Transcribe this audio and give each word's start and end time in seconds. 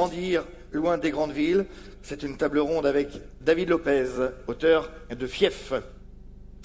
grandir 0.00 0.44
loin 0.72 0.96
des 0.96 1.10
grandes 1.10 1.32
villes. 1.32 1.66
C'est 2.00 2.22
une 2.22 2.38
table 2.38 2.58
ronde 2.58 2.86
avec 2.86 3.08
David 3.42 3.68
Lopez, 3.68 4.06
auteur 4.46 4.90
de 5.10 5.26
Fief. 5.26 5.74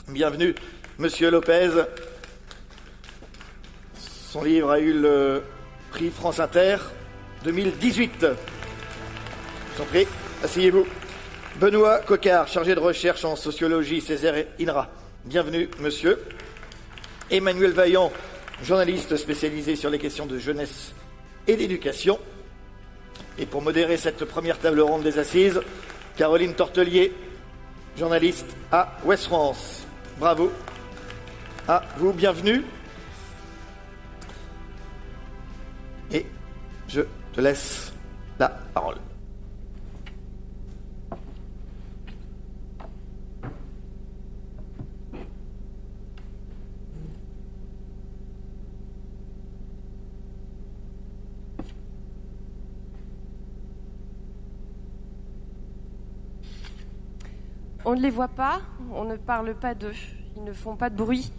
Bienvenue, 0.08 0.56
Monsieur 1.00 1.30
Lopez. 1.30 1.72
Son 3.98 4.42
livre 4.42 4.72
a 4.72 4.80
eu 4.80 4.94
le 4.94 5.44
prix 5.92 6.12
France 6.12 6.40
Inter 6.40 6.78
2018. 7.44 8.22
Je 8.22 9.80
vous 9.80 9.86
prie, 9.90 10.08
asseyez-vous. 10.42 10.86
Benoît 11.60 12.00
Coquard, 12.00 12.48
chargé 12.48 12.74
de 12.74 12.80
recherche 12.80 13.26
en 13.26 13.36
sociologie 13.36 14.00
Césaire 14.00 14.46
INRA. 14.62 14.90
Bienvenue, 15.26 15.70
monsieur. 15.82 16.24
Emmanuel 17.30 17.72
Vaillant, 17.72 18.14
journaliste 18.64 19.18
spécialisé 19.18 19.76
sur 19.76 19.90
les 19.90 20.00
questions 20.00 20.26
de 20.26 20.40
jeunesse 20.40 20.94
et 21.50 21.58
d'éducation. 21.58 22.18
Et 23.38 23.46
pour 23.46 23.62
modérer 23.62 23.98
cette 23.98 24.24
première 24.26 24.60
table 24.60 24.80
ronde 24.80 25.04
des 25.04 25.20
assises, 25.20 25.62
Caroline 26.16 26.54
Tortelier, 26.54 27.14
journaliste 27.98 28.56
à 28.72 28.98
Ouest 29.04 29.26
France. 29.26 29.86
Bravo. 30.20 30.52
À 31.68 31.84
vous, 31.98 32.14
bienvenue. 32.14 32.64
Et 36.12 36.26
je 36.88 37.02
te 37.34 37.42
laisse 37.42 37.92
la 38.40 38.50
parole. 38.50 38.98
On 57.88 57.94
ne 57.94 58.02
les 58.02 58.10
voit 58.10 58.30
pas, 58.30 58.62
on 58.92 59.04
ne 59.04 59.16
parle 59.16 59.54
pas 59.54 59.76
d'eux, 59.76 59.94
ils 60.36 60.44
ne 60.44 60.54
font 60.54 60.76
pas 60.76 60.90
de 60.90 60.96
bruit. 60.96 61.32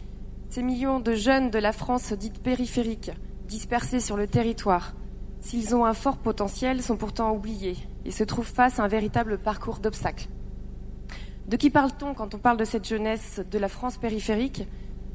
Ces 0.49 0.63
millions 0.63 1.01
de 1.01 1.13
jeunes 1.13 1.51
de 1.51 1.59
la 1.59 1.73
France 1.73 2.13
dite 2.13 2.41
périphérique, 2.41 3.11
dispersés 3.49 3.99
sur 3.99 4.17
le 4.17 4.29
territoire, 4.29 4.95
s'ils 5.41 5.75
ont 5.75 5.85
un 5.85 5.93
fort 5.93 6.19
potentiel, 6.19 6.85
sont 6.85 6.97
pourtant 6.97 7.35
oubliés 7.35 7.77
et 8.05 8.13
se 8.13 8.23
trouvent 8.23 8.47
face 8.47 8.79
à 8.79 8.85
un 8.85 8.89
véritable 8.89 9.39
parcours 9.39 9.81
d'obstacles. 9.81 10.29
De 11.49 11.57
qui 11.57 11.69
parle-t-on 11.69 12.15
quand 12.15 12.33
on 12.37 12.39
parle 12.39 12.59
de 12.59 12.65
cette 12.65 12.87
jeunesse 12.87 13.41
de 13.51 13.59
la 13.59 13.69
France 13.69 13.97
périphérique? 13.97 14.69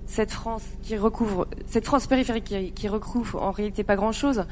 Cette 0.07 0.31
France 0.31 0.65
qui 0.81 0.97
recouvre, 0.97 1.47
cette 1.65 1.85
France 1.85 2.07
périphérique 2.07 2.43
qui, 2.43 2.73
qui 2.73 2.89
recouvre 2.89 3.41
en 3.41 3.51
réalité 3.51 3.85
pas 3.85 3.95
grand-chose. 3.95 4.47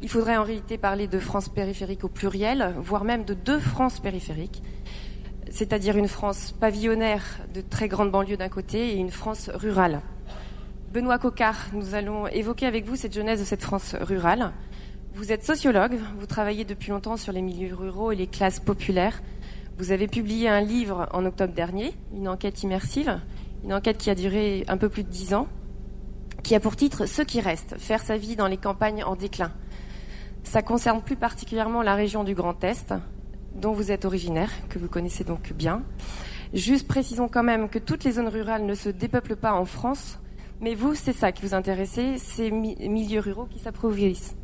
Il 0.00 0.08
faudrait 0.08 0.38
en 0.38 0.44
réalité 0.44 0.78
parler 0.78 1.08
de 1.08 1.18
France 1.18 1.50
périphérique 1.50 2.04
au 2.04 2.08
pluriel, 2.08 2.74
voire 2.78 3.04
même 3.04 3.24
de 3.24 3.34
deux 3.34 3.60
France 3.60 4.00
périphériques 4.00 4.62
c'est-à-dire 5.52 5.98
une 5.98 6.08
France 6.08 6.54
pavillonnaire 6.58 7.22
de 7.54 7.60
très 7.60 7.86
grandes 7.86 8.10
banlieues 8.10 8.38
d'un 8.38 8.48
côté 8.48 8.94
et 8.94 8.96
une 8.96 9.10
France 9.10 9.50
rurale. 9.52 10.00
Benoît 10.92 11.18
Coquard, 11.18 11.68
nous 11.74 11.94
allons 11.94 12.26
évoquer 12.26 12.66
avec 12.66 12.86
vous 12.86 12.96
cette 12.96 13.12
jeunesse 13.12 13.40
de 13.40 13.44
cette 13.44 13.62
France 13.62 13.94
rurale. 14.00 14.52
Vous 15.14 15.30
êtes 15.30 15.44
sociologue, 15.44 15.98
vous 16.18 16.26
travaillez 16.26 16.64
depuis 16.64 16.90
longtemps 16.90 17.18
sur 17.18 17.34
les 17.34 17.42
milieux 17.42 17.74
ruraux 17.74 18.12
et 18.12 18.16
les 18.16 18.26
classes 18.26 18.60
populaires. 18.60 19.22
Vous 19.76 19.92
avez 19.92 20.08
publié 20.08 20.48
un 20.48 20.62
livre 20.62 21.06
en 21.12 21.26
octobre 21.26 21.52
dernier, 21.52 21.92
une 22.14 22.28
enquête 22.28 22.62
immersive, 22.62 23.20
une 23.62 23.74
enquête 23.74 23.98
qui 23.98 24.08
a 24.08 24.14
duré 24.14 24.64
un 24.68 24.78
peu 24.78 24.88
plus 24.88 25.04
de 25.04 25.10
dix 25.10 25.34
ans, 25.34 25.48
qui 26.42 26.54
a 26.54 26.60
pour 26.60 26.76
titre 26.76 27.04
Ce 27.04 27.20
qui 27.20 27.42
reste, 27.42 27.76
faire 27.78 28.00
sa 28.00 28.16
vie 28.16 28.36
dans 28.36 28.48
les 28.48 28.56
campagnes 28.56 29.04
en 29.04 29.16
déclin. 29.16 29.52
Ça 30.44 30.62
concerne 30.62 31.02
plus 31.02 31.16
particulièrement 31.16 31.82
la 31.82 31.94
région 31.94 32.24
du 32.24 32.34
Grand 32.34 32.64
Est, 32.64 32.94
dont 33.54 33.72
vous 33.72 33.90
êtes 33.90 34.04
originaire, 34.04 34.50
que 34.68 34.78
vous 34.78 34.88
connaissez 34.88 35.24
donc 35.24 35.52
bien. 35.52 35.82
Juste 36.54 36.86
précisons 36.86 37.28
quand 37.28 37.42
même 37.42 37.68
que 37.68 37.78
toutes 37.78 38.04
les 38.04 38.12
zones 38.12 38.28
rurales 38.28 38.66
ne 38.66 38.74
se 38.74 38.88
dépeuplent 38.88 39.36
pas 39.36 39.52
en 39.52 39.64
France, 39.64 40.18
mais 40.60 40.74
vous, 40.74 40.94
c'est 40.94 41.12
ça 41.12 41.32
qui 41.32 41.42
vous 41.42 41.54
intéresse, 41.54 41.98
ces 42.18 42.50
milieux 42.50 43.20
ruraux 43.20 43.46
qui 43.46 43.58
s'approvissent. 43.58 44.36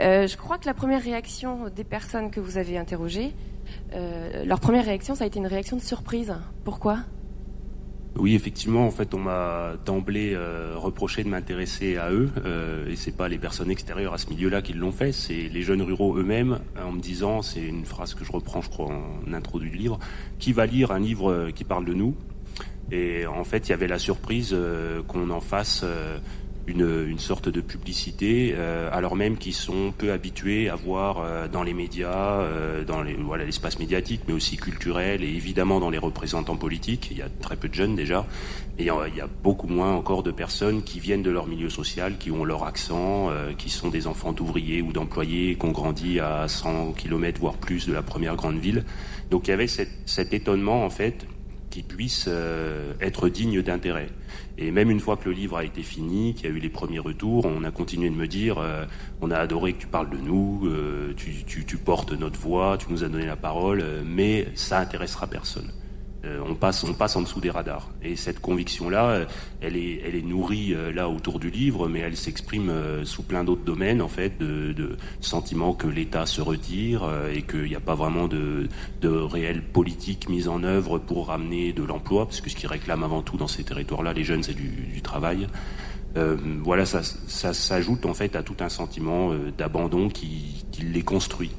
Euh, 0.00 0.26
je 0.26 0.36
crois 0.36 0.58
que 0.58 0.66
la 0.66 0.74
première 0.74 1.02
réaction 1.02 1.68
des 1.68 1.84
personnes 1.84 2.30
que 2.30 2.40
vous 2.40 2.56
avez 2.56 2.78
interrogées, 2.78 3.34
euh, 3.94 4.44
leur 4.44 4.58
première 4.58 4.84
réaction, 4.84 5.14
ça 5.14 5.24
a 5.24 5.26
été 5.26 5.38
une 5.38 5.46
réaction 5.46 5.76
de 5.76 5.82
surprise. 5.82 6.34
Pourquoi? 6.64 6.98
Oui, 8.18 8.34
effectivement, 8.34 8.86
en 8.86 8.90
fait, 8.90 9.14
on 9.14 9.18
m'a 9.18 9.72
d'emblée 9.86 10.32
euh, 10.34 10.74
reproché 10.76 11.24
de 11.24 11.28
m'intéresser 11.28 11.96
à 11.96 12.12
eux, 12.12 12.30
euh, 12.44 12.90
et 12.90 12.96
c'est 12.96 13.16
pas 13.16 13.28
les 13.28 13.38
personnes 13.38 13.70
extérieures 13.70 14.12
à 14.12 14.18
ce 14.18 14.28
milieu-là 14.28 14.60
qui 14.60 14.74
l'ont 14.74 14.92
fait, 14.92 15.12
c'est 15.12 15.48
les 15.48 15.62
jeunes 15.62 15.80
ruraux 15.80 16.16
eux-mêmes, 16.18 16.58
en 16.78 16.92
me 16.92 17.00
disant, 17.00 17.40
c'est 17.40 17.62
une 17.62 17.86
phrase 17.86 18.14
que 18.14 18.24
je 18.24 18.32
reprends, 18.32 18.60
je 18.60 18.68
crois, 18.68 18.86
en 18.86 19.32
intro 19.32 19.58
du 19.58 19.70
livre, 19.70 19.98
qui 20.38 20.52
va 20.52 20.66
lire 20.66 20.90
un 20.90 21.00
livre 21.00 21.30
euh, 21.30 21.50
qui 21.50 21.64
parle 21.64 21.86
de 21.86 21.94
nous? 21.94 22.14
Et 22.90 23.26
en 23.26 23.44
fait, 23.44 23.68
il 23.68 23.70
y 23.70 23.72
avait 23.72 23.88
la 23.88 23.98
surprise 23.98 24.50
euh, 24.52 25.02
qu'on 25.04 25.30
en 25.30 25.40
fasse 25.40 25.82
une, 26.66 27.06
une, 27.08 27.18
sorte 27.18 27.48
de 27.48 27.60
publicité, 27.60 28.54
euh, 28.56 28.88
alors 28.92 29.16
même 29.16 29.36
qu'ils 29.36 29.54
sont 29.54 29.92
peu 29.96 30.12
habitués 30.12 30.68
à 30.68 30.76
voir 30.76 31.18
euh, 31.18 31.48
dans 31.48 31.62
les 31.62 31.74
médias, 31.74 32.40
euh, 32.40 32.84
dans 32.84 33.02
les, 33.02 33.14
voilà 33.14 33.44
l'espace 33.44 33.78
médiatique, 33.78 34.22
mais 34.28 34.32
aussi 34.32 34.56
culturel 34.56 35.22
et 35.24 35.28
évidemment 35.28 35.80
dans 35.80 35.90
les 35.90 35.98
représentants 35.98 36.56
politiques. 36.56 37.08
Il 37.10 37.18
y 37.18 37.22
a 37.22 37.28
très 37.40 37.56
peu 37.56 37.68
de 37.68 37.74
jeunes 37.74 37.96
déjà, 37.96 38.26
et 38.78 38.84
il 38.84 39.16
y 39.16 39.20
a 39.20 39.28
beaucoup 39.42 39.66
moins 39.66 39.92
encore 39.92 40.22
de 40.22 40.30
personnes 40.30 40.82
qui 40.82 40.98
viennent 40.98 41.22
de 41.22 41.30
leur 41.30 41.46
milieu 41.46 41.68
social, 41.68 42.16
qui 42.16 42.30
ont 42.30 42.44
leur 42.44 42.64
accent, 42.64 43.28
euh, 43.30 43.52
qui 43.52 43.68
sont 43.68 43.88
des 43.88 44.06
enfants 44.06 44.32
d'ouvriers 44.32 44.80
ou 44.80 44.92
d'employés, 44.92 45.56
qui 45.56 45.66
ont 45.66 45.72
grandi 45.72 46.20
à 46.20 46.48
100 46.48 46.92
km 46.92 47.38
voire 47.38 47.54
plus 47.54 47.86
de 47.86 47.92
la 47.92 48.02
première 48.02 48.34
grande 48.34 48.58
ville. 48.58 48.84
Donc 49.30 49.46
il 49.46 49.50
y 49.50 49.54
avait 49.54 49.66
cet, 49.66 49.90
cet 50.06 50.32
étonnement 50.32 50.84
en 50.84 50.90
fait 50.90 51.26
qui 51.72 51.82
puisse 51.82 52.26
euh, 52.28 52.92
être 53.00 53.30
digne 53.30 53.62
d'intérêt. 53.62 54.10
Et 54.58 54.70
même 54.70 54.90
une 54.90 55.00
fois 55.00 55.16
que 55.16 55.28
le 55.28 55.34
livre 55.34 55.56
a 55.56 55.64
été 55.64 55.82
fini, 55.82 56.34
qu'il 56.34 56.44
y 56.44 56.52
a 56.52 56.54
eu 56.54 56.58
les 56.58 56.68
premiers 56.68 56.98
retours, 56.98 57.46
on 57.46 57.64
a 57.64 57.70
continué 57.70 58.10
de 58.10 58.14
me 58.14 58.28
dire 58.28 58.58
euh, 58.58 58.84
on 59.22 59.30
a 59.30 59.38
adoré 59.38 59.72
que 59.72 59.80
tu 59.80 59.86
parles 59.86 60.10
de 60.10 60.18
nous, 60.18 60.66
euh, 60.66 61.14
tu, 61.16 61.32
tu, 61.44 61.64
tu, 61.64 61.76
portes 61.78 62.12
notre 62.12 62.38
voix, 62.38 62.76
tu 62.78 62.92
nous 62.92 63.04
as 63.04 63.08
donné 63.08 63.24
la 63.24 63.36
parole, 63.36 63.82
mais 64.04 64.48
ça 64.54 64.80
intéressera 64.80 65.26
personne. 65.26 65.70
Euh, 66.24 66.40
on 66.46 66.54
passe, 66.54 66.84
on 66.84 66.94
passe 66.94 67.16
en 67.16 67.22
dessous 67.22 67.40
des 67.40 67.50
radars. 67.50 67.88
Et 68.02 68.14
cette 68.14 68.40
conviction-là, 68.40 69.10
euh, 69.10 69.24
elle 69.60 69.76
est, 69.76 70.00
elle 70.06 70.14
est 70.14 70.22
nourrie 70.22 70.72
euh, 70.72 70.92
là 70.92 71.08
autour 71.08 71.40
du 71.40 71.50
livre, 71.50 71.88
mais 71.88 71.98
elle 71.98 72.16
s'exprime 72.16 72.72
sous 73.04 73.22
plein 73.22 73.42
d'autres 73.42 73.64
domaines, 73.64 74.00
en 74.00 74.08
fait, 74.08 74.38
de, 74.38 74.72
de 74.72 74.96
sentiment 75.20 75.74
que 75.74 75.88
l'État 75.88 76.26
se 76.26 76.40
retire 76.40 77.08
et 77.34 77.42
qu'il 77.42 77.64
n'y 77.64 77.74
a 77.74 77.80
pas 77.80 77.94
vraiment 77.94 78.28
de, 78.28 78.68
de 79.00 79.08
réelle 79.08 79.62
politique 79.62 80.28
mise 80.28 80.48
en 80.48 80.62
œuvre 80.62 80.98
pour 80.98 81.28
ramener 81.28 81.72
de 81.72 81.82
l'emploi, 81.82 82.26
parce 82.26 82.40
que 82.40 82.50
ce 82.50 82.56
qui 82.56 82.66
réclame 82.66 83.02
avant 83.02 83.22
tout 83.22 83.36
dans 83.36 83.48
ces 83.48 83.64
territoires-là, 83.64 84.12
les 84.12 84.24
jeunes, 84.24 84.42
c'est 84.42 84.54
du, 84.54 85.00
travail. 85.02 85.48
Euh, 86.16 86.36
voilà, 86.62 86.86
ça, 86.86 87.02
s'ajoute 87.02 88.06
en 88.06 88.14
fait 88.14 88.36
à 88.36 88.42
tout 88.42 88.56
un 88.60 88.68
sentiment 88.68 89.32
d'abandon 89.58 90.08
qui 90.08 90.64
les 90.80 91.02
construit. 91.02 91.50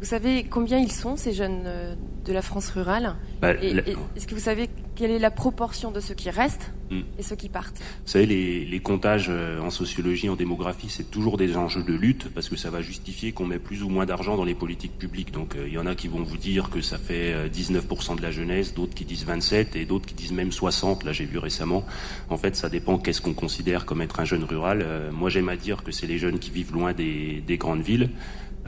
Vous 0.00 0.06
savez 0.06 0.44
combien 0.44 0.78
ils 0.78 0.92
sont, 0.92 1.16
ces 1.16 1.32
jeunes 1.32 1.62
euh, 1.64 1.94
de 2.26 2.32
la 2.32 2.42
France 2.42 2.68
rurale 2.70 3.14
bah, 3.40 3.54
Est-ce 3.54 4.26
que 4.26 4.34
vous 4.34 4.40
savez 4.40 4.68
quelle 4.94 5.10
est 5.10 5.18
la 5.18 5.30
proportion 5.30 5.90
de 5.90 6.00
ceux 6.00 6.14
qui 6.14 6.28
restent 6.28 6.72
hmm. 6.90 7.00
et 7.18 7.22
ceux 7.22 7.36
qui 7.36 7.48
partent? 7.48 7.78
Vous 7.78 8.12
savez, 8.12 8.26
les, 8.26 8.64
les, 8.64 8.80
comptages 8.80 9.28
euh, 9.30 9.60
en 9.60 9.70
sociologie, 9.70 10.28
en 10.28 10.36
démographie, 10.36 10.88
c'est 10.90 11.10
toujours 11.10 11.38
des 11.38 11.56
enjeux 11.56 11.82
de 11.82 11.94
lutte 11.94 12.28
parce 12.34 12.48
que 12.50 12.56
ça 12.56 12.68
va 12.68 12.82
justifier 12.82 13.32
qu'on 13.32 13.46
met 13.46 13.58
plus 13.58 13.82
ou 13.82 13.88
moins 13.88 14.04
d'argent 14.04 14.36
dans 14.36 14.44
les 14.44 14.54
politiques 14.54 14.98
publiques. 14.98 15.32
Donc 15.32 15.54
il 15.54 15.62
euh, 15.62 15.68
y 15.68 15.78
en 15.78 15.86
a 15.86 15.94
qui 15.94 16.08
vont 16.08 16.22
vous 16.22 16.36
dire 16.36 16.68
que 16.68 16.82
ça 16.82 16.98
fait 16.98 17.48
19% 17.48 18.16
de 18.16 18.22
la 18.22 18.30
jeunesse, 18.30 18.74
d'autres 18.74 18.94
qui 18.94 19.06
disent 19.06 19.24
27 19.24 19.76
et 19.76 19.86
d'autres 19.86 20.06
qui 20.06 20.14
disent 20.14 20.32
même 20.32 20.52
60. 20.52 21.04
Là, 21.04 21.12
j'ai 21.12 21.24
vu 21.24 21.38
récemment. 21.38 21.84
En 22.28 22.36
fait, 22.36 22.54
ça 22.54 22.68
dépend 22.68 22.98
qu'est-ce 22.98 23.22
qu'on 23.22 23.34
considère 23.34 23.86
comme 23.86 24.02
être 24.02 24.20
un 24.20 24.24
jeune 24.26 24.44
rural. 24.44 24.84
moi, 25.12 25.30
j'aime 25.30 25.48
à 25.48 25.56
dire 25.56 25.82
que 25.84 25.92
c'est 25.92 26.06
les 26.06 26.18
jeunes 26.18 26.38
qui 26.38 26.50
vivent 26.50 26.72
loin 26.72 26.92
des, 26.92 27.42
des 27.46 27.56
grandes 27.56 27.82
villes. 27.82 28.10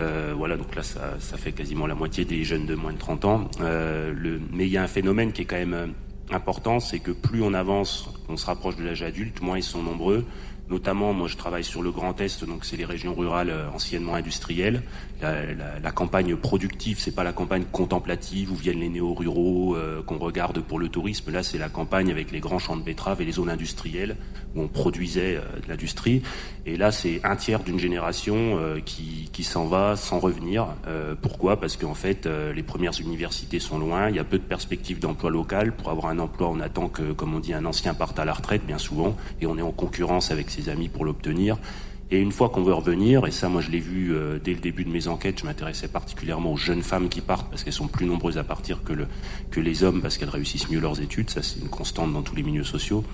Euh, 0.00 0.33
voilà, 0.37 0.56
donc 0.56 0.75
là, 0.75 0.83
ça, 0.83 1.17
ça, 1.19 1.37
fait 1.37 1.53
quasiment 1.53 1.87
la 1.87 1.95
moitié 1.95 2.25
des 2.25 2.45
jeunes 2.45 2.67
de 2.67 2.75
moins 2.75 2.93
de 2.93 2.99
30 2.99 3.25
ans. 3.25 3.50
Euh, 3.61 4.12
le, 4.17 4.41
mais 4.53 4.67
il 4.67 4.71
y 4.71 4.77
a 4.77 4.83
un 4.83 4.89
phénomène 4.89 5.33
qui 5.33 5.43
est 5.43 5.45
quand 5.45 5.56
même 5.56 5.75
euh, 5.75 5.87
important, 6.31 6.79
c'est 6.79 7.00
que 7.00 7.11
plus 7.11 7.43
on 7.43 7.53
avance, 7.53 8.09
on 8.29 8.37
se 8.37 8.47
rapproche 8.47 8.77
de 8.77 8.85
l'âge 8.85 9.03
adulte, 9.03 9.41
moins 9.43 9.59
ils 9.59 9.62
sont 9.65 9.83
nombreux. 9.83 10.25
Notamment, 10.70 11.15
moi, 11.15 11.29
je 11.29 11.37
travaille 11.37 11.65
sur 11.65 11.82
le 11.82 11.91
Grand 11.91 12.20
Est, 12.20 12.44
donc 12.44 12.67
c'est 12.67 12.76
les 12.76 12.85
régions 12.85 13.15
rurales 13.15 13.49
euh, 13.49 13.70
anciennement 13.70 14.15
industrielles. 14.15 14.82
La, 15.20 15.91
campagne 15.91 16.37
productive, 16.37 16.99
c'est 17.00 17.15
pas 17.15 17.25
la 17.25 17.32
campagne 17.32 17.65
contemplative 17.73 18.53
où 18.53 18.55
viennent 18.55 18.79
les 18.79 18.88
néo-ruraux 18.88 19.75
euh, 19.75 20.03
qu'on 20.03 20.19
regarde 20.19 20.61
pour 20.61 20.79
le 20.79 20.88
tourisme. 20.88 21.32
Là, 21.32 21.43
c'est 21.43 21.59
la 21.59 21.69
campagne 21.69 22.11
avec 22.11 22.31
les 22.31 22.38
grands 22.38 22.61
champs 22.61 22.76
de 22.76 22.82
betteraves 22.82 23.20
et 23.20 23.25
les 23.25 23.32
zones 23.32 23.49
industrielles 23.49 24.17
où 24.55 24.62
on 24.62 24.69
produisait 24.69 25.37
euh, 25.37 25.41
de 25.65 25.69
l'industrie. 25.69 26.23
Et 26.67 26.76
là, 26.76 26.93
c'est 26.93 27.21
un 27.25 27.35
tiers 27.35 27.61
d'une 27.64 27.79
génération 27.79 28.59
qui, 28.85 29.31
qui 29.32 29.43
s'en 29.43 29.64
va 29.67 29.97
sans 29.97 30.19
revenir. 30.19 30.67
Pourquoi? 31.23 31.59
Parce 31.59 31.79
qu'en 31.79 31.94
fait, 31.94 32.29
les 32.55 32.62
premières 32.62 33.00
universités 33.00 33.59
sont 33.59 33.79
loin. 33.79 34.11
Il 34.11 34.17
y 34.17 34.19
a 34.19 34.25
peu 34.25 34.38
de 34.38 34.44
perspectives 34.44 34.99
d'emploi 34.99 35.31
local. 35.31 35.73
Pour 35.73 35.88
avoir 35.88 36.12
un 36.12 36.19
emploi, 36.19 36.50
on 36.50 36.61
attend 36.61 36.88
que, 36.88 37.12
comme 37.12 37.35
on 37.35 37.38
dit, 37.38 37.55
un 37.55 37.64
ancien 37.64 37.94
parte 37.94 38.19
à 38.19 38.26
la 38.26 38.35
retraite, 38.35 38.67
bien 38.67 38.76
souvent, 38.76 39.17
et 39.41 39.47
on 39.47 39.56
est 39.56 39.62
en 39.62 39.73
concurrence 39.73 40.31
avec 40.31 40.50
ses 40.58 40.69
amis 40.69 40.88
pour 40.88 41.05
l'obtenir. 41.05 41.58
Et 42.10 42.19
une 42.20 42.32
fois 42.32 42.49
qu'on 42.49 42.62
veut 42.62 42.72
revenir, 42.72 43.26
et 43.26 43.31
ça 43.31 43.50
moi 43.50 43.60
je 43.60 43.70
l'ai 43.70 43.81
vu 43.81 44.14
euh, 44.14 44.38
dès 44.43 44.55
le 44.55 44.60
début 44.60 44.84
de 44.84 44.90
mes 44.90 45.08
enquêtes, 45.08 45.40
je 45.40 45.44
m'intéressais 45.44 45.88
particulièrement 45.88 46.55
aux 46.55 46.56
jeunes 46.56 46.82
femmes 46.82 47.10
qui 47.10 47.20
partent 47.20 47.50
parce 47.50 47.64
qu'elles 47.64 47.75
sont 47.75 47.87
plus 47.87 48.06
nombreuses 48.06 48.38
à 48.38 48.44
partir 48.44 48.82
que, 48.82 48.94
le, 48.94 49.06
que 49.50 49.60
les 49.60 49.84
hommes 49.84 50.00
parce 50.00 50.16
qu'elles 50.16 50.31
réussissent 50.31 50.70
mieux 50.70 50.81
leurs 50.81 51.02
études, 51.02 51.28
ça 51.28 51.43
c'est 51.43 51.60
une 51.60 51.69
constante 51.69 52.14
dans 52.14 52.22
tous 52.22 52.34
les 52.34 52.43
milieux 52.43 52.64
sociaux, 52.64 53.05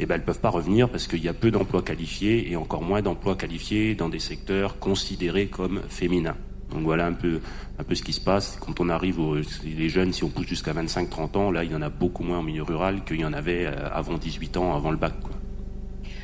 et 0.00 0.06
ben 0.06 0.14
elles 0.14 0.24
peuvent 0.24 0.40
pas 0.40 0.48
revenir 0.48 0.88
parce 0.88 1.06
qu'il 1.06 1.22
y 1.22 1.28
a 1.28 1.34
peu 1.34 1.50
d'emplois 1.50 1.82
qualifiés 1.82 2.50
et 2.50 2.56
encore 2.56 2.82
moins 2.82 3.02
d'emplois 3.02 3.36
qualifiés 3.36 3.94
dans 3.94 4.08
des 4.08 4.18
secteurs 4.18 4.78
considérés 4.78 5.48
comme 5.48 5.82
féminins. 5.90 6.36
Donc 6.70 6.84
voilà 6.84 7.06
un 7.06 7.12
peu, 7.12 7.40
un 7.78 7.84
peu 7.84 7.94
ce 7.94 8.02
qui 8.02 8.14
se 8.14 8.20
passe. 8.20 8.58
Quand 8.60 8.80
on 8.80 8.88
arrive 8.88 9.20
aux 9.20 9.36
les 9.64 9.88
jeunes, 9.90 10.14
si 10.14 10.24
on 10.24 10.28
pousse 10.28 10.46
jusqu'à 10.46 10.72
25-30 10.72 11.36
ans, 11.36 11.50
là 11.50 11.64
il 11.64 11.72
y 11.72 11.74
en 11.74 11.82
a 11.82 11.90
beaucoup 11.90 12.22
moins 12.22 12.38
en 12.38 12.42
milieu 12.42 12.62
rural 12.62 13.04
qu'il 13.04 13.20
y 13.20 13.24
en 13.26 13.34
avait 13.34 13.66
euh, 13.66 13.90
avant 13.92 14.16
18 14.16 14.56
ans, 14.56 14.74
avant 14.74 14.90
le 14.90 14.96
bac. 14.96 15.14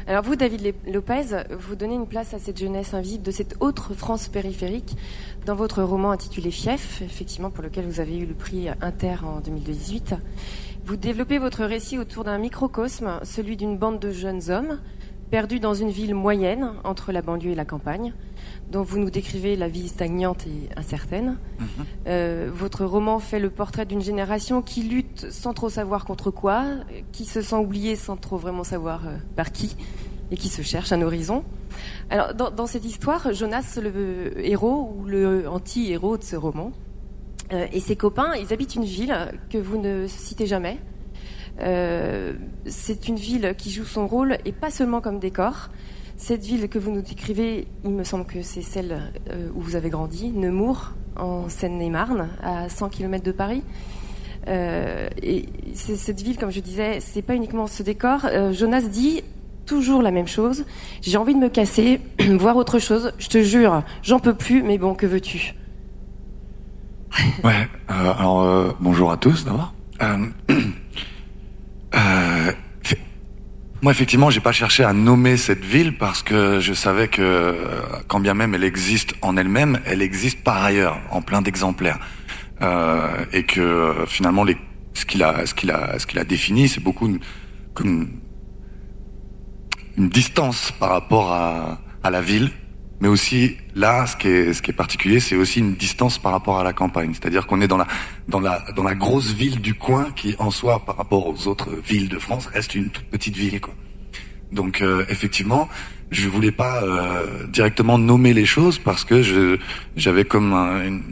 Alors 0.07 0.23
vous, 0.23 0.37
David 0.37 0.75
Lopez, 0.87 1.45
vous 1.51 1.77
donnez 1.77 1.95
une 1.95 2.07
place 2.07 2.35
à 2.35 2.39
cette 2.39 2.59
jeunesse 2.59 2.93
invisible 2.93 3.23
de 3.23 3.31
cette 3.31 3.57
autre 3.61 3.95
France 3.95 4.29
périphérique 4.29 4.99
dans 5.47 5.55
votre 5.55 5.83
roman 5.83 6.11
intitulé 6.11 6.51
Fief, 6.51 7.01
effectivement 7.01 7.49
pour 7.49 7.65
lequel 7.65 7.87
vous 7.87 8.01
avez 8.01 8.19
eu 8.19 8.27
le 8.27 8.35
prix 8.35 8.69
Inter 8.83 9.17
en 9.25 9.41
2018. 9.41 10.15
Vous 10.85 10.97
développez 10.97 11.39
votre 11.39 11.65
récit 11.65 11.99
autour 11.99 12.25
d'un 12.25 12.37
microcosme, 12.37 13.19
celui 13.23 13.57
d'une 13.57 13.79
bande 13.79 13.99
de 13.99 14.11
jeunes 14.11 14.51
hommes 14.51 14.79
perdus 15.31 15.61
dans 15.61 15.75
une 15.75 15.91
ville 15.91 16.15
moyenne 16.15 16.73
entre 16.85 17.13
la 17.13 17.23
banlieue 17.23 17.51
et 17.51 17.55
la 17.55 17.65
campagne, 17.65 18.13
dont 18.71 18.83
vous 18.83 18.99
nous 18.99 19.11
décrivez 19.11 19.57
la 19.57 19.69
vie 19.69 19.89
stagnante 19.89 20.47
et 20.47 20.69
incertaine. 20.79 21.39
Mhm. 21.59 21.67
Euh, 22.07 22.51
votre 22.53 22.85
roman 22.85 23.19
fait 23.19 23.39
le 23.39 23.51
portrait 23.51 23.87
d'une 23.87 24.03
génération 24.03 24.63
qui 24.63 24.83
lutte 24.83 25.31
sans 25.31 25.53
trop 25.53 25.69
savoir 25.69 26.05
contre 26.05 26.31
quoi, 26.31 26.65
qui 27.13 27.25
se 27.25 27.43
sent 27.43 27.57
oubliée 27.57 27.97
sans 27.97 28.17
trop 28.17 28.37
vraiment 28.37 28.65
savoir 28.65 29.07
euh, 29.07 29.17
par 29.37 29.53
qui, 29.53 29.77
et 30.31 30.37
qui 30.37 30.49
se 30.49 30.63
cherche 30.63 30.93
un 30.93 31.03
horizon. 31.03 31.45
Alors, 32.11 32.35
dans, 32.35 32.67
cette 32.67 32.85
histoire, 32.85 33.33
Jonas, 33.33 33.79
le 33.83 34.33
héros 34.45 34.97
ou 34.97 35.05
le 35.05 35.49
anti-héros 35.49 36.17
de 36.17 36.23
ce 36.23 36.37
roman, 36.37 36.73
euh, 37.53 37.67
et 37.73 37.81
ses 37.81 37.97
copains, 37.97 38.35
ils 38.37 38.53
habitent 38.53 38.75
une 38.75 38.85
ville 38.85 39.15
que 39.51 39.59
vous 39.59 39.79
ne 39.79 40.07
citez 40.07 40.47
jamais. 40.47 40.79
C'est 41.59 43.09
une 43.09 43.17
ville 43.17 43.55
qui 43.57 43.71
joue 43.71 43.85
son 43.85 44.07
rôle, 44.07 44.39
et 44.45 44.53
pas 44.53 44.71
seulement 44.71 45.01
comme 45.01 45.19
décor, 45.19 45.71
cette 46.17 46.45
ville 46.45 46.69
que 46.69 46.79
vous 46.79 46.93
nous 46.93 47.03
décrivez, 47.03 47.67
il 47.85 47.91
me 47.91 48.05
semble 48.05 48.25
que 48.25 48.41
c'est 48.43 48.63
celle 48.63 49.13
euh, 49.31 49.49
où 49.55 49.61
vous 49.61 49.75
avez 49.75 49.91
grandi, 49.91 50.31
Nemours, 50.31 50.93
en 51.17 51.49
Seine-et-Marne, 51.49 52.29
à 52.43 52.69
100 52.69 52.89
km 52.91 53.25
de 53.25 53.33
Paris. 53.33 53.63
Euh, 54.47 55.09
et 55.23 55.47
cette 55.75 56.23
ville, 56.23 56.37
comme 56.39 56.51
je 56.51 56.61
disais, 56.61 57.01
c'est 57.01 57.23
pas 57.23 57.35
uniquement 57.35 57.67
ce 57.67 57.83
décor. 57.83 58.27
Euh, 58.27 58.53
Jonas 58.53 58.83
dit 58.83 59.23
toujours 59.67 60.03
la 60.03 60.13
même 60.13 60.29
chose. 60.29 60.65
J'ai 61.01 61.17
envie 61.17 61.35
de 61.35 61.41
me 61.41 61.49
casser, 61.49 62.01
voir 62.39 62.57
autre 62.57 62.79
chose. 62.79 63.13
Je 63.19 63.29
te 63.29 63.43
jure, 63.43 63.83
j'en 64.03 64.21
peux 64.21 64.35
plus. 64.35 64.63
Mais 64.63 64.79
bon, 64.79 64.95
que 64.95 65.07
veux-tu? 65.07 65.55
Ouais. 67.43 67.69
alors 67.89 68.75
bonjour 68.81 69.13
à 69.13 69.17
tous 69.17 69.45
d'abord. 69.45 69.73
Moi, 73.85 73.93
effectivement, 73.93 74.31
j'ai 74.31 74.41
pas 74.41 74.53
cherché 74.53 74.83
à 74.83 74.95
nommer 74.95 75.37
cette 75.37 75.63
ville 75.63 75.99
parce 75.99 76.23
que 76.23 76.59
je 76.59 76.73
savais 76.73 77.09
que, 77.09 77.55
quand 78.09 78.19
bien 78.19 78.33
même 78.33 78.55
elle 78.55 78.65
existe 78.65 79.13
en 79.21 79.37
elle-même, 79.37 79.79
elle 79.85 80.01
existe 80.01 80.43
par 80.43 80.65
ailleurs, 80.65 80.99
en 81.11 81.21
plein 81.21 81.43
d'exemplaires, 81.43 81.99
euh, 82.63 83.27
et 83.35 83.43
que 83.43 83.95
finalement, 84.07 84.43
les, 84.43 84.57
ce 84.95 85.05
qu'il 85.05 85.23
a, 85.23 85.45
ce 85.45 85.53
qu'il 85.53 85.71
a, 85.71 85.99
ce 85.99 86.07
qu'il 86.07 86.19
a 86.19 86.25
défini, 86.25 86.71
c'est 86.71 86.83
beaucoup 86.83 87.07
une, 87.09 87.19
comme 87.75 88.09
une 89.99 90.09
distance 90.09 90.73
par 90.81 90.89
rapport 90.89 91.31
à, 91.31 91.79
à 92.03 92.11
la 92.11 92.23
ville, 92.23 92.53
mais 93.01 93.09
aussi 93.09 93.59
là, 93.75 94.07
ce 94.07 94.17
qui 94.17 94.29
est, 94.29 94.53
ce 94.53 94.63
qui 94.63 94.71
est 94.71 94.75
particulier, 94.75 95.21
c'est 95.21 95.37
aussi 95.37 95.61
une 95.61 95.75
distance 95.75 96.19
par 96.19 96.33
rapport 96.33 96.59
à 96.59 96.65
la 96.65 96.73
campagne. 96.73 97.13
C'est-à-dire 97.13 97.47
qu'on 97.47 97.61
est 97.61 97.69
dans 97.69 97.77
la, 97.77 97.87
dans 98.29 98.41
la, 98.41 98.65
dans 98.77 98.85
la 98.85 98.95
grosse 98.95 99.33
ville 99.33 99.61
du 99.61 99.75
coin 99.75 100.11
qui, 100.15 100.37
en 100.39 100.51
soi, 100.51 100.85
par 100.85 100.97
rapport 100.97 101.27
aux 101.27 101.49
autres 101.49 101.71
villes 101.85 102.09
de 102.09 102.19
France, 102.19 102.47
reste 102.47 102.75
une 102.75 102.91
toute 102.91 103.07
petite 103.07 103.37
ville, 103.37 103.61
quoi. 103.61 103.75
Donc, 104.53 104.83
euh, 104.83 105.05
effectivement, 105.09 105.69
je 106.11 106.29
voulais 106.29 106.53
pas 106.53 106.83
euh, 106.83 107.47
directement 107.49 107.99
nommer 107.99 108.33
les 108.33 108.47
choses 108.47 108.79
parce 108.79 109.05
que 109.05 109.23
je, 109.23 109.59
j'avais 109.97 110.25
comme 110.25 110.53
une, 110.53 111.03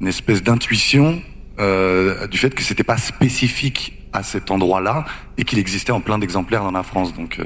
une, 0.00 0.06
espèce 0.06 0.44
d'intuition 0.44 1.20
euh, 1.58 2.28
du 2.28 2.38
fait 2.38 2.54
que 2.54 2.62
c'était 2.62 2.84
pas 2.84 2.98
spécifique 2.98 3.98
à 4.12 4.22
cet 4.22 4.52
endroit-là 4.52 5.04
et 5.38 5.44
qu'il 5.44 5.58
existait 5.58 5.90
en 5.90 6.00
plein 6.00 6.18
d'exemplaires 6.18 6.62
dans 6.62 6.70
la 6.70 6.84
France. 6.84 7.14
Donc, 7.14 7.40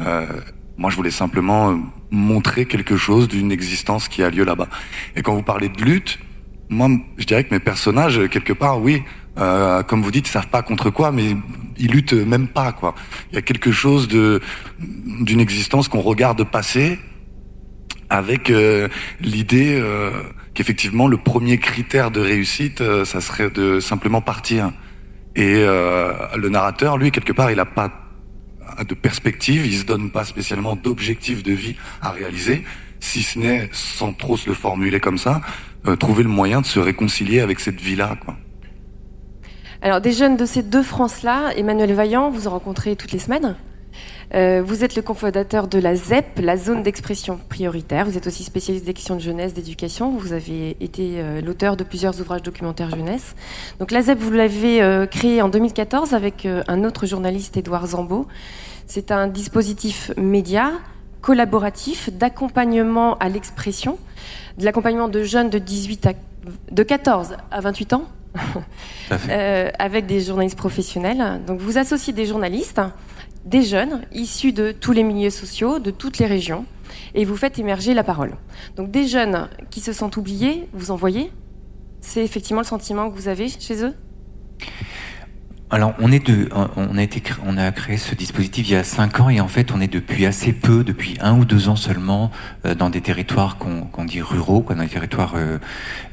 euh, 0.00 0.26
moi, 0.80 0.90
je 0.90 0.96
voulais 0.96 1.12
simplement 1.12 1.78
montrer 2.10 2.66
quelque 2.66 2.96
chose 2.96 3.28
d'une 3.28 3.52
existence 3.52 4.08
qui 4.08 4.24
a 4.24 4.30
lieu 4.30 4.44
là-bas. 4.44 4.68
Et 5.14 5.22
quand 5.22 5.34
vous 5.34 5.42
parlez 5.42 5.68
de 5.68 5.80
lutte, 5.84 6.18
moi, 6.68 6.88
je 7.18 7.24
dirais 7.24 7.44
que 7.44 7.54
mes 7.54 7.60
personnages, 7.60 8.20
quelque 8.30 8.52
part, 8.52 8.80
oui, 8.80 9.02
euh, 9.38 9.84
comme 9.84 10.02
vous 10.02 10.10
dites, 10.10 10.26
ils 10.26 10.32
savent 10.32 10.48
pas 10.48 10.62
contre 10.62 10.90
quoi, 10.90 11.12
mais 11.12 11.36
ils 11.78 11.90
luttent 11.90 12.14
même 12.14 12.48
pas, 12.48 12.72
quoi. 12.72 12.96
Il 13.30 13.36
y 13.36 13.38
a 13.38 13.42
quelque 13.42 13.70
chose 13.70 14.08
de 14.08 14.40
d'une 15.20 15.40
existence 15.40 15.88
qu'on 15.88 16.00
regarde 16.00 16.42
passer 16.44 16.98
avec 18.10 18.50
euh, 18.50 18.88
l'idée 19.20 19.78
euh, 19.80 20.10
qu'effectivement 20.52 21.06
le 21.06 21.16
premier 21.16 21.58
critère 21.58 22.10
de 22.10 22.20
réussite, 22.20 22.80
euh, 22.80 23.04
ça 23.04 23.20
serait 23.20 23.50
de 23.50 23.80
simplement 23.80 24.20
partir. 24.20 24.72
Et 25.36 25.62
le 25.62 26.48
narrateur, 26.48 26.98
lui, 26.98 27.12
quelque 27.12 27.32
part, 27.32 27.52
il 27.52 27.60
a 27.60 27.64
pas 27.64 28.09
de 28.88 28.94
perspective, 28.94 29.66
il 29.66 29.78
se 29.78 29.84
donne 29.84 30.10
pas 30.10 30.24
spécialement 30.24 30.76
d'objectif 30.76 31.42
de 31.42 31.52
vie 31.52 31.76
à 32.02 32.10
réaliser, 32.10 32.64
si 33.00 33.22
ce 33.22 33.38
n'est, 33.38 33.68
sans 33.72 34.12
trop 34.12 34.36
se 34.36 34.48
le 34.48 34.54
formuler 34.54 35.00
comme 35.00 35.18
ça, 35.18 35.40
euh, 35.86 35.96
trouver 35.96 36.22
le 36.22 36.28
moyen 36.28 36.60
de 36.60 36.66
se 36.66 36.78
réconcilier 36.78 37.40
avec 37.40 37.60
cette 37.60 37.80
vie-là. 37.80 38.16
Quoi. 38.24 38.36
Alors, 39.82 40.00
des 40.00 40.12
jeunes 40.12 40.36
de 40.36 40.44
ces 40.44 40.62
deux 40.62 40.82
France-là, 40.82 41.52
Emmanuel 41.56 41.92
Vaillant, 41.94 42.30
vous 42.30 42.46
en 42.46 42.50
rencontrez 42.50 42.96
toutes 42.96 43.12
les 43.12 43.18
semaines? 43.18 43.56
Euh, 44.34 44.62
vous 44.64 44.84
êtes 44.84 44.94
le 44.94 45.02
cofondateur 45.02 45.66
de 45.66 45.78
la 45.78 45.96
ZEP, 45.96 46.38
la 46.40 46.56
zone 46.56 46.82
d'expression 46.82 47.38
prioritaire. 47.48 48.04
Vous 48.04 48.16
êtes 48.16 48.26
aussi 48.26 48.44
spécialiste 48.44 48.86
d'action 48.86 49.16
de 49.16 49.20
jeunesse, 49.20 49.54
d'éducation. 49.54 50.10
Vous 50.10 50.32
avez 50.32 50.76
été 50.80 51.14
euh, 51.16 51.40
l'auteur 51.40 51.76
de 51.76 51.82
plusieurs 51.82 52.20
ouvrages 52.20 52.42
documentaires 52.42 52.90
jeunesse. 52.90 53.34
Donc 53.80 53.90
la 53.90 54.02
ZEP, 54.02 54.18
vous 54.18 54.30
l'avez 54.30 54.82
euh, 54.82 55.06
créée 55.06 55.42
en 55.42 55.48
2014 55.48 56.14
avec 56.14 56.46
un 56.46 56.84
autre 56.84 57.06
journaliste, 57.06 57.56
Édouard 57.56 57.88
Zambeau. 57.88 58.26
C'est 58.86 59.10
un 59.10 59.26
dispositif 59.26 60.12
média 60.16 60.72
collaboratif 61.20 62.10
d'accompagnement 62.10 63.16
à 63.18 63.28
l'expression, 63.28 63.98
de 64.58 64.64
l'accompagnement 64.64 65.08
de 65.08 65.22
jeunes 65.22 65.50
de 65.50 65.58
18 65.58 66.06
à, 66.06 66.12
de 66.70 66.82
14 66.82 67.36
à 67.50 67.60
28 67.60 67.92
ans, 67.92 68.04
euh, 69.28 69.70
avec 69.78 70.06
des 70.06 70.20
journalistes 70.20 70.56
professionnels. 70.56 71.40
Donc 71.46 71.60
vous 71.60 71.78
associez 71.78 72.12
des 72.12 72.26
journalistes, 72.26 72.80
des 73.44 73.62
jeunes 73.62 74.02
issus 74.12 74.52
de 74.52 74.72
tous 74.72 74.92
les 74.92 75.02
milieux 75.02 75.30
sociaux, 75.30 75.78
de 75.78 75.90
toutes 75.90 76.18
les 76.18 76.26
régions, 76.26 76.64
et 77.14 77.24
vous 77.24 77.36
faites 77.36 77.58
émerger 77.58 77.94
la 77.94 78.04
parole. 78.04 78.36
Donc 78.76 78.90
des 78.90 79.06
jeunes 79.06 79.48
qui 79.70 79.80
se 79.80 79.92
sentent 79.92 80.16
oubliés, 80.16 80.68
vous 80.72 80.90
en 80.90 80.96
voyez? 80.96 81.32
C'est 82.00 82.24
effectivement 82.24 82.62
le 82.62 82.66
sentiment 82.66 83.10
que 83.10 83.16
vous 83.16 83.28
avez 83.28 83.48
chez 83.48 83.84
eux? 83.84 83.94
Alors 85.70 85.94
on 86.00 86.10
est 86.10 86.26
de, 86.26 86.48
on 86.76 86.98
a 86.98 87.02
été, 87.02 87.22
on 87.46 87.56
a 87.56 87.70
créé 87.70 87.96
ce 87.96 88.14
dispositif 88.14 88.68
il 88.68 88.72
y 88.72 88.76
a 88.76 88.82
cinq 88.82 89.20
ans 89.20 89.28
et 89.28 89.40
en 89.40 89.46
fait 89.46 89.72
on 89.72 89.80
est 89.80 89.92
depuis 89.92 90.26
assez 90.26 90.52
peu, 90.52 90.82
depuis 90.82 91.16
un 91.20 91.38
ou 91.38 91.44
deux 91.44 91.68
ans 91.68 91.76
seulement, 91.76 92.30
euh, 92.66 92.74
dans 92.74 92.90
des 92.90 93.00
territoires 93.00 93.56
qu'on 93.56 94.04
dit 94.04 94.20
ruraux, 94.20 94.62
quoi, 94.62 94.74
dans 94.74 94.82
des 94.82 94.88
territoires 94.88 95.34
euh, 95.36 95.58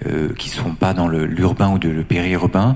euh, 0.05 0.33
qui 0.37 0.49
sont 0.49 0.75
pas 0.75 0.93
dans 0.93 1.07
l'urbain 1.07 1.69
ou 1.69 1.79
de, 1.79 1.89
le 1.89 2.03
périurbain. 2.03 2.75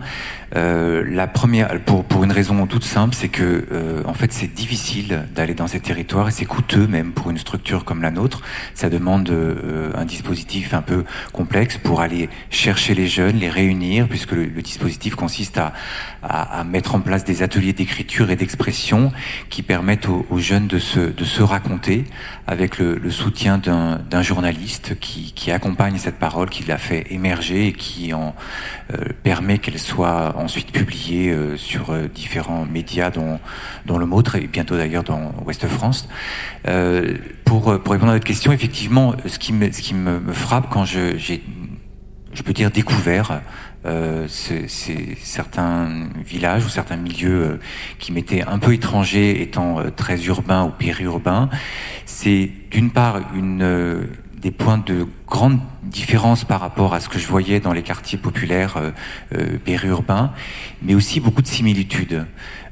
Euh, 0.55 1.03
la 1.07 1.27
première, 1.27 1.79
pour 1.81 2.03
pour 2.03 2.23
une 2.23 2.31
raison 2.31 2.65
toute 2.67 2.83
simple, 2.83 3.15
c'est 3.15 3.29
que 3.29 3.65
euh, 3.71 4.03
en 4.05 4.13
fait 4.13 4.33
c'est 4.33 4.53
difficile 4.53 5.27
d'aller 5.33 5.53
dans 5.53 5.67
ces 5.67 5.79
territoires 5.79 6.27
et 6.27 6.31
c'est 6.31 6.45
coûteux 6.45 6.87
même 6.87 7.13
pour 7.13 7.29
une 7.29 7.37
structure 7.37 7.85
comme 7.85 8.01
la 8.01 8.11
nôtre. 8.11 8.41
Ça 8.73 8.89
demande 8.89 9.29
euh, 9.29 9.91
un 9.95 10.03
dispositif 10.03 10.73
un 10.73 10.81
peu 10.81 11.05
complexe 11.31 11.77
pour 11.77 12.01
aller 12.01 12.29
chercher 12.49 12.95
les 12.95 13.07
jeunes, 13.07 13.37
les 13.37 13.49
réunir, 13.49 14.07
puisque 14.09 14.33
le, 14.33 14.47
dispositif 14.61 15.15
consiste 15.15 15.57
à, 15.57 15.73
à, 16.21 16.59
à, 16.59 16.63
mettre 16.71 16.95
en 16.95 17.01
place 17.01 17.23
des 17.23 17.43
ateliers 17.43 17.73
d'écriture 17.73 18.31
et 18.31 18.35
d'expression 18.35 19.11
qui 19.49 19.61
permettent 19.61 20.07
aux, 20.07 20.25
jeunes 20.37 20.67
de 20.67 20.79
se 20.79 20.99
de 20.99 21.23
se 21.23 21.43
raconter 21.43 22.05
avec 22.47 22.77
le, 22.79 22.95
le 22.95 23.11
soutien 23.11 23.57
d'un 23.57 24.21
journaliste 24.21 24.99
qui 24.99 25.33
qui 25.33 25.51
accompagne 25.51 25.97
cette 25.97 26.17
parole, 26.17 26.49
qui 26.49 26.63
la 26.63 26.77
fait 26.77 27.05
émerger 27.11 27.67
et 27.67 27.73
qui 27.73 28.13
en 28.13 28.33
permet 29.23 29.57
qu'elle 29.57 29.79
soit 29.79 30.35
ensuite 30.37 30.71
publié 30.71 31.31
euh, 31.31 31.57
sur 31.57 31.91
euh, 31.91 32.07
différents 32.07 32.65
médias, 32.65 33.11
dont, 33.11 33.39
dont 33.85 33.97
le 33.97 34.05
Mautre 34.05 34.35
et 34.35 34.47
bientôt 34.47 34.77
d'ailleurs 34.77 35.03
dans 35.03 35.33
Ouest 35.45 35.67
France. 35.67 36.07
Euh, 36.67 37.17
pour, 37.45 37.79
pour 37.81 37.93
répondre 37.93 38.11
à 38.11 38.15
votre 38.15 38.25
question, 38.25 38.51
effectivement, 38.51 39.15
ce 39.25 39.39
qui 39.39 39.53
me, 39.53 39.71
ce 39.71 39.81
qui 39.81 39.93
me, 39.93 40.19
frappe 40.33 40.69
quand 40.69 40.85
j'ai, 40.85 41.17
je 42.33 42.43
peux 42.43 42.53
dire 42.53 42.71
découvert 42.71 43.41
euh, 43.85 44.27
c'est 44.27 44.67
certains 44.67 46.07
villages 46.23 46.65
ou 46.65 46.69
certains 46.69 46.97
milieux 46.97 47.43
euh, 47.43 47.59
qui 47.97 48.11
m'étaient 48.11 48.43
un 48.43 48.59
peu 48.59 48.75
étrangers 48.75 49.41
étant 49.41 49.79
euh, 49.79 49.89
très 49.89 50.23
urbains 50.25 50.65
ou 50.65 50.69
périurbains. 50.69 51.49
C'est 52.05 52.51
d'une 52.69 52.91
part 52.91 53.21
une 53.33 54.07
des 54.39 54.51
points 54.51 54.77
de 54.77 55.07
grande 55.27 55.59
différence 55.83 56.43
par 56.45 56.59
rapport 56.59 56.93
à 56.93 56.99
ce 56.99 57.09
que 57.09 57.17
je 57.17 57.27
voyais 57.27 57.59
dans 57.59 57.73
les 57.73 57.83
quartiers 57.83 58.17
populaires 58.17 58.75
périurbains, 59.65 60.31
mais 60.81 60.95
aussi 60.95 61.19
beaucoup 61.19 61.43
de 61.43 61.47
similitudes. 61.47 62.25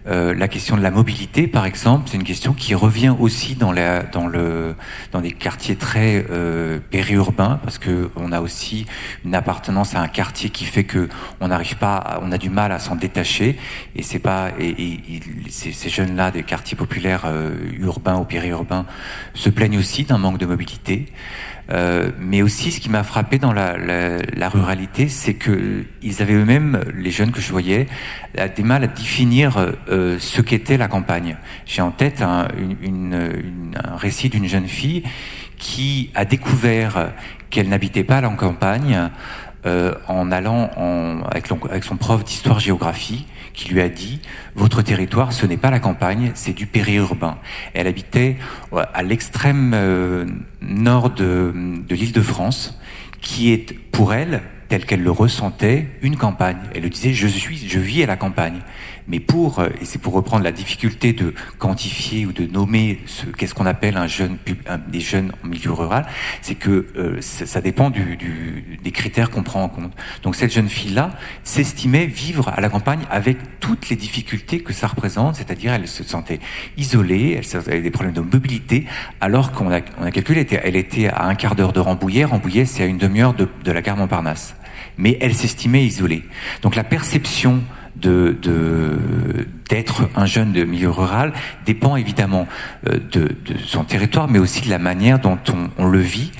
Euh, 0.09 0.33
la 0.33 0.47
question 0.47 0.75
de 0.75 0.81
la 0.81 0.89
mobilité, 0.89 1.47
par 1.47 1.65
exemple, 1.65 2.09
c'est 2.09 2.17
une 2.17 2.23
question 2.23 2.53
qui 2.53 2.73
revient 2.73 3.13
aussi 3.19 3.55
dans, 3.55 3.71
la, 3.71 4.01
dans, 4.03 4.27
le, 4.27 4.75
dans 5.11 5.21
des 5.21 5.31
quartiers 5.31 5.75
très 5.75 6.25
euh, 6.31 6.79
périurbains, 6.89 7.59
parce 7.63 7.77
que 7.77 8.09
on 8.15 8.31
a 8.31 8.41
aussi 8.41 8.87
une 9.23 9.35
appartenance 9.35 9.93
à 9.93 10.01
un 10.01 10.07
quartier 10.07 10.49
qui 10.49 10.65
fait 10.65 10.83
que 10.83 11.09
on 11.41 11.49
n'arrive 11.49 11.77
pas, 11.77 12.19
on 12.23 12.31
a 12.31 12.39
du 12.39 12.49
mal 12.49 12.71
à 12.71 12.79
s'en 12.79 12.95
détacher, 12.95 13.57
et 13.95 14.01
c'est 14.01 14.19
pas, 14.19 14.49
et, 14.59 14.69
et, 14.69 15.19
ces, 15.49 15.71
ces 15.73 15.89
jeunes-là 15.89 16.31
des 16.31 16.43
quartiers 16.43 16.77
populaires 16.77 17.23
euh, 17.25 17.51
urbains 17.79 18.17
ou 18.17 18.25
périurbains 18.25 18.85
se 19.35 19.49
plaignent 19.49 19.77
aussi 19.77 20.05
d'un 20.05 20.17
manque 20.17 20.39
de 20.39 20.47
mobilité. 20.47 21.05
Euh, 21.71 22.09
mais 22.19 22.41
aussi, 22.41 22.71
ce 22.71 22.79
qui 22.79 22.89
m'a 22.89 23.03
frappé 23.03 23.37
dans 23.37 23.53
la, 23.53 23.77
la, 23.77 24.17
la 24.35 24.49
ruralité, 24.49 25.07
c'est 25.07 25.35
que 25.35 25.83
ils 26.01 26.21
avaient 26.21 26.33
eux-mêmes, 26.33 26.83
les 26.95 27.11
jeunes 27.11 27.31
que 27.31 27.41
je 27.41 27.51
voyais, 27.51 27.87
des 28.55 28.63
mal 28.63 28.83
à 28.83 28.87
définir 28.87 29.57
euh, 29.57 29.73
ce 30.19 30.41
qu'était 30.41 30.77
la 30.77 30.87
campagne. 30.87 31.37
J'ai 31.65 31.81
en 31.81 31.91
tête 31.91 32.21
un, 32.21 32.47
récit 33.97 34.29
d'une 34.29 34.47
jeune 34.47 34.67
fille 34.67 35.03
qui 35.57 36.09
a 36.15 36.25
découvert 36.25 37.11
qu'elle 37.49 37.69
n'habitait 37.69 38.03
pas 38.03 38.21
la 38.21 38.29
campagne 38.29 39.09
euh, 39.65 39.93
en 40.07 40.31
allant 40.31 40.69
avec, 41.29 41.47
son 41.83 41.97
prof 41.97 42.23
d'histoire-géographie 42.23 43.25
qui 43.53 43.73
lui 43.73 43.81
a 43.81 43.89
dit 43.89 44.21
votre 44.55 44.81
territoire 44.81 45.33
ce 45.33 45.45
n'est 45.45 45.57
pas 45.57 45.69
la 45.69 45.79
campagne 45.79 46.31
c'est 46.33 46.53
du 46.53 46.65
périurbain. 46.65 47.37
Elle 47.73 47.87
habitait 47.87 48.37
à 48.93 49.03
l'extrême 49.03 49.73
euh, 49.73 50.25
nord 50.61 51.09
de, 51.09 51.53
de 51.87 51.95
l'île 51.95 52.13
de 52.13 52.21
France 52.21 52.79
qui 53.19 53.51
est 53.51 53.73
pour 53.91 54.13
elle 54.13 54.41
tel 54.69 54.85
qu'elle 54.85 55.03
le 55.03 55.11
ressentait 55.11 55.87
une 56.01 56.15
campagne. 56.15 56.59
Elle 56.73 56.83
le 56.83 56.89
disait 56.89 57.11
je 57.11 57.27
suis 57.27 57.57
je 57.67 57.79
vis 57.79 58.03
à 58.03 58.05
la 58.05 58.15
campagne 58.15 58.61
mais 59.09 59.19
pour, 59.19 59.59
euh, 59.59 59.69
et 59.81 59.85
c'est 59.85 59.99
pour 59.99 60.13
reprendre 60.13 60.43
la 60.43 60.51
difficulté 60.51 61.13
de 61.13 61.33
quantifier 61.57 62.25
ou 62.25 62.31
de 62.31 62.45
nommer 62.45 62.99
ce 63.07 63.25
qu'est-ce 63.25 63.55
qu'on 63.55 63.65
appelle 63.65 63.97
un 63.97 64.07
jeune, 64.07 64.37
un, 64.67 64.77
des 64.77 64.99
jeunes 64.99 65.33
en 65.43 65.47
milieu 65.47 65.71
rural, 65.71 66.05
c'est 66.41 66.55
que 66.55 66.87
euh, 66.95 67.19
ça 67.21 67.61
dépend 67.61 67.89
des 67.89 68.91
critères 68.91 69.31
qu'on 69.31 69.43
prend 69.43 69.63
en 69.63 69.69
compte. 69.69 69.93
Donc 70.23 70.35
cette 70.35 70.53
jeune 70.53 70.69
fille-là 70.69 71.11
s'estimait 71.43 72.05
vivre 72.05 72.49
à 72.49 72.61
la 72.61 72.69
campagne 72.69 73.01
avec 73.09 73.37
toutes 73.59 73.89
les 73.89 73.95
difficultés 73.95 74.59
que 74.61 74.73
ça 74.73 74.87
représente, 74.87 75.35
c'est-à-dire 75.35 75.73
elle 75.73 75.87
se 75.87 76.03
sentait 76.03 76.39
isolée, 76.77 77.39
elle 77.41 77.59
avait 77.59 77.81
des 77.81 77.91
problèmes 77.91 78.13
de 78.13 78.21
mobilité, 78.21 78.85
alors 79.21 79.51
qu'on 79.51 79.71
a, 79.71 79.81
calculé, 80.11 80.45
elle 80.63 80.75
était 80.75 81.07
à 81.07 81.25
un 81.25 81.35
quart 81.35 81.55
d'heure 81.55 81.73
de 81.73 81.79
Rambouillet, 81.79 82.25
Rambouillet 82.25 82.65
c'est 82.65 82.83
à 82.83 82.85
une 82.85 82.97
demi-heure 82.97 83.33
de, 83.33 83.47
de 83.63 83.71
la 83.71 83.81
gare 83.81 83.97
Montparnasse. 83.97 84.55
Mais 84.97 85.17
elle 85.21 85.33
s'estimait 85.33 85.85
isolée. 85.85 86.25
Donc 86.61 86.75
la 86.75 86.83
perception 86.83 87.63
de, 87.99 89.45
d'être 89.69 90.09
un 90.15 90.25
jeune 90.25 90.51
de 90.51 90.63
milieu 90.63 90.89
rural 90.89 91.31
dépend 91.65 91.95
évidemment 91.95 92.47
euh, 92.89 92.99
de, 93.11 93.29
son 93.65 93.83
territoire, 93.83 94.27
mais 94.27 94.39
aussi 94.39 94.61
de 94.61 94.69
la 94.69 94.79
manière 94.79 95.19
dont 95.19 95.37
on, 95.77 95.87
le 95.87 95.99
vit. 95.99 96.31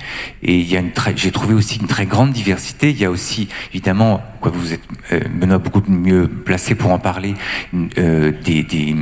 Et 0.44 0.60
il 0.60 0.68
y 0.68 0.76
a 0.76 0.80
une 0.80 0.92
très, 0.92 1.16
j'ai 1.16 1.32
trouvé 1.32 1.54
aussi 1.54 1.80
une 1.80 1.88
très 1.88 2.06
grande 2.06 2.32
diversité. 2.32 2.90
Il 2.90 3.00
y 3.00 3.06
a 3.06 3.12
aussi 3.12 3.48
évidemment, 3.72 4.22
quoi, 4.42 4.52
vous 4.52 4.74
êtes 4.74 4.82
euh, 5.12 5.20
Benoît 5.34 5.60
beaucoup 5.60 5.84
mieux 5.88 6.28
placé 6.28 6.76
pour 6.76 6.92
en 6.92 7.00
parler, 7.00 7.36
euh, 7.98 8.32
des, 8.44 8.64
des, 8.64 8.96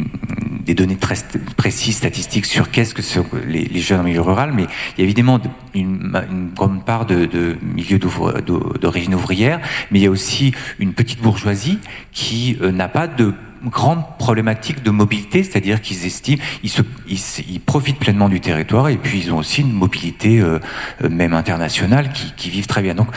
données 0.74 0.98
très 0.98 1.16
précises 1.56 1.98
statistiques 1.98 2.46
sur 2.46 2.70
qu'est-ce 2.70 2.94
que 2.94 3.02
sont 3.02 3.26
les, 3.48 3.80
jeunes 3.80 4.02
en 4.02 4.04
milieu 4.04 4.22
rural, 4.22 4.52
mais 4.54 4.64
il 4.98 5.00
y 5.00 5.02
a 5.02 5.06
évidemment 5.06 5.40
une, 5.74 6.52
grande 6.54 6.84
part 6.86 7.06
de, 7.06 7.26
de 7.26 7.58
milieux 7.62 8.00
d'origine 8.00 9.16
ouvrière, 9.16 9.60
mais 9.90 10.00
il 10.00 10.04
y 10.04 10.08
a 10.08 10.12
aussi 10.12 10.54
une 10.80 10.94
petite 10.94 11.22
bourgeoisie 11.22 11.80
qui 12.12 12.58
n'a 12.62 12.90
pas 12.90 13.08
de 13.08 13.34
grande 13.66 14.04
problématique 14.18 14.84
de 14.84 14.92
mobilité, 14.92 15.44
c'est-à-dire 15.44 15.82
qu'ils 15.82 16.06
estiment, 16.06 16.44
ils, 16.64 16.70
se, 16.70 16.82
ils, 17.08 17.20
ils, 17.50 17.60
profitent 17.60 18.00
pleinement 18.00 18.30
du 18.30 18.40
territoire 18.40 18.90
et 18.90 18.98
puis 18.98 19.20
ils 19.20 19.34
ont 19.34 19.38
aussi 19.38 19.62
une 19.62 19.74
mobilité 19.74 20.40
euh, 20.40 20.60
même 21.10 21.34
internationale 21.34 22.12
qui, 22.12 22.34
qui 22.36 22.50
vivent 22.50 22.68
très 22.68 22.82
bien. 22.82 22.96
Donc, 22.96 23.08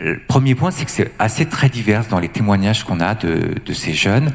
le 0.00 0.18
premier 0.18 0.54
point, 0.54 0.70
c'est 0.70 0.84
que 0.84 0.90
c'est 0.90 1.12
assez 1.18 1.46
très 1.46 1.68
divers 1.68 2.04
dans 2.08 2.18
les 2.18 2.28
témoignages 2.28 2.84
qu'on 2.84 3.00
a 3.00 3.14
de, 3.14 3.54
de 3.64 3.72
ces 3.72 3.94
jeunes. 3.94 4.32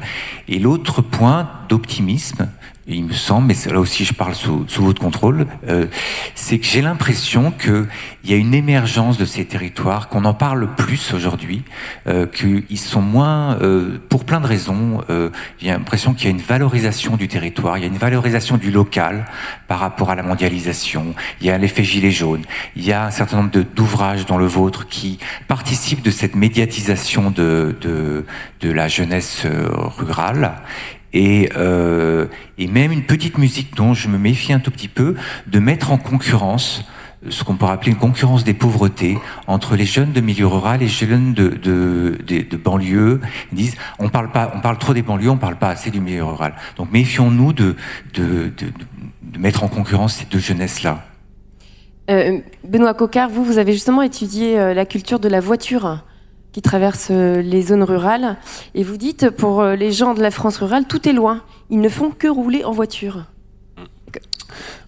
Et 0.48 0.58
l'autre 0.58 1.02
point 1.02 1.50
d'optimisme, 1.68 2.48
il 2.86 3.04
me 3.04 3.12
semble, 3.12 3.46
mais 3.46 3.72
là 3.72 3.78
aussi 3.78 4.04
je 4.04 4.12
parle 4.12 4.34
sous, 4.34 4.64
sous 4.68 4.82
votre 4.82 5.00
contrôle, 5.00 5.46
euh, 5.68 5.86
c'est 6.34 6.58
que 6.58 6.66
j'ai 6.66 6.82
l'impression 6.82 7.52
qu'il 7.52 7.86
y 8.24 8.32
a 8.32 8.36
une 8.36 8.54
émergence 8.54 9.18
de 9.18 9.24
ces 9.24 9.44
territoires, 9.44 10.08
qu'on 10.08 10.24
en 10.24 10.34
parle 10.34 10.74
plus 10.74 11.14
aujourd'hui, 11.14 11.62
euh, 12.08 12.26
qu'ils 12.26 12.78
sont 12.78 13.02
moins, 13.02 13.56
euh, 13.60 13.98
pour 14.08 14.24
plein 14.24 14.40
de 14.40 14.46
raisons, 14.46 15.00
euh, 15.62 15.66
j'ai 15.66 15.70
l'impression 15.70 16.14
qu'il 16.14 16.24
y 16.24 16.28
a 16.28 16.30
une 16.30 16.42
valorisation 16.42 17.16
du 17.16 17.28
territoire, 17.28 17.78
il 17.78 17.82
y 17.82 17.84
a 17.84 17.88
une 17.88 17.96
valorisation 17.96 18.56
du 18.56 18.70
local 18.70 19.24
par 19.68 19.78
rapport 19.78 20.10
à 20.10 20.14
la 20.14 20.22
mondialisation, 20.22 21.14
il 21.40 21.46
y 21.46 21.50
a 21.50 21.58
l'effet 21.58 21.84
gilet 21.84 22.10
jaune, 22.10 22.42
il 22.76 22.84
y 22.84 22.92
a 22.92 23.06
un 23.06 23.10
certain 23.10 23.38
nombre 23.38 23.50
d'ouvrages 23.74 24.26
dans 24.26 24.38
le 24.38 24.46
vôtre 24.46 24.86
qui 24.88 25.18
participent 25.48 26.02
de 26.02 26.10
cette 26.10 26.34
médiatisation 26.34 27.30
de, 27.30 27.76
de, 27.80 28.24
de 28.60 28.70
la 28.70 28.88
jeunesse 28.88 29.42
euh, 29.44 29.68
rurale. 29.70 30.54
Et, 31.14 31.50
euh, 31.58 32.26
et 32.56 32.66
même 32.66 32.90
une 32.90 33.04
petite 33.04 33.36
musique 33.36 33.76
dont 33.76 33.92
je 33.92 34.08
me 34.08 34.16
méfie 34.16 34.54
un 34.54 34.60
tout 34.60 34.70
petit 34.70 34.88
peu 34.88 35.14
de 35.46 35.58
mettre 35.58 35.92
en 35.92 35.98
concurrence 35.98 36.86
ce 37.28 37.44
qu'on 37.44 37.54
pourrait 37.54 37.72
appeler 37.72 37.92
une 37.92 37.98
concurrence 37.98 38.44
des 38.44 38.54
pauvretés 38.54 39.18
entre 39.46 39.76
les 39.76 39.84
jeunes 39.84 40.12
de 40.12 40.20
milieu 40.20 40.46
rural 40.46 40.82
et 40.82 40.86
les 40.86 40.90
jeunes 40.90 41.34
de, 41.34 41.48
de, 41.48 42.18
de, 42.26 42.42
de 42.42 42.56
banlieue. 42.56 43.20
Ils 43.52 43.58
disent 43.58 43.76
on 43.98 44.08
parle 44.08 44.30
pas, 44.30 44.52
on 44.54 44.60
parle 44.60 44.78
trop 44.78 44.94
des 44.94 45.02
banlieues, 45.02 45.30
on 45.30 45.36
parle 45.36 45.56
pas 45.56 45.68
assez 45.68 45.90
du 45.90 46.00
milieu 46.00 46.24
rural. 46.24 46.54
Donc 46.76 46.92
méfions-nous 46.92 47.52
de, 47.52 47.76
de, 48.14 48.50
de, 48.56 49.38
mettre 49.38 49.64
en 49.64 49.68
concurrence 49.68 50.14
ces 50.14 50.24
deux 50.26 50.38
jeunesses-là. 50.38 51.04
Euh, 52.10 52.38
Benoît 52.64 52.94
Cocard, 52.94 53.30
vous, 53.30 53.44
vous 53.44 53.58
avez 53.58 53.72
justement 53.72 54.02
étudié 54.02 54.58
euh, 54.58 54.74
la 54.74 54.84
culture 54.84 55.20
de 55.20 55.28
la 55.28 55.40
voiture 55.40 56.02
qui 56.52 56.60
traverse 56.60 57.08
euh, 57.10 57.40
les 57.42 57.62
zones 57.62 57.82
rurales. 57.82 58.36
Et 58.74 58.84
vous 58.84 58.96
dites, 58.96 59.30
pour 59.30 59.60
euh, 59.60 59.74
les 59.74 59.90
gens 59.90 60.14
de 60.14 60.20
la 60.20 60.30
France 60.30 60.58
rurale, 60.58 60.86
tout 60.86 61.08
est 61.08 61.12
loin. 61.12 61.42
Ils 61.70 61.80
ne 61.80 61.88
font 61.88 62.10
que 62.10 62.28
rouler 62.28 62.64
en 62.64 62.72
voiture. 62.72 63.24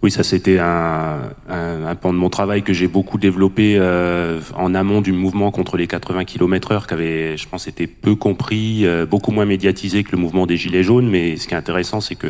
Oui, 0.03 0.11
ça 0.11 0.23
c'était 0.23 0.59
un, 0.59 1.31
un, 1.49 1.85
un, 1.87 1.95
pan 1.95 2.13
de 2.13 2.19
mon 2.19 2.31
travail 2.31 2.63
que 2.63 2.73
j'ai 2.73 2.89
beaucoup 2.89 3.19
développé 3.19 3.77
euh, 3.79 4.41
en 4.55 4.75
amont 4.75 5.01
du 5.01 5.13
mouvement 5.13 5.51
contre 5.51 5.77
les 5.77 5.87
80 5.87 6.25
km/h, 6.25 6.87
qui 6.87 6.95
avait, 6.95 7.37
je 7.37 7.49
pense, 7.49 7.67
été 7.67 7.87
peu 7.87 8.15
compris, 8.15 8.87
euh, 8.87 9.07
beaucoup 9.07 9.33
moins 9.33 9.47
médiatisé 9.47 10.05
que 10.05 10.13
le 10.13 10.19
mouvement 10.19 10.47
des 10.47 10.57
Gilets 10.57 10.83
jaunes. 10.83 11.09
Mais 11.09 11.37
ce 11.37 11.49
qui 11.49 11.55
est 11.55 11.57
intéressant, 11.57 12.01
c'est 12.01 12.17
que 12.17 12.29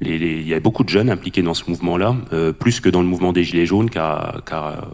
les, 0.00 0.18
les, 0.18 0.32
il 0.32 0.48
y 0.48 0.54
a 0.54 0.60
beaucoup 0.60 0.84
de 0.84 0.88
jeunes 0.88 1.08
impliqués 1.10 1.42
dans 1.42 1.54
ce 1.54 1.64
mouvement-là, 1.68 2.16
euh, 2.32 2.52
plus 2.52 2.80
que 2.80 2.88
dans 2.88 3.00
le 3.00 3.06
mouvement 3.06 3.32
des 3.32 3.44
Gilets 3.44 3.66
jaunes, 3.66 3.88
qui 3.88 3.98
a, 3.98 4.36
qui 4.46 4.52
a 4.52 4.88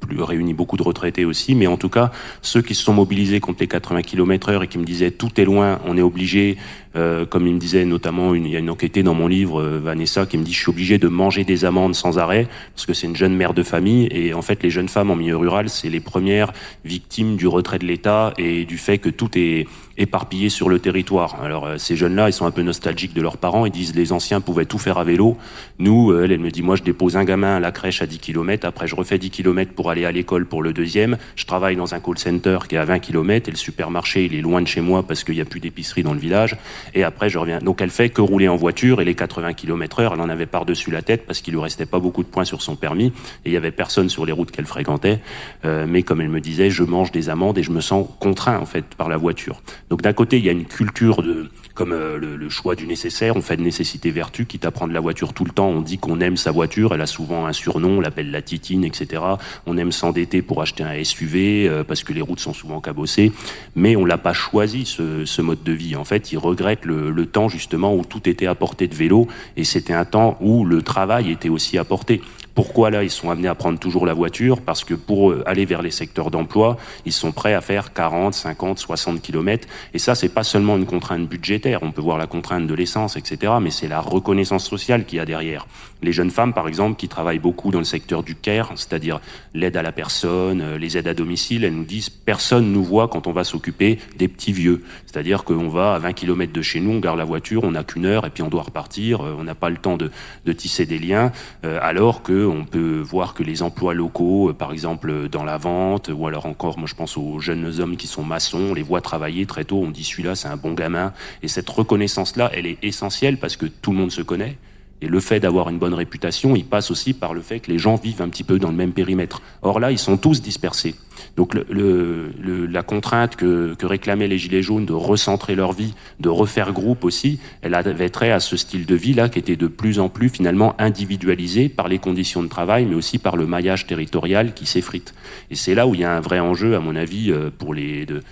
plus, 0.00 0.22
réuni 0.22 0.52
beaucoup 0.52 0.76
de 0.76 0.82
retraités 0.82 1.24
aussi. 1.24 1.54
Mais 1.54 1.66
en 1.66 1.76
tout 1.76 1.88
cas, 1.88 2.10
ceux 2.42 2.60
qui 2.60 2.74
se 2.74 2.82
sont 2.82 2.92
mobilisés 2.92 3.40
contre 3.40 3.60
les 3.60 3.68
80 3.68 4.02
km/h 4.02 4.62
et 4.62 4.68
qui 4.68 4.78
me 4.78 4.84
disaient 4.84 5.10
tout 5.10 5.40
est 5.40 5.44
loin, 5.44 5.80
on 5.86 5.96
est 5.96 6.02
obligé, 6.02 6.58
euh, 6.96 7.24
comme 7.24 7.46
il 7.46 7.54
me 7.54 7.58
disait 7.58 7.84
notamment, 7.86 8.34
une, 8.34 8.44
il 8.44 8.52
y 8.52 8.56
a 8.56 8.58
une 8.58 8.70
enquêtée 8.70 9.02
dans 9.02 9.14
mon 9.14 9.26
livre, 9.26 9.62
euh, 9.62 9.80
Vanessa, 9.82 10.26
qui 10.26 10.36
me 10.36 10.44
dit 10.44 10.52
je 10.52 10.60
suis 10.60 10.70
obligé 10.70 10.98
de 10.98 11.08
manger 11.08 11.44
des 11.44 11.64
amandes 11.64 11.94
sans 11.94 12.18
arrêt 12.18 12.46
parce 12.74 12.86
que 12.86 12.92
c'est 12.92 13.06
une 13.06 13.16
jeune 13.16 13.34
mère 13.34 13.54
de 13.54 13.62
famille 13.62 14.08
et 14.10 14.34
en 14.34 14.42
fait 14.42 14.62
les 14.62 14.70
jeunes 14.70 14.88
femmes 14.88 15.10
en 15.10 15.16
milieu 15.16 15.36
rural 15.36 15.68
c'est 15.68 15.88
les 15.88 16.00
premières 16.00 16.52
victimes 16.84 17.36
du 17.36 17.46
retrait 17.46 17.78
de 17.78 17.86
l'État 17.86 18.34
et 18.38 18.64
du 18.64 18.78
fait 18.78 18.98
que 18.98 19.08
tout 19.08 19.30
est 19.36 19.66
éparpillé 19.98 20.48
sur 20.48 20.68
le 20.68 20.78
territoire. 20.78 21.42
Alors 21.42 21.66
euh, 21.66 21.78
ces 21.78 21.96
jeunes-là, 21.96 22.28
ils 22.28 22.32
sont 22.32 22.46
un 22.46 22.50
peu 22.50 22.62
nostalgiques 22.62 23.14
de 23.14 23.22
leurs 23.22 23.36
parents, 23.36 23.66
ils 23.66 23.72
disent 23.72 23.94
les 23.94 24.12
anciens 24.12 24.40
pouvaient 24.40 24.66
tout 24.66 24.78
faire 24.78 24.98
à 24.98 25.04
vélo. 25.04 25.36
Nous, 25.78 26.14
elle, 26.18 26.32
elle 26.32 26.40
me 26.40 26.50
dit 26.50 26.62
moi 26.62 26.76
je 26.76 26.82
dépose 26.82 27.16
un 27.16 27.24
gamin 27.24 27.56
à 27.56 27.60
la 27.60 27.72
crèche 27.72 28.02
à 28.02 28.06
10 28.06 28.18
km, 28.18 28.66
après 28.66 28.86
je 28.86 28.94
refais 28.94 29.18
10 29.18 29.30
km 29.30 29.72
pour 29.72 29.90
aller 29.90 30.04
à 30.04 30.12
l'école 30.12 30.46
pour 30.46 30.62
le 30.62 30.72
deuxième, 30.72 31.16
je 31.36 31.44
travaille 31.46 31.76
dans 31.76 31.94
un 31.94 32.00
call 32.00 32.18
center 32.18 32.58
qui 32.68 32.74
est 32.74 32.78
à 32.78 32.84
20 32.84 32.98
km 32.98 33.48
et 33.48 33.52
le 33.52 33.56
supermarché 33.56 34.24
il 34.24 34.34
est 34.34 34.40
loin 34.40 34.62
de 34.62 34.66
chez 34.66 34.80
moi 34.80 35.02
parce 35.02 35.24
qu'il 35.24 35.34
n'y 35.34 35.40
a 35.40 35.44
plus 35.44 35.60
d'épicerie 35.60 36.02
dans 36.02 36.14
le 36.14 36.20
village 36.20 36.56
et 36.94 37.04
après 37.04 37.28
je 37.28 37.38
reviens. 37.38 37.58
Donc 37.58 37.80
elle 37.80 37.90
fait 37.90 38.08
que 38.10 38.20
rouler 38.20 38.48
en 38.48 38.56
voiture 38.56 39.00
et 39.00 39.04
les 39.04 39.14
80 39.14 39.54
km 39.54 40.00
heure, 40.00 40.14
elle 40.14 40.20
en 40.20 40.28
avait 40.28 40.46
par-dessus 40.46 40.90
la 40.90 41.02
tête 41.02 41.26
parce 41.26 41.40
qu'il 41.40 41.54
lui 41.54 41.60
restait 41.60 41.86
pas 41.86 41.98
beaucoup 41.98 42.22
de 42.22 42.28
points 42.28 42.44
sur 42.44 42.62
son 42.62 42.76
permis 42.76 43.06
et 43.06 43.12
il 43.46 43.52
y 43.52 43.56
avait 43.56 43.70
personne 43.70 44.08
sur 44.08 44.26
les 44.26 44.32
routes 44.32 44.50
qu'elle 44.50 44.66
fréquentait. 44.66 45.20
Euh, 45.64 45.86
mais 45.88 46.02
comme 46.02 46.20
elle 46.20 46.28
me 46.28 46.40
disait, 46.40 46.70
je 46.70 46.82
mange 46.82 47.12
des 47.12 47.28
amendes 47.28 47.58
et 47.58 47.62
je 47.62 47.70
me 47.70 47.80
sens 47.80 48.06
contraint 48.20 48.58
en 48.58 48.66
fait 48.66 48.84
par 48.84 49.08
la 49.08 49.16
voiture. 49.16 49.60
Donc 49.92 50.00
d'un 50.00 50.14
côté, 50.14 50.38
il 50.38 50.44
y 50.46 50.48
a 50.48 50.52
une 50.52 50.64
culture 50.64 51.22
de 51.22 51.50
comme 51.74 51.92
euh, 51.92 52.18
le, 52.18 52.48
choix 52.48 52.74
du 52.74 52.86
nécessaire, 52.86 53.36
on 53.36 53.42
fait 53.42 53.58
de 53.58 53.62
nécessité 53.62 54.10
vertu, 54.10 54.46
quitte 54.46 54.64
à 54.64 54.70
prendre 54.70 54.94
la 54.94 55.00
voiture 55.00 55.34
tout 55.34 55.44
le 55.44 55.50
temps, 55.50 55.68
on 55.68 55.82
dit 55.82 55.98
qu'on 55.98 56.18
aime 56.20 56.38
sa 56.38 56.50
voiture, 56.50 56.94
elle 56.94 57.02
a 57.02 57.06
souvent 57.06 57.44
un 57.44 57.52
surnom, 57.52 57.98
on 57.98 58.00
l'appelle 58.00 58.30
la 58.30 58.40
titine, 58.40 58.84
etc. 58.84 59.22
On 59.66 59.76
aime 59.76 59.92
s'endetter 59.92 60.40
pour 60.40 60.62
acheter 60.62 60.82
un 60.82 61.04
SUV 61.04 61.68
euh, 61.68 61.84
parce 61.84 62.04
que 62.04 62.14
les 62.14 62.22
routes 62.22 62.40
sont 62.40 62.54
souvent 62.54 62.80
cabossées, 62.80 63.32
mais 63.76 63.94
on 63.94 64.06
l'a 64.06 64.16
pas 64.16 64.32
choisi 64.32 64.86
ce, 64.86 65.42
mode 65.42 65.62
de 65.62 65.72
vie. 65.72 65.94
En 65.94 66.04
fait, 66.04 66.32
il 66.32 66.38
regrette 66.38 66.86
le, 66.86 67.10
le, 67.10 67.26
temps 67.26 67.50
justement 67.50 67.94
où 67.94 68.02
tout 68.02 68.26
était 68.30 68.46
à 68.46 68.54
portée 68.54 68.88
de 68.88 68.94
vélo 68.94 69.28
et 69.58 69.64
c'était 69.64 69.92
un 69.92 70.06
temps 70.06 70.38
où 70.40 70.64
le 70.64 70.80
travail 70.80 71.30
était 71.30 71.50
aussi 71.50 71.76
à 71.76 71.84
portée. 71.84 72.22
Pourquoi 72.54 72.90
là 72.90 73.02
ils 73.02 73.10
sont 73.10 73.30
amenés 73.30 73.48
à 73.48 73.54
prendre 73.54 73.78
toujours 73.78 74.04
la 74.04 74.12
voiture? 74.12 74.60
Parce 74.60 74.84
que 74.84 74.94
pour 74.94 75.30
euh, 75.30 75.42
aller 75.46 75.64
vers 75.64 75.80
les 75.80 75.90
secteurs 75.90 76.30
d'emploi, 76.30 76.76
ils 77.06 77.12
sont 77.12 77.32
prêts 77.32 77.54
à 77.54 77.60
faire 77.60 77.92
40, 77.94 78.34
50, 78.34 78.78
60 78.78 79.22
kilomètres. 79.22 79.68
Et 79.94 79.98
ça, 79.98 80.14
c'est 80.14 80.28
pas 80.28 80.42
seulement 80.42 80.76
une 80.76 80.84
contrainte 80.84 81.26
budgétaire. 81.26 81.82
On 81.82 81.92
peut 81.92 82.02
voir 82.02 82.18
la 82.18 82.26
contrainte 82.26 82.66
de 82.66 82.74
l'essence, 82.74 83.16
etc. 83.16 83.54
Mais 83.60 83.70
c'est 83.70 83.88
la 83.88 84.00
reconnaissance 84.00 84.68
sociale 84.68 85.06
qu'il 85.06 85.18
y 85.18 85.20
a 85.20 85.24
derrière. 85.24 85.66
Les 86.02 86.12
jeunes 86.12 86.30
femmes, 86.30 86.52
par 86.52 86.68
exemple, 86.68 86.96
qui 86.96 87.08
travaillent 87.08 87.38
beaucoup 87.38 87.70
dans 87.70 87.78
le 87.78 87.84
secteur 87.84 88.22
du 88.22 88.34
care, 88.34 88.72
c'est-à-dire 88.74 89.20
l'aide 89.54 89.76
à 89.76 89.82
la 89.82 89.92
personne, 89.92 90.60
euh, 90.60 90.78
les 90.78 90.98
aides 90.98 91.08
à 91.08 91.14
domicile, 91.14 91.64
elles 91.64 91.74
nous 91.74 91.84
disent 91.84 92.10
personne 92.10 92.70
nous 92.70 92.84
voit 92.84 93.08
quand 93.08 93.26
on 93.26 93.32
va 93.32 93.44
s'occuper 93.44 93.98
des 94.18 94.28
petits 94.28 94.52
vieux. 94.52 94.82
C'est-à-dire 95.06 95.44
qu'on 95.44 95.68
va 95.68 95.94
à 95.94 95.98
20 95.98 96.12
kilomètres 96.12 96.52
de 96.52 96.62
chez 96.62 96.80
nous, 96.80 96.92
on 96.92 96.98
garde 96.98 97.18
la 97.18 97.24
voiture, 97.24 97.64
on 97.64 97.70
n'a 97.70 97.84
qu'une 97.84 98.04
heure 98.04 98.26
et 98.26 98.30
puis 98.30 98.42
on 98.42 98.48
doit 98.48 98.62
repartir. 98.62 99.22
Euh, 99.22 99.36
on 99.38 99.44
n'a 99.44 99.54
pas 99.54 99.70
le 99.70 99.78
temps 99.78 99.96
de, 99.96 100.10
de 100.44 100.52
tisser 100.52 100.84
des 100.84 100.98
liens, 100.98 101.32
alors 101.62 102.22
que 102.22 102.41
on 102.44 102.64
peut 102.64 103.00
voir 103.00 103.34
que 103.34 103.42
les 103.42 103.62
emplois 103.62 103.94
locaux, 103.94 104.50
euh, 104.50 104.52
par 104.52 104.72
exemple 104.72 105.28
dans 105.28 105.44
la 105.44 105.58
vente, 105.58 106.10
ou 106.14 106.26
alors 106.26 106.46
encore, 106.46 106.78
moi 106.78 106.86
je 106.88 106.94
pense 106.94 107.16
aux 107.16 107.38
jeunes 107.40 107.80
hommes 107.80 107.96
qui 107.96 108.06
sont 108.06 108.24
maçons, 108.24 108.68
on 108.70 108.74
les 108.74 108.82
voit 108.82 109.00
travailler 109.00 109.46
très 109.46 109.64
tôt, 109.64 109.80
on 109.82 109.90
dit 109.90 110.04
celui-là 110.04 110.34
c'est 110.34 110.48
un 110.48 110.56
bon 110.56 110.72
gamin. 110.72 111.12
Et 111.42 111.48
cette 111.48 111.68
reconnaissance-là, 111.68 112.50
elle 112.54 112.66
est 112.66 112.78
essentielle 112.82 113.38
parce 113.38 113.56
que 113.56 113.66
tout 113.66 113.92
le 113.92 113.98
monde 113.98 114.12
se 114.12 114.22
connaît. 114.22 114.56
Et 115.02 115.08
le 115.08 115.18
fait 115.18 115.40
d'avoir 115.40 115.68
une 115.68 115.78
bonne 115.78 115.94
réputation, 115.94 116.54
il 116.54 116.64
passe 116.64 116.92
aussi 116.92 117.12
par 117.12 117.34
le 117.34 117.40
fait 117.40 117.58
que 117.58 117.70
les 117.72 117.78
gens 117.78 117.96
vivent 117.96 118.22
un 118.22 118.28
petit 118.28 118.44
peu 118.44 118.60
dans 118.60 118.70
le 118.70 118.76
même 118.76 118.92
périmètre. 118.92 119.42
Or 119.62 119.80
là, 119.80 119.90
ils 119.90 119.98
sont 119.98 120.16
tous 120.16 120.40
dispersés. 120.40 120.94
Donc 121.36 121.54
le, 121.54 122.32
la 122.66 122.82
contrainte 122.82 123.34
que, 123.34 123.74
que, 123.74 123.86
réclamaient 123.86 124.28
les 124.28 124.38
Gilets 124.38 124.62
jaunes 124.62 124.86
de 124.86 124.92
recentrer 124.92 125.54
leur 125.56 125.72
vie, 125.72 125.94
de 126.20 126.28
refaire 126.28 126.72
groupe 126.72 127.04
aussi, 127.04 127.40
elle 127.62 127.74
avait 127.74 128.10
trait 128.10 128.30
à 128.30 128.38
ce 128.38 128.56
style 128.56 128.86
de 128.86 128.94
vie-là 128.94 129.28
qui 129.28 129.38
était 129.40 129.56
de 129.56 129.66
plus 129.66 129.98
en 129.98 130.08
plus 130.08 130.28
finalement 130.28 130.74
individualisé 130.78 131.68
par 131.68 131.88
les 131.88 131.98
conditions 131.98 132.42
de 132.42 132.48
travail, 132.48 132.86
mais 132.86 132.94
aussi 132.94 133.18
par 133.18 133.36
le 133.36 133.46
maillage 133.46 133.86
territorial 133.86 134.54
qui 134.54 134.66
s'effrite. 134.66 135.14
Et 135.50 135.56
c'est 135.56 135.74
là 135.74 135.86
où 135.86 135.94
il 135.94 136.00
y 136.00 136.04
a 136.04 136.14
un 136.16 136.20
vrai 136.20 136.38
enjeu, 136.38 136.76
à 136.76 136.80
mon 136.80 136.94
avis, 136.94 137.32
euh, 137.32 137.50
pour 137.56 137.74
les... 137.74 138.06
De, 138.06 138.22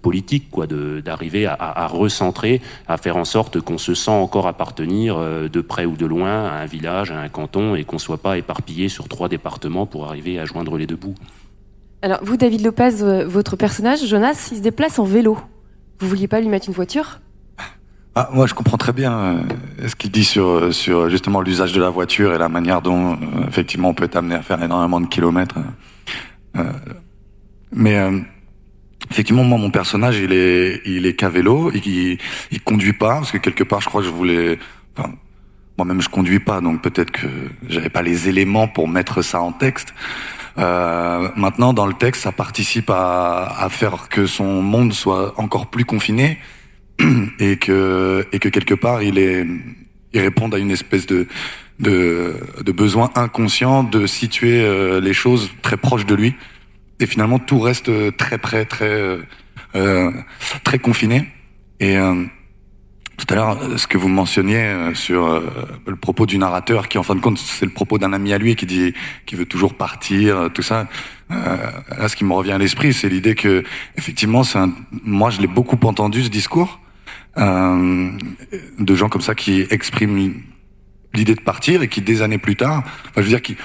politique, 0.00 0.50
quoi, 0.50 0.66
d'arriver 0.66 1.46
à, 1.46 1.54
à, 1.58 1.86
recentrer, 1.86 2.60
à 2.86 2.96
faire 2.96 3.16
en 3.16 3.24
sorte 3.24 3.60
qu'on 3.60 3.78
se 3.78 3.94
sent 3.94 4.10
encore 4.10 4.46
appartenir 4.46 5.16
euh, 5.16 5.48
de 5.48 5.60
près 5.60 5.86
ou 5.86 5.96
de 5.96 6.06
loin 6.06 6.46
à 6.46 6.60
un 6.60 6.66
village, 6.66 7.10
à 7.10 7.20
un 7.20 7.28
canton, 7.28 7.74
et 7.74 7.84
qu'on 7.84 7.98
soit 7.98 8.18
pas 8.18 8.38
éparpillé 8.38 8.88
sur 8.88 9.08
trois 9.08 9.28
départements 9.28 9.86
pour 9.86 10.06
arriver 10.06 10.38
à 10.38 10.44
joindre 10.44 10.76
les 10.76 10.86
deux 10.86 10.96
bouts. 10.96 11.14
Alors 12.02 12.18
vous, 12.22 12.36
David 12.36 12.62
Lopez, 12.62 13.02
euh, 13.02 13.26
votre 13.26 13.56
personnage, 13.56 14.04
Jonas, 14.06 14.48
il 14.52 14.58
se 14.58 14.62
déplace 14.62 14.98
en 14.98 15.04
vélo. 15.04 15.38
Vous 16.00 16.08
vouliez 16.08 16.28
pas 16.28 16.40
lui 16.40 16.48
mettre 16.48 16.68
une 16.68 16.74
voiture? 16.74 17.20
Ah, 18.14 18.30
moi, 18.32 18.46
je 18.46 18.54
comprends 18.54 18.78
très 18.78 18.92
bien 18.92 19.44
ce 19.86 19.94
qu'il 19.94 20.10
dit 20.10 20.24
sur, 20.24 20.74
sur 20.74 21.08
justement 21.08 21.40
l'usage 21.40 21.72
de 21.72 21.80
la 21.80 21.90
voiture 21.90 22.34
et 22.34 22.38
la 22.38 22.48
manière 22.48 22.82
dont, 22.82 23.16
effectivement, 23.46 23.90
on 23.90 23.94
peut 23.94 24.04
être 24.04 24.16
amené 24.16 24.34
à 24.34 24.42
faire 24.42 24.60
énormément 24.60 25.00
de 25.00 25.06
kilomètres. 25.06 25.54
mais 27.70 28.24
Effectivement, 29.10 29.44
moi, 29.44 29.58
mon 29.58 29.70
personnage, 29.70 30.18
il 30.18 30.32
est, 30.32 30.82
il 30.84 31.06
est 31.06 31.14
qu'à 31.14 31.28
vélo, 31.28 31.70
il, 31.72 32.18
il 32.50 32.60
conduit 32.62 32.92
pas, 32.92 33.14
parce 33.14 33.32
que 33.32 33.38
quelque 33.38 33.64
part, 33.64 33.80
je 33.80 33.88
crois 33.88 34.02
que 34.02 34.06
je 34.06 34.12
voulais, 34.12 34.58
enfin, 34.96 35.12
moi-même, 35.78 36.02
je 36.02 36.08
conduis 36.08 36.40
pas, 36.40 36.60
donc 36.60 36.82
peut-être 36.82 37.10
que 37.10 37.28
j'avais 37.68 37.88
pas 37.88 38.02
les 38.02 38.28
éléments 38.28 38.68
pour 38.68 38.88
mettre 38.88 39.22
ça 39.22 39.40
en 39.40 39.52
texte. 39.52 39.94
Euh, 40.58 41.28
maintenant, 41.36 41.72
dans 41.72 41.86
le 41.86 41.94
texte, 41.94 42.22
ça 42.22 42.32
participe 42.32 42.90
à, 42.90 43.54
à 43.58 43.68
faire 43.68 44.08
que 44.08 44.26
son 44.26 44.60
monde 44.60 44.92
soit 44.92 45.38
encore 45.38 45.68
plus 45.68 45.84
confiné 45.84 46.38
et 47.38 47.56
que, 47.56 48.26
et 48.32 48.40
que 48.40 48.48
quelque 48.48 48.74
part, 48.74 49.02
il 49.02 49.18
est, 49.18 49.46
il 50.12 50.20
réponde 50.20 50.54
à 50.54 50.58
une 50.58 50.72
espèce 50.72 51.06
de, 51.06 51.28
de, 51.78 52.34
de 52.64 52.72
besoin 52.72 53.10
inconscient 53.14 53.84
de 53.84 54.06
situer 54.06 54.60
euh, 54.60 55.00
les 55.00 55.12
choses 55.12 55.50
très 55.62 55.76
proches 55.76 56.06
de 56.06 56.14
lui 56.16 56.34
et 57.00 57.06
finalement 57.06 57.38
tout 57.38 57.60
reste 57.60 57.88
euh, 57.88 58.10
très 58.10 58.38
près, 58.38 58.64
très 58.64 58.90
euh, 58.90 59.22
euh, 59.74 60.10
très 60.64 60.78
confiné. 60.78 61.28
Et 61.80 61.96
euh, 61.96 62.24
tout 63.16 63.26
à 63.30 63.34
l'heure, 63.34 63.78
ce 63.78 63.86
que 63.88 63.98
vous 63.98 64.08
mentionniez 64.08 64.92
sur 64.94 65.42
le 65.86 65.96
propos 65.96 66.24
du 66.24 66.38
narrateur, 66.38 66.86
qui 66.86 66.98
en 66.98 67.02
fin 67.02 67.16
de 67.16 67.20
compte 67.20 67.36
c'est 67.36 67.66
le 67.66 67.72
propos 67.72 67.98
d'un 67.98 68.12
ami 68.12 68.32
à 68.32 68.38
lui 68.38 68.54
qui 68.54 68.64
dit 68.64 68.94
qui 69.26 69.34
veut 69.34 69.44
toujours 69.44 69.74
partir, 69.74 70.50
tout 70.54 70.62
ça. 70.62 70.86
là, 71.28 72.08
ce 72.08 72.14
qui 72.14 72.24
me 72.24 72.32
revient 72.32 72.52
à 72.52 72.58
l'esprit, 72.58 72.92
c'est 72.92 73.08
l'idée 73.08 73.34
que 73.34 73.64
effectivement, 73.96 74.44
c'est 74.44 74.58
un... 74.58 74.72
moi 75.02 75.30
je 75.30 75.40
l'ai 75.40 75.48
beaucoup 75.48 75.84
entendu 75.84 76.22
ce 76.22 76.28
discours 76.28 76.78
de 77.36 78.94
gens 78.94 79.08
comme 79.08 79.20
ça 79.20 79.34
qui 79.34 79.66
expriment 79.68 80.34
l'idée 81.12 81.34
de 81.34 81.40
partir 81.40 81.82
et 81.82 81.88
qui 81.88 82.00
des 82.02 82.22
années 82.22 82.38
plus 82.38 82.54
tard, 82.54 82.84
enfin, 82.86 83.16
je 83.16 83.22
veux 83.22 83.30
dire 83.30 83.42
qui 83.42 83.56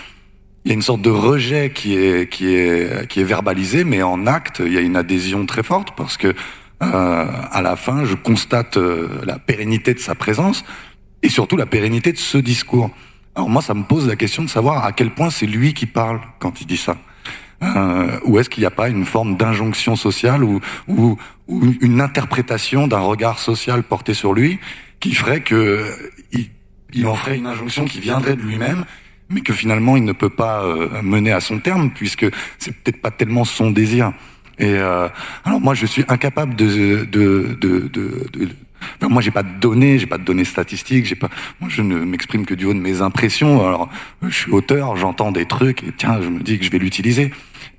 il 0.66 0.70
y 0.70 0.72
a 0.72 0.76
une 0.76 0.82
sorte 0.82 1.02
de 1.02 1.10
rejet 1.10 1.72
qui 1.72 1.96
est 1.96 2.30
qui 2.30 2.54
est 2.54 3.08
qui 3.08 3.20
est 3.20 3.26
verbalisé, 3.26 3.84
mais 3.84 4.02
en 4.02 4.28
acte, 4.28 4.62
il 4.66 4.72
y 4.72 4.78
a 4.78 4.82
une 4.82 4.96
adhésion 4.96 5.46
très 5.46 5.64
forte 5.64 5.90
parce 5.98 6.18
que 6.18 6.34
euh, 6.82 7.26
à 7.52 7.62
la 7.62 7.76
fin, 7.76 8.06
je 8.06 8.16
constate 8.16 8.78
euh, 8.78 9.08
la 9.26 9.40
pérennité 9.40 9.94
de 9.94 10.00
sa 10.00 10.16
présence 10.16 10.66
et 11.22 11.30
surtout 11.30 11.58
la 11.58 11.66
pérennité 11.66 12.12
de 12.12 12.18
ce 12.18 12.38
discours. 12.38 12.90
Alors 13.36 13.50
moi, 13.50 13.62
ça 13.62 13.74
me 13.74 13.84
pose 13.84 14.08
la 14.08 14.16
question 14.16 14.44
de 14.44 14.50
savoir 14.50 14.86
à 14.86 14.92
quel 14.92 15.12
point 15.12 15.30
c'est 15.30 15.46
lui 15.46 15.74
qui 15.74 15.86
parle 15.86 16.20
quand 16.40 16.62
il 16.62 16.68
dit 16.68 16.78
ça. 16.78 16.98
Euh, 17.62 18.20
ou 18.26 18.40
est-ce 18.40 18.50
qu'il 18.50 18.62
n'y 18.62 18.68
a 18.68 18.72
pas 18.72 18.90
une 18.90 19.06
forme 19.06 19.38
d'injonction 19.38 19.96
sociale 19.96 20.44
ou, 20.44 20.60
ou, 20.90 21.18
ou, 21.48 21.74
une 21.82 22.02
interprétation 22.02 22.88
d'un 22.88 23.00
regard 23.00 23.40
social 23.40 23.84
porté 23.84 24.14
sur 24.14 24.34
lui 24.34 24.60
qui 25.00 25.14
ferait 25.14 25.42
que 25.42 25.86
il, 26.34 26.50
il 26.94 27.08
en 27.08 27.16
ferait 27.16 27.38
une 27.38 27.48
injonction 27.48 27.86
qui 27.86 28.02
viendrait 28.02 28.36
de 28.36 28.42
lui-même 28.42 28.84
mais 29.34 29.42
que 29.42 29.54
finalement 29.54 29.98
il 29.98 30.04
ne 30.04 30.14
peut 30.14 30.30
pas 30.30 30.64
euh, 30.64 31.02
mener 31.02 31.32
à 31.32 31.42
son 31.42 31.60
terme 31.60 31.90
puisque 31.90 32.26
c'est 32.60 32.72
peut-être 32.72 33.02
pas 33.02 33.12
tellement 33.12 33.46
son 33.46 33.72
désir. 33.72 34.14
Et 34.60 34.76
euh, 34.76 35.10
alors 35.44 35.60
moi 35.60 35.74
je 35.74 35.86
suis 35.86 36.06
incapable 36.08 36.56
de 36.56 37.06
de 37.06 37.58
de, 37.60 37.80
de, 37.88 38.30
de 38.32 39.08
moi 39.08 39.22
j'ai 39.22 39.32
pas 39.32 39.44
de 39.44 39.60
données, 39.60 39.98
j'ai 39.98 40.06
pas 40.06 40.18
de 40.18 40.24
données 40.24 40.46
statistiques, 40.46 41.06
j'ai 41.06 41.16
pas 41.16 41.30
moi 41.60 41.70
je 41.70 41.82
ne 41.82 41.98
m'exprime 42.00 42.46
que 42.46 42.54
du 42.54 42.66
haut 42.66 42.74
de 42.74 42.80
mes 42.80 43.02
impressions. 43.02 43.66
Alors 43.66 43.90
je 44.22 44.36
suis 44.36 44.52
auteur, 44.52 44.96
j'entends 44.96 45.32
des 45.32 45.46
trucs 45.46 45.84
et 45.84 45.92
tiens, 45.98 46.22
je 46.22 46.30
me 46.30 46.42
dis 46.42 46.60
que 46.60 46.66
je 46.66 46.72
vais 46.72 46.80
l'utiliser. 46.80 47.32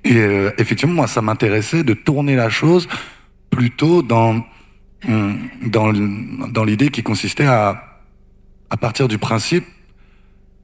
Et 0.03 0.17
euh, 0.17 0.51
effectivement 0.57 0.95
moi 0.95 1.07
ça 1.07 1.21
m'intéressait 1.21 1.83
de 1.83 1.93
tourner 1.93 2.35
la 2.35 2.49
chose 2.49 2.87
plutôt 3.49 4.01
dans 4.01 4.43
dans 5.61 5.93
dans 5.93 6.63
l'idée 6.63 6.89
qui 6.89 7.03
consistait 7.03 7.45
à 7.45 7.99
à 8.69 8.77
partir 8.77 9.07
du 9.07 9.17
principe 9.17 9.65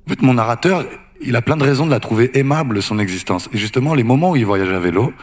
en 0.05 0.09
fait, 0.09 0.21
mon 0.21 0.33
narrateur, 0.33 0.85
il 1.21 1.35
a 1.35 1.41
plein 1.41 1.57
de 1.57 1.63
raisons 1.63 1.85
de 1.85 1.91
la 1.91 1.99
trouver 1.99 2.37
aimable, 2.37 2.81
son 2.81 2.99
existence. 2.99 3.49
Et 3.53 3.57
justement, 3.57 3.93
les 3.93 4.03
moments 4.03 4.31
où 4.31 4.35
il 4.35 4.45
voyage 4.45 4.71
à 4.71 4.79
vélo, 4.79 5.13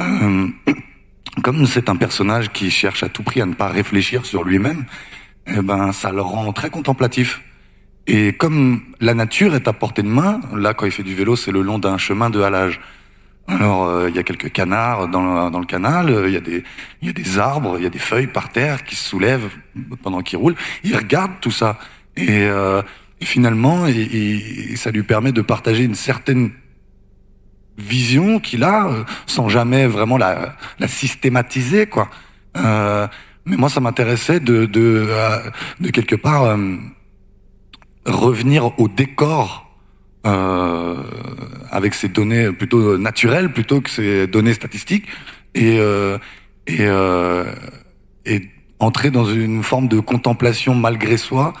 euh, 0.00 0.48
comme 1.42 1.66
c'est 1.66 1.88
un 1.88 1.96
personnage 1.96 2.50
qui 2.50 2.70
cherche 2.70 3.02
à 3.02 3.08
tout 3.08 3.22
prix 3.22 3.40
à 3.40 3.46
ne 3.46 3.54
pas 3.54 3.68
réfléchir 3.68 4.26
sur 4.26 4.44
lui-même, 4.44 4.84
eh 5.46 5.62
ben, 5.62 5.92
ça 5.92 6.12
le 6.12 6.20
rend 6.20 6.52
très 6.52 6.70
contemplatif. 6.70 7.40
Et 8.06 8.32
comme 8.32 8.82
la 9.00 9.14
nature 9.14 9.54
est 9.54 9.68
à 9.68 9.72
portée 9.72 10.02
de 10.02 10.08
main, 10.08 10.40
là, 10.54 10.74
quand 10.74 10.86
il 10.86 10.92
fait 10.92 11.02
du 11.02 11.14
vélo, 11.14 11.36
c'est 11.36 11.52
le 11.52 11.62
long 11.62 11.78
d'un 11.78 11.98
chemin 11.98 12.30
de 12.30 12.40
halage. 12.40 12.80
Alors, 13.46 13.84
euh, 13.86 14.08
il 14.08 14.14
y 14.14 14.18
a 14.18 14.22
quelques 14.22 14.52
canards 14.52 15.08
dans 15.08 15.22
le, 15.22 15.50
dans 15.50 15.58
le 15.58 15.66
canal, 15.66 16.24
il 16.26 16.32
y, 16.32 16.36
a 16.36 16.40
des, 16.40 16.62
y 17.02 17.08
a 17.08 17.12
des 17.12 17.38
arbres, 17.38 17.76
il 17.78 17.82
y 17.82 17.86
a 17.86 17.90
des 17.90 17.98
feuilles 17.98 18.28
par 18.28 18.50
terre 18.50 18.84
qui 18.84 18.94
se 18.96 19.08
soulèvent 19.08 19.50
pendant 20.02 20.22
qu'il 20.22 20.38
roule. 20.38 20.54
Il 20.84 20.96
regarde 20.96 21.32
tout 21.40 21.50
ça. 21.50 21.78
Et 22.16 22.44
euh, 22.44 22.82
et 23.20 23.24
finalement, 23.24 23.86
et, 23.86 24.76
ça 24.76 24.90
lui 24.90 25.02
permet 25.02 25.32
de 25.32 25.42
partager 25.42 25.84
une 25.84 25.94
certaine 25.94 26.50
vision 27.78 28.40
qu'il 28.40 28.64
a, 28.64 28.88
euh, 28.88 29.04
sans 29.26 29.48
jamais 29.48 29.86
vraiment 29.86 30.18
la, 30.18 30.56
la 30.78 30.88
systématiser, 30.88 31.86
quoi. 31.86 32.10
Euh, 32.56 33.06
mais 33.46 33.56
moi, 33.56 33.68
ça 33.68 33.80
m'intéressait 33.80 34.40
de, 34.40 34.66
de, 34.66 35.06
euh, 35.08 35.38
de 35.80 35.90
quelque 35.90 36.16
part 36.16 36.44
euh, 36.44 36.76
revenir 38.06 38.78
au 38.78 38.88
décor 38.88 39.70
euh, 40.26 40.96
avec 41.70 41.94
ces 41.94 42.08
données 42.08 42.52
plutôt 42.52 42.98
naturelles 42.98 43.52
plutôt 43.52 43.80
que 43.80 43.88
ces 43.88 44.26
données 44.26 44.52
statistiques 44.52 45.06
et 45.54 45.78
et, 46.66 46.86
et 48.26 48.50
entrer 48.78 49.10
dans 49.10 49.24
une 49.24 49.62
forme 49.62 49.88
de 49.88 49.98
contemplation 49.98 50.74
malgré 50.74 51.16
soi 51.16 51.54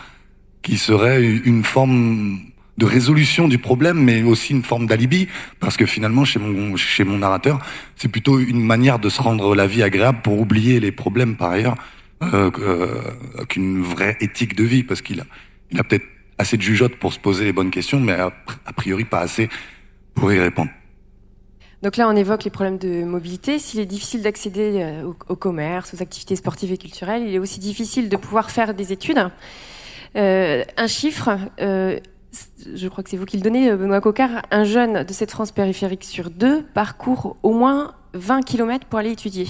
qui 0.62 0.76
serait 0.76 1.22
une 1.22 1.64
forme 1.64 2.40
de 2.80 2.86
résolution 2.86 3.46
du 3.46 3.58
problème, 3.58 4.02
mais 4.02 4.22
aussi 4.22 4.52
une 4.52 4.62
forme 4.62 4.86
d'alibi, 4.86 5.28
parce 5.60 5.76
que 5.76 5.84
finalement, 5.84 6.24
chez 6.24 6.38
mon, 6.38 6.76
chez 6.76 7.04
mon 7.04 7.18
narrateur, 7.18 7.58
c'est 7.96 8.08
plutôt 8.08 8.38
une 8.38 8.64
manière 8.64 8.98
de 8.98 9.10
se 9.10 9.20
rendre 9.20 9.54
la 9.54 9.66
vie 9.66 9.82
agréable 9.82 10.20
pour 10.22 10.40
oublier 10.40 10.80
les 10.80 10.90
problèmes 10.90 11.36
par 11.36 11.50
ailleurs, 11.50 11.76
euh, 12.22 12.50
euh, 12.58 13.44
qu'une 13.48 13.82
vraie 13.82 14.16
éthique 14.20 14.56
de 14.56 14.64
vie, 14.64 14.82
parce 14.82 15.02
qu'il 15.02 15.20
a, 15.20 15.24
il 15.70 15.78
a 15.78 15.84
peut-être 15.84 16.06
assez 16.38 16.56
de 16.56 16.62
jugeote 16.62 16.96
pour 16.96 17.12
se 17.12 17.18
poser 17.18 17.44
les 17.44 17.52
bonnes 17.52 17.70
questions, 17.70 18.00
mais 18.00 18.12
a, 18.12 18.32
priori 18.74 19.04
pas 19.04 19.20
assez 19.20 19.50
pour 20.14 20.32
y 20.32 20.38
répondre. 20.38 20.70
Donc 21.82 21.96
là, 21.96 22.08
on 22.08 22.16
évoque 22.16 22.44
les 22.44 22.50
problèmes 22.50 22.78
de 22.78 23.04
mobilité. 23.04 23.58
S'il 23.58 23.80
est 23.80 23.86
difficile 23.86 24.22
d'accéder 24.22 24.80
euh, 24.82 25.12
au, 25.28 25.36
commerce, 25.36 25.94
aux 25.94 26.02
activités 26.02 26.36
sportives 26.36 26.72
et 26.72 26.78
culturelles, 26.78 27.24
il 27.26 27.34
est 27.34 27.38
aussi 27.38 27.60
difficile 27.60 28.08
de 28.08 28.16
pouvoir 28.16 28.50
faire 28.50 28.74
des 28.74 28.92
études. 28.92 29.30
Euh, 30.16 30.64
un 30.76 30.86
chiffre, 30.86 31.30
euh, 31.60 31.98
je 32.74 32.88
crois 32.88 33.04
que 33.04 33.10
c'est 33.10 33.16
vous 33.16 33.26
qui 33.26 33.36
le 33.36 33.42
donnez, 33.42 33.70
euh, 33.70 33.76
Benoît 33.76 34.00
Cocard, 34.00 34.42
un 34.50 34.64
jeune 34.64 35.04
de 35.04 35.12
cette 35.12 35.30
France 35.30 35.52
périphérique 35.52 36.04
sur 36.04 36.30
deux 36.30 36.64
parcourt 36.74 37.36
au 37.42 37.52
moins 37.52 37.94
20 38.14 38.42
km 38.42 38.86
pour 38.86 38.98
aller 38.98 39.12
étudier. 39.12 39.46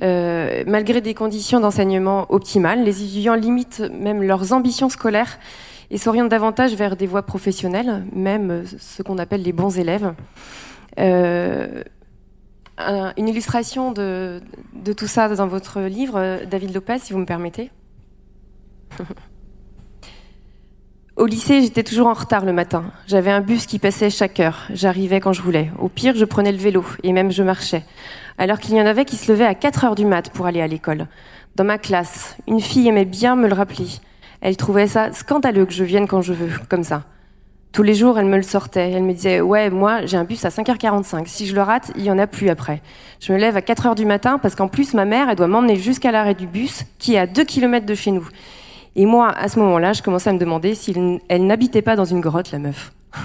Malgré 0.00 1.00
des 1.00 1.12
conditions 1.12 1.58
d'enseignement 1.58 2.32
optimales, 2.32 2.84
les 2.84 3.02
étudiants 3.02 3.34
limitent 3.34 3.82
même 3.92 4.22
leurs 4.22 4.52
ambitions 4.52 4.88
scolaires 4.88 5.40
et 5.90 5.98
s'orientent 5.98 6.28
davantage 6.28 6.74
vers 6.74 6.94
des 6.94 7.08
voies 7.08 7.22
professionnelles, 7.22 8.04
même 8.12 8.62
ce 8.78 9.02
qu'on 9.02 9.18
appelle 9.18 9.42
les 9.42 9.52
bons 9.52 9.76
élèves. 9.76 10.14
Un, 10.96 11.82
une 13.16 13.26
illustration 13.26 13.90
de, 13.90 14.40
tout 14.96 15.08
ça 15.08 15.34
dans 15.34 15.48
votre 15.48 15.80
livre, 15.80 16.44
David 16.48 16.72
Lopez, 16.72 17.00
si 17.00 17.12
vous 17.12 17.18
me 17.18 17.26
permettez. 17.26 17.72
Au 21.18 21.26
lycée, 21.26 21.62
j'étais 21.62 21.82
toujours 21.82 22.06
en 22.06 22.12
retard 22.12 22.44
le 22.44 22.52
matin. 22.52 22.84
J'avais 23.08 23.32
un 23.32 23.40
bus 23.40 23.66
qui 23.66 23.80
passait 23.80 24.08
chaque 24.08 24.38
heure. 24.38 24.68
J'arrivais 24.70 25.18
quand 25.18 25.32
je 25.32 25.42
voulais. 25.42 25.68
Au 25.80 25.88
pire, 25.88 26.14
je 26.14 26.24
prenais 26.24 26.52
le 26.52 26.58
vélo 26.58 26.84
et 27.02 27.12
même 27.12 27.32
je 27.32 27.42
marchais. 27.42 27.82
Alors 28.38 28.60
qu'il 28.60 28.76
y 28.76 28.80
en 28.80 28.86
avait 28.86 29.04
qui 29.04 29.16
se 29.16 29.32
levaient 29.32 29.44
à 29.44 29.56
4 29.56 29.84
heures 29.84 29.94
du 29.96 30.04
mat 30.06 30.30
pour 30.30 30.46
aller 30.46 30.60
à 30.60 30.68
l'école. 30.68 31.08
Dans 31.56 31.64
ma 31.64 31.76
classe, 31.76 32.36
une 32.46 32.60
fille 32.60 32.86
aimait 32.86 33.04
bien 33.04 33.34
me 33.34 33.48
le 33.48 33.54
rappeler. 33.54 33.88
Elle 34.42 34.56
trouvait 34.56 34.86
ça 34.86 35.12
scandaleux 35.12 35.66
que 35.66 35.72
je 35.72 35.82
vienne 35.82 36.06
quand 36.06 36.22
je 36.22 36.32
veux, 36.32 36.52
comme 36.68 36.84
ça. 36.84 37.02
Tous 37.72 37.82
les 37.82 37.94
jours, 37.94 38.16
elle 38.20 38.26
me 38.26 38.36
le 38.36 38.44
sortait. 38.44 38.92
Elle 38.92 39.02
me 39.02 39.12
disait, 39.12 39.40
ouais, 39.40 39.70
moi, 39.70 40.06
j'ai 40.06 40.18
un 40.18 40.24
bus 40.24 40.44
à 40.44 40.50
5h45. 40.50 41.26
Si 41.26 41.48
je 41.48 41.54
le 41.56 41.62
rate, 41.62 41.90
il 41.96 42.04
y 42.04 42.12
en 42.12 42.18
a 42.20 42.28
plus 42.28 42.48
après. 42.48 42.80
Je 43.18 43.32
me 43.32 43.38
lève 43.38 43.56
à 43.56 43.62
4 43.62 43.86
heures 43.86 43.96
du 43.96 44.06
matin 44.06 44.38
parce 44.38 44.54
qu'en 44.54 44.68
plus, 44.68 44.94
ma 44.94 45.04
mère, 45.04 45.28
elle 45.28 45.36
doit 45.36 45.48
m'emmener 45.48 45.74
jusqu'à 45.74 46.12
l'arrêt 46.12 46.34
du 46.34 46.46
bus, 46.46 46.84
qui 47.00 47.14
est 47.14 47.18
à 47.18 47.26
2 47.26 47.42
km 47.42 47.84
de 47.84 47.94
chez 47.96 48.12
nous. 48.12 48.28
Et 48.98 49.06
moi, 49.06 49.30
à 49.30 49.48
ce 49.48 49.60
moment-là, 49.60 49.92
je 49.92 50.02
commençais 50.02 50.28
à 50.28 50.32
me 50.32 50.40
demander 50.40 50.74
si 50.74 50.92
elle 51.28 51.46
n'habitait 51.46 51.82
pas 51.82 51.94
dans 51.94 52.04
une 52.04 52.20
grotte, 52.20 52.50
la 52.50 52.58
meuf. 52.58 52.92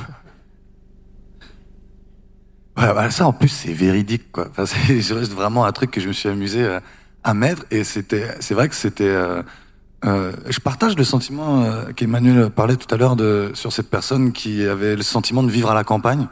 Bah 2.75 3.09
ça, 3.11 3.27
en 3.27 3.33
plus, 3.33 3.49
c'est 3.49 3.71
véridique, 3.71 4.31
quoi. 4.31 4.47
Enfin, 4.49 4.65
c'est 4.65 4.99
vraiment 5.31 5.63
un 5.63 5.71
truc 5.71 5.91
que 5.91 6.01
je 6.01 6.07
me 6.07 6.13
suis 6.13 6.27
amusé 6.27 6.63
euh, 6.63 6.79
à 7.23 7.33
mettre. 7.33 7.63
Et 7.71 7.83
c'était, 7.83 8.27
c'est 8.39 8.55
vrai 8.55 8.67
que 8.67 8.75
c'était. 8.75 9.05
Euh, 9.05 9.41
euh, 10.05 10.33
je 10.49 10.59
partage 10.59 10.97
le 10.97 11.03
sentiment 11.03 11.65
qu'Emmanuel 11.95 12.49
parlait 12.49 12.75
tout 12.75 12.93
à 12.93 12.97
l'heure 12.97 13.15
sur 13.53 13.71
cette 13.71 13.89
personne 13.89 14.31
qui 14.31 14.65
avait 14.65 14.95
le 14.95 15.03
sentiment 15.03 15.43
de 15.43 15.51
vivre 15.51 15.71
à 15.71 15.75
la 15.75 15.83
campagne, 15.83 16.27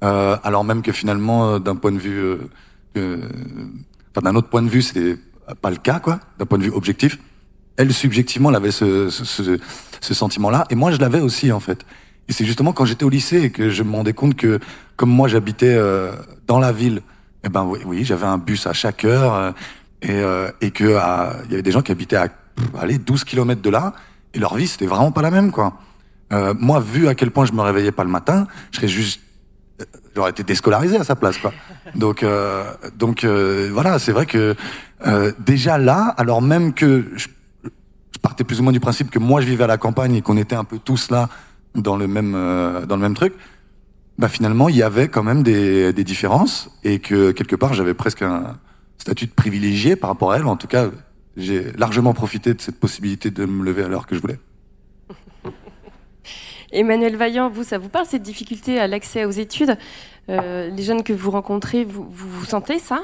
alors 0.00 0.64
même 0.64 0.80
que 0.80 0.92
finalement, 0.92 1.58
d'un 1.58 1.76
point 1.76 1.92
de 1.92 1.98
vue, 1.98 2.38
d'un 2.94 4.34
autre 4.34 4.48
point 4.48 4.62
de 4.62 4.70
vue, 4.70 4.82
c'était 4.82 5.18
pas 5.60 5.70
le 5.70 5.76
cas, 5.76 5.98
quoi, 5.98 6.20
d'un 6.38 6.46
point 6.46 6.56
de 6.58 6.64
vue 6.64 6.72
objectif 6.72 7.18
elle 7.76 7.92
subjectivement 7.92 8.50
elle 8.50 8.56
avait 8.56 8.70
ce, 8.70 9.10
ce, 9.10 9.58
ce 10.00 10.14
sentiment-là, 10.14 10.66
et 10.70 10.74
moi 10.74 10.90
je 10.90 10.98
l'avais 10.98 11.20
aussi 11.20 11.52
en 11.52 11.60
fait. 11.60 11.84
Et 12.28 12.32
c'est 12.32 12.44
justement 12.44 12.72
quand 12.72 12.84
j'étais 12.84 13.04
au 13.04 13.08
lycée 13.08 13.42
et 13.42 13.50
que 13.50 13.70
je 13.70 13.82
me 13.82 13.92
rendais 13.96 14.12
compte 14.12 14.36
que 14.36 14.60
comme 14.96 15.10
moi 15.10 15.26
j'habitais 15.26 15.74
euh, 15.74 16.12
dans 16.46 16.60
la 16.60 16.70
ville, 16.70 17.02
eh 17.44 17.48
ben 17.48 17.64
oui, 17.64 17.80
oui 17.84 18.04
j'avais 18.04 18.26
un 18.26 18.38
bus 18.38 18.66
à 18.66 18.72
chaque 18.72 19.04
heure 19.04 19.34
euh, 19.34 19.50
et, 20.02 20.12
euh, 20.12 20.50
et 20.60 20.70
que 20.70 20.84
il 20.84 21.50
y 21.50 21.54
avait 21.54 21.62
des 21.62 21.72
gens 21.72 21.82
qui 21.82 21.90
habitaient 21.90 22.16
à 22.16 22.28
allez 22.78 22.98
12 22.98 23.24
kilomètres 23.24 23.62
de 23.62 23.70
là 23.70 23.94
et 24.34 24.38
leur 24.38 24.54
vie 24.54 24.68
c'était 24.68 24.86
vraiment 24.86 25.10
pas 25.10 25.22
la 25.22 25.30
même 25.30 25.50
quoi. 25.50 25.74
Euh, 26.32 26.54
moi 26.56 26.78
vu 26.78 27.08
à 27.08 27.16
quel 27.16 27.32
point 27.32 27.46
je 27.46 27.52
me 27.52 27.62
réveillais 27.62 27.92
pas 27.92 28.04
le 28.04 28.10
matin, 28.10 28.46
je 28.70 28.76
serais 28.76 28.88
juste 28.88 29.20
j'aurais 30.14 30.30
été 30.30 30.44
déscolarisé 30.44 30.98
à 30.98 31.04
sa 31.04 31.16
place 31.16 31.38
quoi. 31.38 31.52
Donc 31.96 32.24
donc 32.96 33.24
voilà, 33.24 33.98
c'est 33.98 34.12
vrai 34.12 34.26
que 34.26 34.54
déjà 35.40 35.78
là, 35.78 36.14
alors 36.16 36.42
même 36.42 36.74
que 36.74 37.06
je 37.16 37.26
partais 38.18 38.44
plus 38.44 38.60
ou 38.60 38.62
moins 38.62 38.72
du 38.72 38.80
principe 38.80 39.10
que 39.10 39.18
moi 39.18 39.40
je 39.40 39.46
vivais 39.46 39.64
à 39.64 39.68
la 39.68 39.78
campagne 39.78 40.14
et 40.16 40.22
qu'on 40.22 40.36
était 40.36 40.56
un 40.56 40.64
peu 40.64 40.78
tous 40.78 41.10
là 41.10 41.28
dans 41.74 41.96
le 41.96 42.06
même 42.08 42.34
euh, 42.34 42.86
dans 42.86 42.96
le 42.96 43.02
même 43.02 43.14
truc. 43.14 43.34
Bah 44.18 44.28
finalement 44.28 44.68
il 44.68 44.76
y 44.76 44.82
avait 44.82 45.08
quand 45.08 45.22
même 45.22 45.42
des, 45.42 45.92
des 45.92 46.04
différences 46.04 46.70
et 46.84 46.98
que 46.98 47.30
quelque 47.30 47.56
part 47.56 47.72
j'avais 47.74 47.94
presque 47.94 48.22
un 48.22 48.58
statut 48.98 49.26
de 49.26 49.32
privilégié 49.32 49.96
par 49.96 50.10
rapport 50.10 50.32
à 50.32 50.36
elle. 50.36 50.46
En 50.46 50.56
tout 50.56 50.66
cas, 50.66 50.90
j'ai 51.36 51.72
largement 51.72 52.12
profité 52.12 52.54
de 52.54 52.60
cette 52.60 52.78
possibilité 52.78 53.30
de 53.30 53.46
me 53.46 53.64
lever 53.64 53.82
à 53.82 53.88
l'heure 53.88 54.06
que 54.06 54.14
je 54.14 54.20
voulais. 54.20 54.38
Emmanuel 56.72 57.16
Vaillant, 57.16 57.50
vous, 57.50 57.64
ça 57.64 57.78
vous 57.78 57.88
parle 57.88 58.06
cette 58.06 58.22
difficulté 58.22 58.78
à 58.78 58.86
l'accès 58.86 59.24
aux 59.24 59.30
études? 59.30 59.76
Euh, 60.28 60.70
Les 60.70 60.82
jeunes 60.82 61.02
que 61.02 61.12
vous 61.12 61.30
rencontrez, 61.30 61.84
vous, 61.84 62.06
vous 62.08 62.44
sentez 62.44 62.78
ça? 62.78 63.00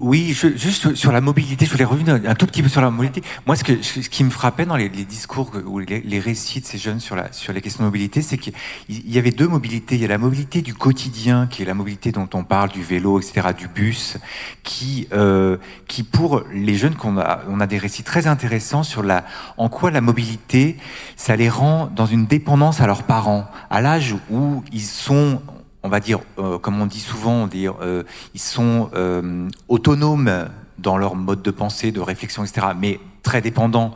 Oui, 0.00 0.32
juste 0.32 0.94
sur 0.94 1.12
la 1.12 1.20
mobilité, 1.20 1.66
je 1.66 1.70
voulais 1.70 1.84
revenir 1.84 2.18
un 2.26 2.34
tout 2.34 2.46
petit 2.46 2.62
peu 2.62 2.70
sur 2.70 2.80
la 2.80 2.90
mobilité. 2.90 3.22
Moi, 3.46 3.54
ce, 3.54 3.64
qui 3.64 4.24
me 4.24 4.30
frappait 4.30 4.64
dans 4.64 4.76
les, 4.76 4.88
discours 4.88 5.50
ou 5.66 5.78
les, 5.78 6.00
les, 6.00 6.18
récits 6.18 6.62
de 6.62 6.66
ces 6.66 6.78
jeunes 6.78 7.00
sur, 7.00 7.16
la, 7.16 7.30
sur 7.32 7.52
les 7.52 7.60
questions 7.60 7.84
de 7.84 7.88
mobilité, 7.88 8.22
c'est 8.22 8.38
qu'il 8.38 8.54
y 8.88 9.18
avait 9.18 9.30
deux 9.30 9.46
mobilités. 9.46 9.96
Il 9.96 10.00
y 10.00 10.06
a 10.06 10.08
la 10.08 10.16
mobilité 10.16 10.62
du 10.62 10.72
quotidien, 10.72 11.46
qui 11.46 11.62
est 11.62 11.66
la 11.66 11.74
mobilité 11.74 12.12
dont 12.12 12.28
on 12.32 12.44
parle, 12.44 12.70
du 12.70 12.82
vélo, 12.82 13.20
etc., 13.20 13.48
du 13.56 13.68
bus, 13.68 14.16
qui, 14.62 15.06
euh, 15.12 15.58
qui 15.86 16.02
pour 16.02 16.44
les 16.50 16.76
jeunes 16.76 16.94
qu'on 16.94 17.18
a, 17.18 17.40
on 17.48 17.60
a 17.60 17.66
des 17.66 17.78
récits 17.78 18.02
très 18.02 18.26
intéressants 18.26 18.82
sur 18.82 19.02
la, 19.02 19.26
en 19.58 19.68
quoi 19.68 19.90
la 19.90 20.00
mobilité, 20.00 20.78
ça 21.16 21.36
les 21.36 21.50
rend 21.50 21.90
dans 21.94 22.06
une 22.06 22.24
dépendance 22.24 22.80
à 22.80 22.86
leurs 22.86 23.02
parents, 23.02 23.50
à 23.68 23.82
l'âge 23.82 24.16
où 24.30 24.64
ils 24.72 24.80
sont 24.80 25.42
on 25.82 25.88
va 25.88 26.00
dire, 26.00 26.20
euh, 26.38 26.58
comme 26.58 26.80
on 26.80 26.86
dit 26.86 27.00
souvent, 27.00 27.46
dire, 27.46 27.74
euh, 27.80 28.02
ils 28.34 28.40
sont 28.40 28.90
euh, 28.94 29.48
autonomes 29.68 30.48
dans 30.78 30.98
leur 30.98 31.14
mode 31.14 31.42
de 31.42 31.50
pensée, 31.50 31.92
de 31.92 32.00
réflexion, 32.00 32.44
etc., 32.44 32.68
mais 32.78 33.00
très 33.22 33.40
dépendants 33.40 33.94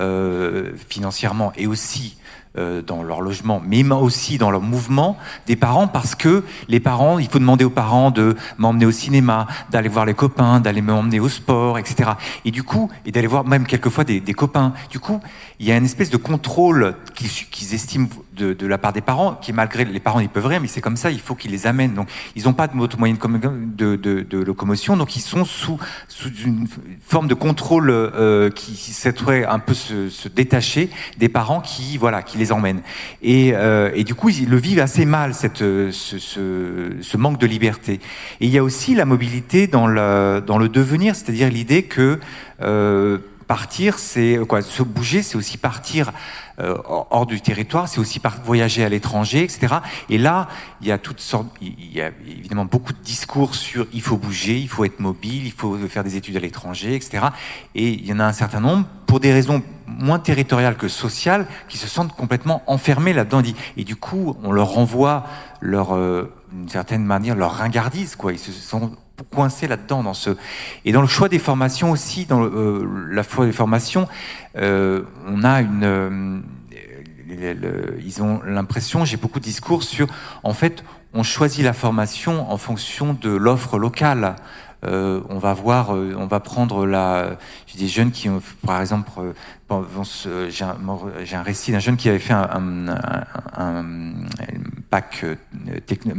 euh, 0.00 0.72
financièrement 0.88 1.52
et 1.56 1.66
aussi 1.66 2.18
euh, 2.58 2.80
dans 2.80 3.02
leur 3.02 3.20
logement, 3.20 3.60
mais 3.64 3.82
aussi 3.92 4.38
dans 4.38 4.50
leur 4.50 4.62
mouvement 4.62 5.18
des 5.46 5.56
parents, 5.56 5.88
parce 5.88 6.14
que 6.14 6.42
les 6.68 6.80
parents, 6.80 7.18
il 7.18 7.28
faut 7.28 7.38
demander 7.38 7.64
aux 7.64 7.70
parents 7.70 8.10
de 8.10 8.34
m'emmener 8.56 8.86
au 8.86 8.90
cinéma, 8.90 9.46
d'aller 9.70 9.90
voir 9.90 10.06
les 10.06 10.14
copains, 10.14 10.60
d'aller 10.60 10.80
m'emmener 10.80 11.20
au 11.20 11.28
sport, 11.28 11.78
etc. 11.78 12.12
Et 12.46 12.50
du 12.50 12.62
coup, 12.62 12.90
et 13.04 13.12
d'aller 13.12 13.26
voir 13.26 13.44
même 13.44 13.66
quelquefois 13.66 14.04
des, 14.04 14.20
des, 14.20 14.32
copains. 14.32 14.72
Du 14.90 15.00
coup, 15.00 15.20
il 15.58 15.66
y 15.66 15.72
a 15.72 15.76
une 15.76 15.84
espèce 15.84 16.10
de 16.10 16.16
contrôle 16.18 16.94
qu'ils 17.14 17.30
qu 17.30 17.74
estiment 17.74 18.08
de, 18.34 18.52
de, 18.52 18.66
la 18.66 18.76
part 18.76 18.92
des 18.92 19.00
parents, 19.00 19.34
qui 19.40 19.54
malgré 19.54 19.86
les 19.86 20.00
parents, 20.00 20.20
ils 20.20 20.28
peuvent 20.28 20.46
rien, 20.46 20.60
mais 20.60 20.68
c'est 20.68 20.82
comme 20.82 20.96
ça, 20.96 21.10
il 21.10 21.20
faut 21.20 21.34
qu'ils 21.34 21.50
les 21.50 21.66
amènent. 21.66 21.94
Donc, 21.94 22.08
ils 22.34 22.44
n'ont 22.44 22.52
pas 22.52 22.66
de 22.66 22.76
moyen 22.76 23.16
de, 23.16 23.96
de, 23.96 24.20
de, 24.20 24.38
locomotion, 24.38 24.98
donc 24.98 25.16
ils 25.16 25.20
sont 25.20 25.46
sous, 25.46 25.78
sous 26.08 26.30
une 26.44 26.68
forme 27.00 27.26
de 27.26 27.34
contrôle 27.34 27.88
euh, 27.90 28.50
qui, 28.50 28.72
qui 28.72 28.92
souhaiterait 28.92 29.46
un 29.46 29.58
peu 29.58 29.72
se, 29.72 30.10
se, 30.10 30.28
détacher 30.28 30.90
des 31.16 31.30
parents 31.30 31.62
qui, 31.62 31.96
voilà, 31.96 32.22
qui 32.22 32.36
les 32.36 32.52
emmènent. 32.52 32.82
Et, 33.22 33.52
euh, 33.54 33.90
et, 33.94 34.04
du 34.04 34.14
coup, 34.14 34.28
ils 34.28 34.48
le 34.48 34.58
vivent 34.58 34.80
assez 34.80 35.06
mal, 35.06 35.32
cette, 35.32 35.58
ce, 35.58 35.90
ce, 35.90 36.90
ce, 37.00 37.16
manque 37.16 37.38
de 37.38 37.46
liberté. 37.46 37.94
Et 38.40 38.46
il 38.46 38.50
y 38.50 38.58
a 38.58 38.62
aussi 38.62 38.94
la 38.94 39.06
mobilité 39.06 39.66
dans 39.66 39.86
le, 39.86 40.42
dans 40.46 40.58
le 40.58 40.68
devenir, 40.68 41.16
c'est-à-dire 41.16 41.48
l'idée 41.48 41.84
que 41.84 42.20
euh, 42.60 43.18
partir, 43.46 43.98
c'est 43.98 44.38
quoi 44.48 44.62
Se 44.62 44.82
bouger, 44.82 45.22
c'est 45.22 45.36
aussi 45.36 45.58
partir 45.58 46.12
euh, 46.58 46.76
hors 46.86 47.26
du 47.26 47.40
territoire, 47.40 47.86
c'est 47.88 48.00
aussi 48.00 48.18
par 48.18 48.40
voyager 48.42 48.84
à 48.84 48.88
l'étranger, 48.88 49.42
etc. 49.42 49.76
Et 50.08 50.18
là, 50.18 50.48
il 50.80 50.86
y 50.86 50.92
a 50.92 50.98
toutes 50.98 51.20
sortes, 51.20 51.48
il 51.60 51.92
y 51.92 52.00
a 52.00 52.10
évidemment 52.26 52.64
beaucoup 52.64 52.92
de 52.92 52.98
discours 52.98 53.54
sur 53.54 53.86
il 53.92 54.00
faut 54.00 54.16
bouger, 54.16 54.58
il 54.58 54.68
faut 54.68 54.84
être 54.84 55.00
mobile, 55.00 55.44
il 55.44 55.52
faut 55.52 55.76
faire 55.88 56.02
des 56.02 56.16
études 56.16 56.36
à 56.36 56.40
l'étranger, 56.40 56.94
etc. 56.94 57.26
Et 57.74 57.88
il 57.90 58.06
y 58.06 58.12
en 58.12 58.20
a 58.20 58.24
un 58.24 58.32
certain 58.32 58.60
nombre, 58.60 58.86
pour 59.06 59.20
des 59.20 59.32
raisons 59.32 59.62
moins 59.86 60.18
territoriales 60.18 60.76
que 60.76 60.88
sociales, 60.88 61.46
qui 61.68 61.78
se 61.78 61.88
sentent 61.88 62.14
complètement 62.16 62.62
enfermés 62.66 63.12
là-dedans. 63.12 63.42
Et 63.76 63.84
du 63.84 63.96
coup, 63.96 64.36
on 64.42 64.50
leur 64.50 64.70
renvoie 64.70 65.24
leur, 65.60 65.94
euh, 65.94 66.32
d'une 66.52 66.68
certaine 66.68 67.04
manière, 67.04 67.36
leur 67.36 67.52
ringardise, 67.52 68.16
quoi. 68.16 68.32
Ils 68.32 68.38
se 68.38 68.52
sont 68.52 68.92
coincés 69.22 69.66
là-dedans 69.66 70.02
dans 70.02 70.14
ce 70.14 70.30
et 70.84 70.92
dans 70.92 71.00
le 71.00 71.06
choix 71.06 71.28
des 71.28 71.38
formations 71.38 71.90
aussi 71.90 72.26
dans 72.26 72.40
le, 72.40 72.48
euh, 72.48 73.08
la 73.10 73.22
foi 73.22 73.46
des 73.46 73.52
formations 73.52 74.08
euh, 74.56 75.02
on 75.26 75.44
a 75.44 75.60
une 75.60 75.84
euh, 75.84 76.40
ils 78.04 78.22
ont 78.22 78.40
l'impression 78.44 79.04
j'ai 79.04 79.16
beaucoup 79.16 79.40
de 79.40 79.44
discours 79.44 79.82
sur 79.82 80.06
en 80.42 80.54
fait 80.54 80.84
on 81.12 81.22
choisit 81.22 81.64
la 81.64 81.72
formation 81.72 82.50
en 82.50 82.56
fonction 82.56 83.14
de 83.14 83.30
l'offre 83.30 83.78
locale 83.78 84.36
euh, 84.86 85.20
on 85.28 85.38
va 85.38 85.54
voir, 85.54 85.94
euh, 85.94 86.14
on 86.16 86.26
va 86.26 86.40
prendre 86.40 86.86
la, 86.86 87.36
j'ai 87.66 87.78
des 87.78 87.88
jeunes 87.88 88.10
qui, 88.10 88.28
ont, 88.28 88.40
par 88.64 88.80
exemple, 88.80 89.10
j'ai 89.68 90.64
un, 90.64 91.42
récit 91.42 91.72
d'un 91.72 91.78
jeune 91.78 91.96
qui 91.96 92.08
avait 92.08 92.18
fait 92.18 92.34
un, 92.34 92.96
bac 94.90 95.24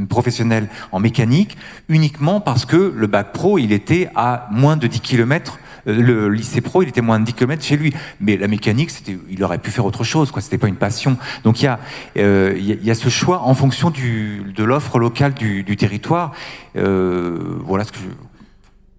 professionnel 0.10 0.68
en 0.92 1.00
mécanique 1.00 1.58
uniquement 1.88 2.42
parce 2.42 2.66
que 2.66 2.94
le 2.96 3.08
bac 3.08 3.32
pro, 3.32 3.58
il 3.58 3.72
était 3.72 4.10
à 4.16 4.48
moins 4.52 4.76
de 4.76 4.88
10 4.88 5.00
kilomètres 5.00 5.60
le 5.88 6.30
lycée 6.30 6.62
pro, 6.62 6.84
il 6.84 6.90
était 6.90 7.02
moins 7.02 7.20
de 7.20 7.26
10 7.26 7.34
km 7.34 7.64
chez 7.64 7.78
lui. 7.78 7.94
Mais 8.20 8.38
la 8.38 8.48
mécanique, 8.48 8.92
il 9.30 9.44
aurait 9.44 9.58
pu 9.58 9.72
faire 9.72 9.86
autre 9.86 10.04
chose, 10.04 10.32
quoi. 10.32 10.42
C'était 10.42 10.58
pas 10.58 10.68
une 10.68 10.76
passion. 10.76 11.18
Donc 11.44 11.62
il 11.62 11.66
y 11.66 11.68
a, 11.68 11.80
euh, 12.18 12.94
ce 12.94 13.10
choix 13.10 13.42
en 13.44 13.54
fonction 13.54 13.92
de 13.92 14.64
l'offre 14.64 15.00
locale 15.00 15.34
du, 15.34 15.78
territoire. 15.78 16.34
Euh, 16.76 17.58
voilà 17.64 17.84
ce 17.84 17.92
que 17.92 18.00
je, 18.00 18.04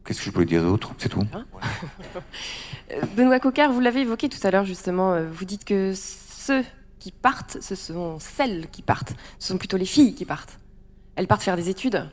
qu'est-ce 0.08 0.20
que 0.20 0.24
je 0.24 0.30
peux 0.30 0.46
dire 0.46 0.62
d'autre? 0.62 0.94
C'est 0.96 1.10
tout. 1.10 1.26
Hein? 1.34 1.44
Euh, 2.90 3.02
Benoît 3.14 3.38
Coquart, 3.38 3.70
vous 3.70 3.80
l'avez 3.80 4.00
évoqué 4.00 4.30
tout 4.30 4.38
à 4.42 4.50
l'heure 4.50 4.64
justement. 4.64 5.22
Vous 5.30 5.44
dites 5.44 5.66
que 5.66 5.92
ceux 5.94 6.64
qui 6.98 7.12
partent, 7.12 7.58
ce 7.60 7.74
sont 7.74 8.18
celles 8.18 8.68
qui 8.70 8.80
partent. 8.80 9.12
Ce 9.38 9.48
sont 9.48 9.58
plutôt 9.58 9.76
les 9.76 9.84
filles 9.84 10.14
qui 10.14 10.24
partent. 10.24 10.58
Elles 11.14 11.26
partent 11.26 11.42
faire 11.42 11.56
des 11.56 11.68
études? 11.68 12.08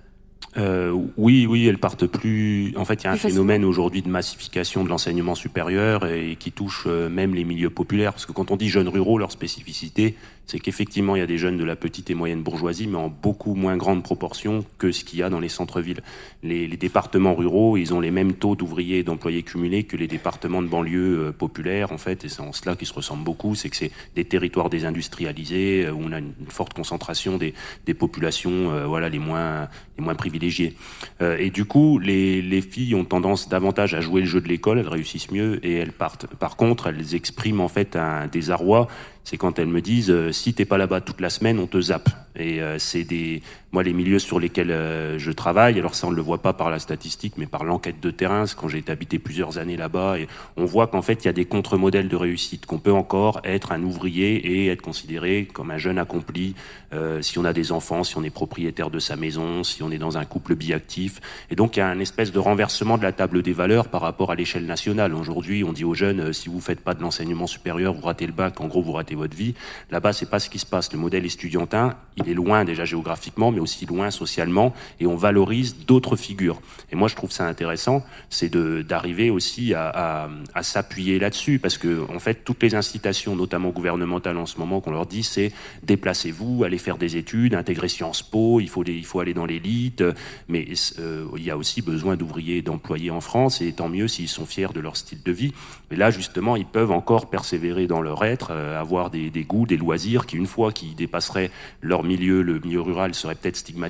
Euh, 0.58 0.98
oui, 1.18 1.46
oui, 1.46 1.68
elles 1.68 1.78
partent 1.78 2.08
plus. 2.08 2.74
En 2.78 2.86
fait, 2.86 3.04
il 3.04 3.06
y 3.06 3.08
a 3.08 3.12
un 3.12 3.18
phénomène 3.18 3.66
aujourd'hui 3.66 4.02
de 4.02 4.10
massification 4.10 4.84
de 4.84 4.90
l'enseignement 4.90 5.36
supérieur 5.36 6.06
et 6.06 6.38
qui 6.38 6.52
touche 6.52 6.86
euh, 6.88 7.10
même 7.10 7.36
les 7.36 7.44
milieux 7.44 7.70
populaires. 7.70 8.14
Parce 8.14 8.26
que 8.26 8.32
quand 8.32 8.52
on 8.52 8.56
dit 8.56 8.70
jeunes 8.70 8.88
ruraux, 8.88 9.18
leur 9.18 9.32
spécificité, 9.32 10.16
c'est 10.48 10.60
qu'effectivement, 10.60 11.16
il 11.16 11.20
y 11.20 11.22
a 11.24 11.28
des 11.28 11.38
jeunes 11.38 11.58
de 11.58 11.64
la 11.64 11.76
petite 11.76 12.10
et 12.10 12.14
moyenne 12.14 12.42
bourgeoisie, 12.42 12.88
mais 12.88 12.98
en 12.98 13.10
beaucoup 13.10 13.56
moins 13.56 13.78
grande 13.78 14.04
proportion 14.04 14.64
que 14.78 14.92
ce 14.92 15.04
qu'il 15.04 15.20
y 15.20 15.24
a 15.24 15.30
dans 15.30 15.40
les 15.40 15.50
centres-villes. 15.50 16.02
Les, 16.44 16.68
les, 16.68 16.78
départements 16.78 17.34
ruraux, 17.34 17.78
ils 17.78 17.94
ont 17.94 18.00
les 18.00 18.12
mêmes 18.12 18.34
taux 18.34 18.56
d'ouvriers 18.56 19.00
et 19.00 19.04
d'employés 19.04 19.44
cumulés 19.44 19.84
que 19.84 19.98
les 19.98 20.08
départements 20.08 20.62
de 20.62 20.68
banlieue 20.68 21.28
euh, 21.28 21.32
populaires, 21.32 21.92
en 21.92 21.98
fait, 21.98 22.26
et 22.26 22.30
c'est 22.30 22.42
en 22.42 22.54
cela 22.54 22.76
qu'ils 22.76 22.88
se 22.88 22.94
ressemblent 22.94 23.24
beaucoup, 23.24 23.56
c'est 23.56 23.70
que 23.70 23.76
c'est 23.76 23.92
des 24.16 24.26
territoires 24.26 24.70
désindustrialisés, 24.70 25.86
euh, 25.86 25.92
où 25.92 26.02
on 26.04 26.12
a 26.12 26.20
une, 26.20 26.34
forte 26.50 26.74
concentration 26.74 27.38
des, 27.38 27.54
des 27.86 27.94
populations 27.94 28.72
euh, 28.72 28.86
voilà, 28.86 29.10
les, 29.10 29.20
moins, 29.20 29.68
les 29.98 30.04
moins 30.04 30.16
privilégiées. 30.16 30.76
et 31.22 31.50
du 31.50 31.66
coup, 31.66 31.98
les, 32.00 32.42
les 32.42 32.62
filles 32.62 32.96
ont 32.96 33.04
tendance 33.04 33.50
davantage 33.50 33.94
à 33.94 34.02
jouer 34.02 34.22
le 34.22 34.28
jeu 34.28 34.42
de 34.42 34.48
l'école, 34.48 34.80
elles 34.80 34.88
réussissent 34.88 35.32
mieux 35.32 35.66
et 35.66 35.74
elles 35.74 35.92
partent. 35.92 36.28
Par 36.28 36.56
contre, 36.56 36.88
elles 36.88 37.16
expriment 37.16 37.62
en 37.62 37.68
fait 37.68 37.96
un 37.96 38.28
désarroi 38.28 38.88
c'est 39.26 39.38
quand 39.38 39.60
elles 39.60 39.68
me 39.68 39.82
disent 39.82 40.12
euh, 40.12 40.32
si 40.32 40.54
t'es 40.54 40.66
pas 40.66 40.78
là-bas 40.78 41.02
toute 41.02 41.20
la 41.20 41.30
semaine, 41.30 41.60
on 41.60 41.68
te 41.68 41.82
zappe. 41.82 42.10
Et 42.38 42.62
euh, 42.62 42.80
c'est 42.80 43.04
des, 43.04 43.42
moi, 43.76 43.84
les 43.84 43.92
milieux 43.92 44.20
sur 44.20 44.40
lesquels 44.40 44.72
euh, 44.72 45.20
je 45.20 45.32
travaille, 45.32 45.78
alors 45.78 45.96
ça 45.96 46.08
on 46.08 46.12
ne 46.12 46.16
le 46.16 46.22
voit 46.22 46.42
pas 46.42 46.54
par 46.54 46.70
la 46.70 46.80
statistique, 46.80 47.34
mais 47.36 47.46
par 47.46 47.66
l'enquête 47.66 48.00
de 48.00 48.10
terrain, 48.10 48.48
c'est 48.48 48.58
quand 48.58 48.70
j'ai 48.70 48.82
habité 48.88 49.20
plusieurs 49.20 49.58
années 49.58 49.76
là-bas, 49.76 50.18
et 50.18 50.28
on 50.56 50.64
voit 50.64 50.88
qu'en 50.88 51.02
fait 51.02 51.24
il 51.24 51.26
y 51.26 51.30
a 51.30 51.34
des 51.34 51.44
contre-modèles 51.44 52.08
de 52.08 52.16
réussite, 52.16 52.66
qu'on 52.68 52.80
peut 52.80 52.94
encore 52.94 53.42
être 53.44 53.74
un 53.74 53.84
ouvrier 53.84 54.36
et 54.36 54.68
être 54.68 54.82
considéré 54.82 55.46
comme 55.52 55.72
un 55.72 55.78
jeune 55.78 55.98
accompli 55.98 56.56
euh, 56.94 57.22
si 57.22 57.38
on 57.38 57.44
a 57.44 57.52
des 57.52 57.74
enfants, 57.74 58.06
si 58.06 58.18
on 58.18 58.24
est 58.24 58.30
propriétaire 58.30 58.90
de 58.90 59.00
sa 59.00 59.18
maison, 59.18 59.66
si 59.66 59.84
on 59.84 59.92
est 59.92 59.98
dans 59.98 60.18
un 60.18 60.24
couple 60.24 60.56
biactif. 60.56 61.20
Et 61.50 61.56
donc 61.56 61.76
il 61.76 61.80
y 61.80 61.84
a 61.84 61.88
un 61.88 62.00
espèce 62.00 62.32
de 62.32 62.40
renversement 62.40 62.98
de 62.98 63.04
la 63.04 63.12
table 63.12 63.42
des 63.42 63.52
valeurs 63.52 63.90
par 63.90 64.00
rapport 64.00 64.32
à 64.32 64.36
l'échelle 64.36 64.66
nationale. 64.66 65.14
Aujourd'hui, 65.14 65.66
on 65.66 65.74
dit 65.74 65.84
aux 65.84 65.94
jeunes 65.94 66.22
euh, 66.22 66.32
si 66.32 66.48
vous 66.48 66.62
faites 66.62 66.80
pas 66.80 66.94
de 66.94 67.02
l'enseignement 67.02 67.48
supérieur, 67.48 67.94
vous 67.94 68.06
ratez 68.06 68.26
le 68.26 68.32
bac, 68.32 68.62
en 68.62 68.68
gros 68.68 68.82
vous 68.82 68.94
ratez 68.94 69.16
votre 69.16 69.36
vie. 69.36 69.54
Là-bas, 69.92 70.14
c'est 70.14 70.30
pas 70.30 70.40
ce 70.40 70.50
qui 70.50 70.60
se 70.60 70.66
passe. 70.66 70.94
Le 70.94 71.00
modèle 71.00 71.26
estudiantin, 71.26 71.96
il 72.16 72.25
est 72.30 72.34
loin 72.34 72.66
déjà 72.66 72.86
géographiquement, 72.86 73.52
mais 73.52 73.60
aussi 73.60 73.86
loin 73.86 74.12
socialement, 74.12 74.74
et 75.00 75.08
on 75.08 75.16
valorise 75.16 75.86
d'autres 75.86 76.16
figures. 76.16 76.62
Et 76.92 76.96
moi, 76.96 77.08
je 77.08 77.16
trouve 77.16 77.32
ça 77.32 77.48
intéressant, 77.48 78.04
c'est 78.30 78.52
d'arriver 78.52 79.30
aussi 79.30 79.74
à, 79.74 80.30
à, 80.54 80.64
s'appuyer 80.64 81.20
là-dessus, 81.20 81.60
parce 81.60 81.78
que 81.78 82.06
en 82.14 82.20
fait, 82.20 82.44
toutes 82.44 82.62
les 82.64 82.76
incitations, 82.76 83.36
notamment 83.36 83.70
gouvernementales 83.70 84.38
en 84.38 84.46
ce 84.46 84.58
moment, 84.58 84.82
qu'on 84.82 84.92
leur 84.92 85.06
dit, 85.06 85.24
c'est 85.24 85.52
déplacez-vous, 85.84 86.64
allez 86.64 86.78
faire 86.78 86.98
des 86.98 87.18
études, 87.18 87.56
intégrer 87.56 87.88
Sciences 87.88 88.24
Po, 88.24 88.60
il 88.60 88.70
faut, 88.70 88.84
il 88.84 89.06
faut 89.06 89.20
aller 89.20 89.34
dans 89.34 89.46
l'élite, 89.46 90.04
mais 90.48 90.68
euh, 91.00 91.26
il 91.38 91.44
y 91.44 91.52
a 91.52 91.58
aussi 91.58 91.82
besoin 91.82 92.16
d'ouvriers 92.16 92.58
et 92.58 92.62
d'employés 92.62 93.12
en 93.12 93.22
France, 93.22 93.62
et 93.62 93.72
tant 93.74 93.90
mieux 93.90 94.08
s'ils 94.08 94.30
sont 94.30 94.46
fiers 94.46 94.74
de 94.74 94.80
leur 94.80 94.98
style 94.98 95.22
de 95.24 95.32
vie. 95.32 95.54
Mais 95.92 95.98
là, 95.98 96.12
justement, 96.12 96.56
ils 96.56 96.66
peuvent 96.66 96.92
encore 96.92 97.30
persévérer 97.30 97.88
dans 97.88 98.02
leur 98.02 98.24
être, 98.24 98.50
euh, 98.52 98.80
avoir 98.80 99.10
des, 99.10 99.30
des 99.30 99.44
goûts, 99.44 99.66
des 99.66 99.78
loisirs 99.78 100.26
qui, 100.26 100.38
une 100.38 100.48
fois 100.48 100.72
qu'ils 100.72 100.96
dépasseraient 100.96 101.52
leur 101.82 102.04
milieu, 102.04 102.15
le 102.18 102.60
milieu 102.60 102.82
rural, 102.82 103.14
seraient 103.14 103.36
peut-être 103.36 103.58
stigmatisés 103.58 103.86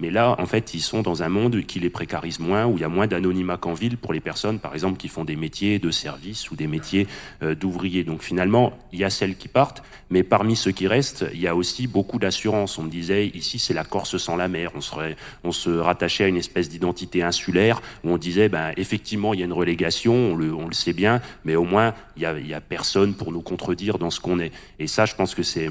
mais 0.00 0.10
là, 0.10 0.36
en 0.38 0.46
fait, 0.46 0.74
ils 0.74 0.80
sont 0.80 1.02
dans 1.02 1.22
un 1.22 1.28
monde 1.28 1.60
qui 1.62 1.80
les 1.80 1.90
précarise 1.90 2.38
moins, 2.38 2.66
où 2.66 2.76
il 2.76 2.80
y 2.80 2.84
a 2.84 2.88
moins 2.88 3.06
d'anonymat 3.06 3.56
qu'en 3.56 3.74
ville 3.74 3.96
pour 3.96 4.12
les 4.12 4.20
personnes, 4.20 4.58
par 4.58 4.74
exemple, 4.74 4.96
qui 4.98 5.08
font 5.08 5.24
des 5.24 5.36
métiers 5.36 5.78
de 5.78 5.90
service 5.90 6.50
ou 6.50 6.56
des 6.56 6.66
métiers 6.66 7.06
euh, 7.42 7.54
d'ouvriers. 7.54 8.04
Donc 8.04 8.22
finalement, 8.22 8.72
il 8.92 9.00
y 9.00 9.04
a 9.04 9.10
celles 9.10 9.36
qui 9.36 9.48
partent, 9.48 9.82
mais 10.10 10.22
parmi 10.22 10.56
ceux 10.56 10.72
qui 10.72 10.86
restent, 10.86 11.26
il 11.34 11.40
y 11.40 11.46
a 11.46 11.54
aussi 11.54 11.86
beaucoup 11.86 12.18
d'assurance. 12.18 12.78
On 12.78 12.84
me 12.84 12.90
disait, 12.90 13.26
ici, 13.28 13.58
c'est 13.58 13.74
la 13.74 13.84
Corse 13.84 14.16
sans 14.18 14.36
la 14.36 14.48
mer. 14.48 14.72
On, 14.74 14.80
serait, 14.80 15.16
on 15.44 15.52
se 15.52 15.70
rattachait 15.70 16.24
à 16.24 16.28
une 16.28 16.36
espèce 16.36 16.68
d'identité 16.68 17.22
insulaire, 17.22 17.80
où 18.04 18.10
on 18.10 18.18
disait, 18.18 18.48
ben, 18.48 18.72
effectivement, 18.76 19.34
il 19.34 19.40
y 19.40 19.42
a 19.42 19.46
une 19.46 19.52
relégation, 19.52 20.14
on 20.14 20.36
le, 20.36 20.54
on 20.54 20.66
le 20.66 20.74
sait 20.74 20.92
bien, 20.92 21.20
mais 21.44 21.56
au 21.56 21.64
moins, 21.64 21.94
il 22.16 22.22
y 22.22 22.26
a, 22.26 22.38
il 22.38 22.46
y 22.46 22.54
a 22.54 22.60
personne 22.60 23.14
pour 23.14 23.32
nous 23.32 23.42
contredire 23.42 23.98
dans 23.98 24.10
ce 24.10 24.20
qu'on 24.20 24.38
est. 24.38 24.52
Et 24.78 24.86
ça, 24.86 25.06
je 25.06 25.14
pense 25.14 25.34
que 25.34 25.42
c'est 25.42 25.68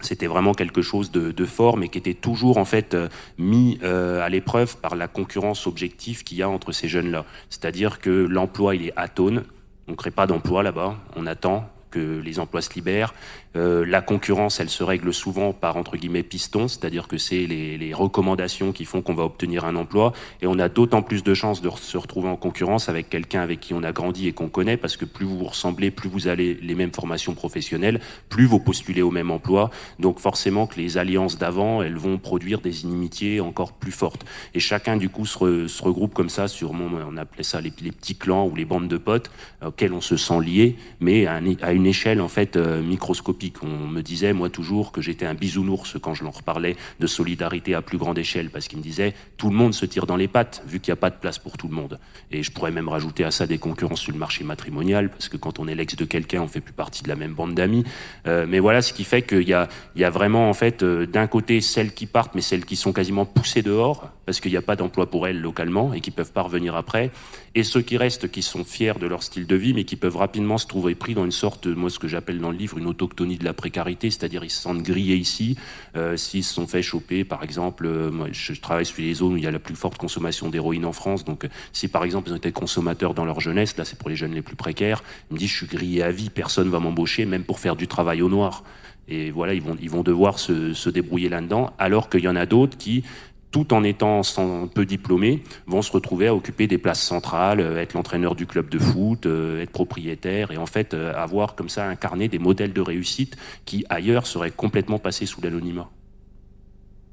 c'était 0.00 0.26
vraiment 0.26 0.54
quelque 0.54 0.82
chose 0.82 1.10
de, 1.10 1.44
fort, 1.44 1.76
mais 1.76 1.88
qui 1.88 1.98
était 1.98 2.14
toujours 2.14 2.58
en 2.58 2.64
fait 2.64 2.94
euh, 2.94 3.08
mis 3.38 3.78
euh, 3.82 4.22
à 4.22 4.28
l'épreuve 4.28 4.76
par 4.76 4.94
la 4.94 5.08
concurrence 5.08 5.66
objective 5.66 6.22
qu'il 6.22 6.38
y 6.38 6.42
a 6.42 6.48
entre 6.48 6.72
ces 6.72 6.88
jeunes-là. 6.88 7.24
C'est-à-dire 7.48 7.98
que 7.98 8.10
l'emploi, 8.10 8.74
il 8.76 8.86
est 8.86 8.92
atone, 8.96 9.44
on 9.88 9.92
ne 9.92 9.96
crée 9.96 10.10
pas 10.10 10.26
d'emploi 10.26 10.62
là-bas, 10.62 10.96
on 11.16 11.26
attend 11.26 11.68
que 11.90 12.20
les 12.20 12.38
emplois 12.38 12.62
se 12.62 12.72
libèrent, 12.74 13.14
euh, 13.56 13.84
la 13.84 14.00
concurrence, 14.00 14.60
elle 14.60 14.70
se 14.70 14.84
règle 14.84 15.12
souvent 15.12 15.52
par 15.52 15.76
entre 15.76 15.96
guillemets 15.96 16.22
piston, 16.22 16.68
c'est-à-dire 16.68 17.08
que 17.08 17.18
c'est 17.18 17.46
les, 17.46 17.76
les, 17.76 17.94
recommandations 17.94 18.70
qui 18.70 18.84
font 18.84 19.02
qu'on 19.02 19.14
va 19.14 19.24
obtenir 19.24 19.64
un 19.64 19.74
emploi, 19.74 20.12
et 20.40 20.46
on 20.46 20.58
a 20.58 20.68
d'autant 20.68 21.02
plus 21.02 21.24
de 21.24 21.34
chances 21.34 21.60
de 21.60 21.68
se 21.70 21.98
retrouver 21.98 22.28
en 22.28 22.36
concurrence 22.36 22.88
avec 22.88 23.10
quelqu'un 23.10 23.40
avec 23.40 23.58
qui 23.58 23.74
on 23.74 23.82
a 23.82 23.90
grandi 23.90 24.28
et 24.28 24.32
qu'on 24.32 24.48
connaît, 24.48 24.76
parce 24.76 24.96
que 24.96 25.04
plus 25.04 25.26
vous 25.26 25.38
vous 25.38 25.46
ressemblez, 25.46 25.90
plus 25.90 26.08
vous 26.08 26.28
avez 26.28 26.54
les 26.54 26.74
mêmes 26.76 26.92
formations 26.92 27.34
professionnelles, 27.34 28.00
plus 28.28 28.46
vous 28.46 28.60
postulez 28.60 29.02
au 29.02 29.10
même 29.10 29.30
emploi. 29.30 29.70
Donc 29.98 30.20
forcément 30.20 30.66
que 30.66 30.76
les 30.76 30.98
alliances 30.98 31.38
d'avant, 31.38 31.82
elles 31.82 31.96
vont 31.96 32.18
produire 32.18 32.60
des 32.60 32.84
inimitiés 32.84 33.40
encore 33.40 33.72
plus 33.72 33.92
fortes. 33.92 34.24
Et 34.54 34.60
chacun 34.60 34.96
du 34.96 35.08
coup 35.08 35.26
se, 35.26 35.66
se 35.66 35.82
regroupe 35.82 36.14
comme 36.14 36.30
ça 36.30 36.46
sur, 36.46 36.70
on 36.70 37.16
appelait 37.16 37.42
ça 37.42 37.60
les, 37.60 37.70
petits 37.70 38.16
clans 38.16 38.46
ou 38.46 38.54
les 38.54 38.64
bandes 38.64 38.88
de 38.88 38.96
potes 38.96 39.30
auxquels 39.64 39.92
on 39.92 40.00
se 40.00 40.16
sent 40.16 40.40
lié, 40.40 40.76
mais 41.00 41.26
à, 41.26 41.40
à 41.62 41.72
une 41.72 41.79
échelle 41.84 42.20
en 42.20 42.28
fait 42.28 42.56
euh, 42.56 42.82
microscopique 42.82 43.60
on 43.62 43.88
me 43.88 44.02
disait, 44.02 44.32
moi, 44.32 44.50
toujours 44.50 44.92
que 44.92 45.00
j'étais 45.00 45.26
un 45.26 45.34
bisounours 45.34 45.96
quand 46.00 46.14
je 46.14 46.24
leur 46.24 46.34
reparlais 46.34 46.76
de 46.98 47.06
solidarité 47.06 47.74
à 47.74 47.82
plus 47.82 47.98
grande 47.98 48.18
échelle, 48.18 48.50
parce 48.50 48.68
qu'ils 48.68 48.78
me 48.78 48.82
disaient, 48.82 49.14
tout 49.36 49.50
le 49.50 49.56
monde 49.56 49.74
se 49.74 49.86
tire 49.86 50.06
dans 50.06 50.16
les 50.16 50.28
pattes, 50.28 50.62
vu 50.66 50.80
qu'il 50.80 50.92
n'y 50.92 50.98
a 50.98 51.00
pas 51.00 51.10
de 51.10 51.16
place 51.16 51.38
pour 51.38 51.56
tout 51.56 51.68
le 51.68 51.74
monde. 51.74 51.98
Et 52.30 52.42
je 52.42 52.50
pourrais 52.50 52.70
même 52.70 52.88
rajouter 52.88 53.24
à 53.24 53.30
ça 53.30 53.46
des 53.46 53.58
concurrences 53.58 54.00
sur 54.00 54.12
le 54.12 54.18
marché 54.18 54.44
matrimonial, 54.44 55.10
parce 55.10 55.28
que 55.28 55.36
quand 55.36 55.58
on 55.58 55.68
est 55.68 55.74
l'ex 55.74 55.96
de 55.96 56.04
quelqu'un, 56.04 56.42
on 56.42 56.48
fait 56.48 56.60
plus 56.60 56.72
partie 56.72 57.02
de 57.02 57.08
la 57.08 57.16
même 57.16 57.34
bande 57.34 57.54
d'amis. 57.54 57.84
Euh, 58.26 58.46
mais 58.48 58.58
voilà, 58.58 58.82
ce 58.82 58.92
qui 58.92 59.04
fait 59.04 59.22
qu'il 59.22 59.48
y 59.48 59.54
a, 59.54 59.68
il 59.94 60.02
y 60.02 60.04
a 60.04 60.10
vraiment, 60.10 60.48
en 60.48 60.54
fait, 60.54 60.82
euh, 60.82 61.06
d'un 61.06 61.26
côté, 61.26 61.60
celles 61.60 61.92
qui 61.92 62.06
partent, 62.06 62.34
mais 62.34 62.42
celles 62.42 62.64
qui 62.64 62.76
sont 62.76 62.92
quasiment 62.92 63.24
poussées 63.24 63.62
dehors, 63.62 64.10
parce 64.30 64.38
qu'il 64.38 64.52
n'y 64.52 64.56
a 64.56 64.62
pas 64.62 64.76
d'emploi 64.76 65.10
pour 65.10 65.26
elles 65.26 65.40
localement 65.40 65.92
et 65.92 66.00
qui 66.00 66.12
peuvent 66.12 66.30
pas 66.30 66.42
revenir 66.42 66.76
après. 66.76 67.10
Et 67.56 67.64
ceux 67.64 67.82
qui 67.82 67.96
restent, 67.96 68.30
qui 68.30 68.42
sont 68.42 68.62
fiers 68.62 68.92
de 69.00 69.08
leur 69.08 69.24
style 69.24 69.44
de 69.44 69.56
vie, 69.56 69.74
mais 69.74 69.82
qui 69.82 69.96
peuvent 69.96 70.16
rapidement 70.16 70.56
se 70.56 70.68
trouver 70.68 70.94
pris 70.94 71.14
dans 71.14 71.24
une 71.24 71.32
sorte, 71.32 71.66
moi, 71.66 71.90
ce 71.90 71.98
que 71.98 72.06
j'appelle 72.06 72.38
dans 72.38 72.52
le 72.52 72.56
livre, 72.56 72.78
une 72.78 72.86
autochtonie 72.86 73.38
de 73.38 73.44
la 73.44 73.54
précarité, 73.54 74.08
c'est-à-dire 74.08 74.44
ils 74.44 74.50
se 74.50 74.62
sentent 74.62 74.84
grillés 74.84 75.16
ici. 75.16 75.56
Euh, 75.96 76.16
S'ils 76.16 76.44
se 76.44 76.54
sont 76.54 76.68
fait 76.68 76.80
choper, 76.80 77.24
par 77.24 77.42
exemple, 77.42 77.86
euh, 77.86 78.28
je, 78.30 78.52
travaille 78.52 78.86
sur 78.86 79.02
les 79.02 79.14
zones 79.14 79.32
où 79.32 79.36
il 79.36 79.42
y 79.42 79.48
a 79.48 79.50
la 79.50 79.58
plus 79.58 79.74
forte 79.74 79.98
consommation 79.98 80.48
d'héroïne 80.48 80.84
en 80.84 80.92
France, 80.92 81.24
donc 81.24 81.48
si 81.72 81.88
par 81.88 82.04
exemple 82.04 82.28
ils 82.28 82.32
ont 82.34 82.36
été 82.36 82.52
consommateurs 82.52 83.14
dans 83.14 83.24
leur 83.24 83.40
jeunesse, 83.40 83.76
là 83.78 83.84
c'est 83.84 83.98
pour 83.98 84.10
les 84.10 84.16
jeunes 84.16 84.34
les 84.34 84.42
plus 84.42 84.54
précaires, 84.54 85.02
ils 85.28 85.34
me 85.34 85.38
disent 85.40 85.50
je 85.50 85.56
suis 85.56 85.66
grillé 85.66 86.04
à 86.04 86.12
vie, 86.12 86.30
personne 86.30 86.68
va 86.68 86.78
m'embaucher, 86.78 87.26
même 87.26 87.42
pour 87.42 87.58
faire 87.58 87.74
du 87.74 87.88
travail 87.88 88.22
au 88.22 88.28
noir. 88.28 88.62
Et 89.10 89.32
voilà, 89.32 89.54
ils 89.54 89.62
vont, 89.62 89.76
ils 89.82 89.90
vont 89.90 90.04
devoir 90.04 90.38
se, 90.38 90.72
se 90.72 90.88
débrouiller 90.88 91.28
là-dedans, 91.28 91.72
alors 91.78 92.08
qu'il 92.08 92.20
y 92.20 92.28
en 92.28 92.36
a 92.36 92.46
d'autres 92.46 92.78
qui 92.78 93.02
tout 93.50 93.74
en 93.74 93.82
étant 93.82 94.22
sans, 94.22 94.68
peu 94.68 94.86
diplômés, 94.86 95.42
vont 95.66 95.82
se 95.82 95.90
retrouver 95.92 96.28
à 96.28 96.34
occuper 96.34 96.66
des 96.66 96.78
places 96.78 97.02
centrales, 97.02 97.60
euh, 97.60 97.80
être 97.80 97.94
l'entraîneur 97.94 98.34
du 98.34 98.46
club 98.46 98.68
de 98.68 98.78
foot, 98.78 99.26
euh, 99.26 99.62
être 99.62 99.72
propriétaire, 99.72 100.52
et 100.52 100.56
en 100.56 100.66
fait 100.66 100.94
euh, 100.94 101.12
avoir 101.14 101.56
comme 101.56 101.68
ça 101.68 101.86
incarné 101.86 102.28
des 102.28 102.38
modèles 102.38 102.72
de 102.72 102.80
réussite 102.80 103.36
qui 103.64 103.84
ailleurs 103.88 104.26
seraient 104.26 104.50
complètement 104.50 104.98
passés 104.98 105.26
sous 105.26 105.40
l'anonymat. 105.40 105.88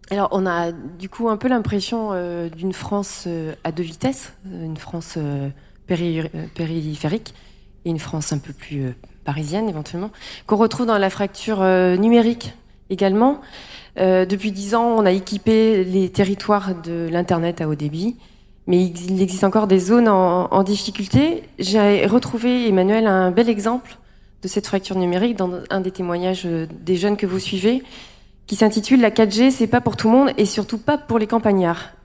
Alors 0.09 0.29
on 0.31 0.45
a 0.45 0.71
du 0.71 1.09
coup 1.09 1.27
un 1.27 1.37
peu 1.37 1.49
l'impression 1.49 2.11
d'une 2.55 2.71
France 2.71 3.27
à 3.65 3.73
deux 3.73 3.83
vitesses, 3.83 4.31
une 4.45 4.77
France 4.77 5.17
périphérique 5.85 7.33
et 7.83 7.89
une 7.89 7.99
France 7.99 8.31
un 8.31 8.37
peu 8.37 8.53
plus 8.53 8.95
parisienne 9.25 9.67
éventuellement, 9.67 10.11
qu'on 10.45 10.55
retrouve 10.55 10.85
dans 10.85 10.97
la 10.97 11.09
fracture 11.09 11.61
numérique 11.99 12.53
également. 12.89 13.41
Euh, 13.99 14.25
depuis 14.25 14.51
dix 14.51 14.75
ans, 14.75 14.85
on 14.97 15.05
a 15.05 15.11
équipé 15.11 15.83
les 15.83 16.09
territoires 16.09 16.75
de 16.75 17.07
l'Internet 17.11 17.61
à 17.61 17.67
haut 17.67 17.75
débit. 17.75 18.15
mais 18.67 18.83
il 18.85 19.21
existe 19.21 19.43
encore 19.43 19.67
des 19.67 19.79
zones 19.79 20.07
en, 20.07 20.47
en 20.51 20.63
difficulté. 20.63 21.43
J'ai 21.59 22.05
retrouvé, 22.05 22.67
Emmanuel, 22.67 23.07
un 23.07 23.31
bel 23.31 23.49
exemple 23.49 23.97
de 24.43 24.47
cette 24.47 24.67
fracture 24.67 24.97
numérique 24.97 25.35
dans 25.35 25.51
un 25.69 25.81
des 25.81 25.91
témoignages 25.91 26.45
des 26.45 26.95
jeunes 26.95 27.17
que 27.17 27.25
vous 27.25 27.39
suivez, 27.39 27.83
qui 28.45 28.55
s'intitule 28.55 29.01
La 29.01 29.09
4G, 29.09 29.51
c'est 29.51 29.67
pas 29.67 29.81
pour 29.81 29.97
tout 29.97 30.09
le 30.09 30.17
monde 30.17 30.29
et 30.37 30.45
surtout 30.45 30.77
pas 30.77 30.97
pour 30.97 31.19
les 31.19 31.27
campagnards. 31.27 31.96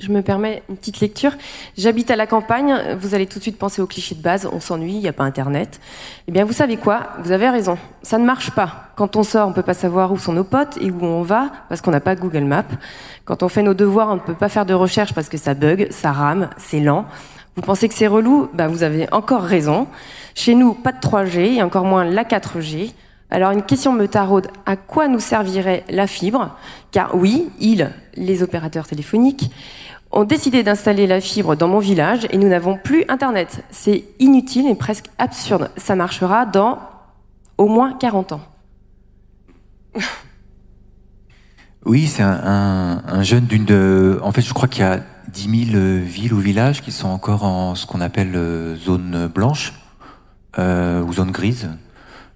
Je 0.00 0.10
me 0.10 0.22
permets 0.22 0.62
une 0.68 0.76
petite 0.76 1.00
lecture. 1.00 1.32
J'habite 1.78 2.10
à 2.10 2.16
la 2.16 2.26
campagne. 2.26 2.96
Vous 2.98 3.14
allez 3.14 3.26
tout 3.26 3.38
de 3.38 3.42
suite 3.42 3.58
penser 3.58 3.80
au 3.80 3.86
cliché 3.86 4.16
de 4.16 4.22
base. 4.22 4.48
On 4.52 4.58
s'ennuie, 4.58 4.94
il 4.94 5.00
n'y 5.00 5.08
a 5.08 5.12
pas 5.12 5.22
Internet. 5.22 5.80
Eh 6.26 6.32
bien, 6.32 6.44
vous 6.44 6.52
savez 6.52 6.76
quoi? 6.76 7.10
Vous 7.22 7.30
avez 7.30 7.48
raison. 7.48 7.78
Ça 8.02 8.18
ne 8.18 8.24
marche 8.24 8.50
pas. 8.50 8.90
Quand 8.96 9.14
on 9.14 9.22
sort, 9.22 9.46
on 9.46 9.50
ne 9.50 9.54
peut 9.54 9.62
pas 9.62 9.74
savoir 9.74 10.10
où 10.12 10.18
sont 10.18 10.32
nos 10.32 10.44
potes 10.44 10.78
et 10.80 10.90
où 10.90 11.04
on 11.04 11.22
va 11.22 11.50
parce 11.68 11.80
qu'on 11.80 11.92
n'a 11.92 12.00
pas 12.00 12.16
Google 12.16 12.44
Maps. 12.44 12.64
Quand 13.24 13.44
on 13.44 13.48
fait 13.48 13.62
nos 13.62 13.74
devoirs, 13.74 14.08
on 14.08 14.16
ne 14.16 14.20
peut 14.20 14.34
pas 14.34 14.48
faire 14.48 14.66
de 14.66 14.74
recherche 14.74 15.14
parce 15.14 15.28
que 15.28 15.38
ça 15.38 15.54
bug, 15.54 15.86
ça 15.90 16.10
rame, 16.10 16.50
c'est 16.56 16.80
lent. 16.80 17.04
Vous 17.54 17.62
pensez 17.62 17.88
que 17.88 17.94
c'est 17.94 18.08
relou? 18.08 18.48
Bah, 18.52 18.66
vous 18.66 18.82
avez 18.82 19.06
encore 19.12 19.42
raison. 19.42 19.86
Chez 20.34 20.56
nous, 20.56 20.74
pas 20.74 20.90
de 20.90 20.98
3G 20.98 21.54
et 21.54 21.62
encore 21.62 21.84
moins 21.84 22.04
la 22.04 22.24
4G. 22.24 22.92
Alors 23.30 23.50
une 23.50 23.62
question 23.62 23.92
me 23.92 24.06
taraude, 24.06 24.48
à 24.66 24.76
quoi 24.76 25.08
nous 25.08 25.20
servirait 25.20 25.84
la 25.88 26.06
fibre? 26.06 26.56
Car 26.92 27.14
oui, 27.16 27.50
ils, 27.58 27.90
les 28.14 28.42
opérateurs 28.42 28.86
téléphoniques, 28.86 29.50
ont 30.12 30.24
décidé 30.24 30.62
d'installer 30.62 31.06
la 31.06 31.20
fibre 31.20 31.56
dans 31.56 31.66
mon 31.66 31.80
village 31.80 32.26
et 32.30 32.38
nous 32.38 32.48
n'avons 32.48 32.76
plus 32.76 33.04
Internet. 33.08 33.64
C'est 33.70 34.04
inutile 34.20 34.68
et 34.68 34.74
presque 34.76 35.06
absurde. 35.18 35.70
Ça 35.76 35.96
marchera 35.96 36.46
dans 36.46 36.78
au 37.58 37.66
moins 37.66 37.92
40 37.94 38.32
ans. 38.32 38.40
Oui, 41.86 42.06
c'est 42.06 42.22
un, 42.22 43.22
jeune 43.22 43.44
d'une 43.44 43.66
de... 43.66 44.18
En 44.22 44.32
fait, 44.32 44.40
je 44.40 44.54
crois 44.54 44.68
qu'il 44.68 44.82
y 44.82 44.86
a 44.86 45.00
10 45.28 45.70
000 45.72 46.02
villes 46.02 46.32
ou 46.32 46.38
villages 46.38 46.80
qui 46.80 46.90
sont 46.90 47.08
encore 47.08 47.44
en 47.44 47.74
ce 47.74 47.84
qu'on 47.86 48.00
appelle 48.00 48.34
euh, 48.34 48.74
zone 48.74 49.26
blanche 49.26 49.74
euh, 50.58 51.02
ou 51.02 51.12
zone 51.12 51.30
grise 51.30 51.68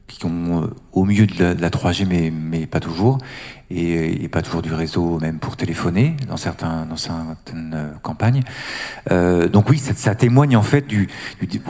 qui 0.09 0.25
ont 0.27 0.63
euh, 0.63 0.67
au 0.93 1.05
milieu 1.05 1.27
de 1.27 1.45
la, 1.61 1.71
3G, 1.71 2.07
mais, 2.09 2.33
mais 2.35 2.67
pas 2.67 2.81
toujours, 2.81 3.19
et, 3.71 4.25
et, 4.25 4.29
pas 4.29 4.43
toujours 4.43 4.63
du 4.63 4.73
réseau 4.73 5.19
même 5.21 5.39
pour 5.39 5.57
téléphoner 5.57 6.17
dans 6.27 6.39
certains 6.39 6.87
dans 6.87 6.97
certaines 6.97 7.75
euh, 7.75 7.91
campagnes. 8.03 8.43
Euh, 9.11 9.49
donc 9.49 9.69
oui, 9.69 9.79
ça, 9.79 9.93
ça, 9.95 10.15
témoigne 10.15 10.57
en 10.57 10.63
fait 10.63 10.87
du, 10.87 11.09
du 11.41 11.61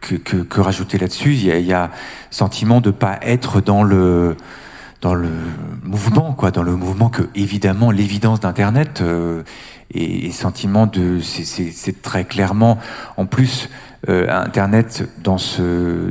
que, 0.00 0.14
que, 0.16 0.36
que, 0.36 0.60
rajouter 0.60 0.98
là-dessus. 0.98 1.32
Il 1.32 1.44
y 1.44 1.50
a, 1.50 1.58
y 1.58 1.72
a 1.72 1.90
sentiment 2.30 2.80
de 2.80 2.90
pas 2.90 3.18
être 3.22 3.60
dans 3.60 3.82
le 3.82 4.36
dans 5.02 5.14
le 5.14 5.28
mouvement, 5.82 6.32
quoi, 6.32 6.50
dans 6.50 6.62
le 6.62 6.74
mouvement 6.74 7.08
que 7.08 7.22
évidemment 7.34 7.90
l'évidence 7.90 8.40
d'Internet 8.40 9.00
euh, 9.00 9.42
et, 9.92 10.26
et, 10.26 10.32
sentiment 10.32 10.86
de 10.86 11.20
c'est 11.20 12.02
très 12.02 12.24
clairement 12.24 12.78
en 13.16 13.26
plus 13.26 13.68
euh, 14.08 14.26
Internet, 14.28 15.04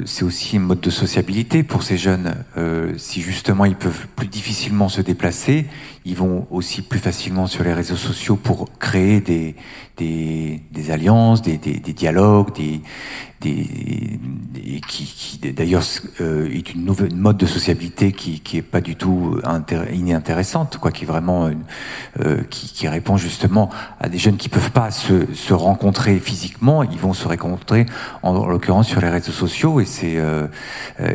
c'est 0.06 0.24
aussi 0.24 0.58
un 0.58 0.60
mode 0.60 0.82
de 0.82 0.90
sociabilité 0.90 1.64
pour 1.64 1.84
ces 1.84 1.98
jeunes. 1.98 2.36
Euh, 2.58 2.94
si 2.98 3.22
justement 3.22 3.66
ils 3.66 3.76
peuvent 3.76 4.08
plus 4.16 4.28
difficilement 4.28 4.90
se 4.90 5.02
déplacer, 5.02 5.68
ils 6.06 6.16
vont 6.16 6.48
aussi 6.52 6.84
plus 6.84 7.00
facilement 7.00 7.48
sur 7.48 7.64
les 7.64 7.74
réseaux 7.74 7.96
sociaux 7.96 8.36
pour 8.36 8.70
créer 8.78 9.22
des, 9.22 9.56
des, 9.98 10.62
des 10.72 10.92
alliances, 10.92 11.42
des, 11.42 11.58
des, 11.58 11.80
des, 11.80 11.94
dialogues, 11.94 12.54
des, 12.54 12.82
des, 13.42 14.20
qui, 14.88 15.06
qui 15.06 15.52
d'ailleurs 15.52 15.84
euh, 16.22 16.50
est 16.52 16.74
une 16.74 16.86
nouvelle 16.86 17.16
mode 17.16 17.38
de 17.38 17.46
sociabilité 17.46 18.12
qui, 18.12 18.40
qui 18.40 18.58
est 18.58 18.62
pas 18.62 18.82
du 18.82 18.96
tout 18.96 19.40
inintéressante, 19.94 20.78
quoi, 20.78 20.92
qui 20.92 21.06
vraiment 21.06 21.50
euh, 22.20 22.42
qui, 22.50 22.72
qui, 22.72 22.88
répond 22.88 23.18
justement 23.18 23.70
à 24.00 24.10
des 24.10 24.18
jeunes 24.18 24.38
qui 24.38 24.50
peuvent 24.50 24.72
pas 24.72 24.92
se, 24.92 25.34
se 25.34 25.54
rencontrer 25.54 26.20
physiquement, 26.20 26.84
ils 26.84 27.00
vont 27.00 27.14
se 27.14 27.28
rencontrer 27.28 27.86
en, 28.24 28.36
en 28.36 28.48
l'occurrence 28.48 28.88
sur 28.88 29.02
les 29.02 29.10
réseaux 29.10 29.32
sociaux 29.32 29.80
et 29.80 29.86
c'est 29.86 30.18
euh, 30.18 30.48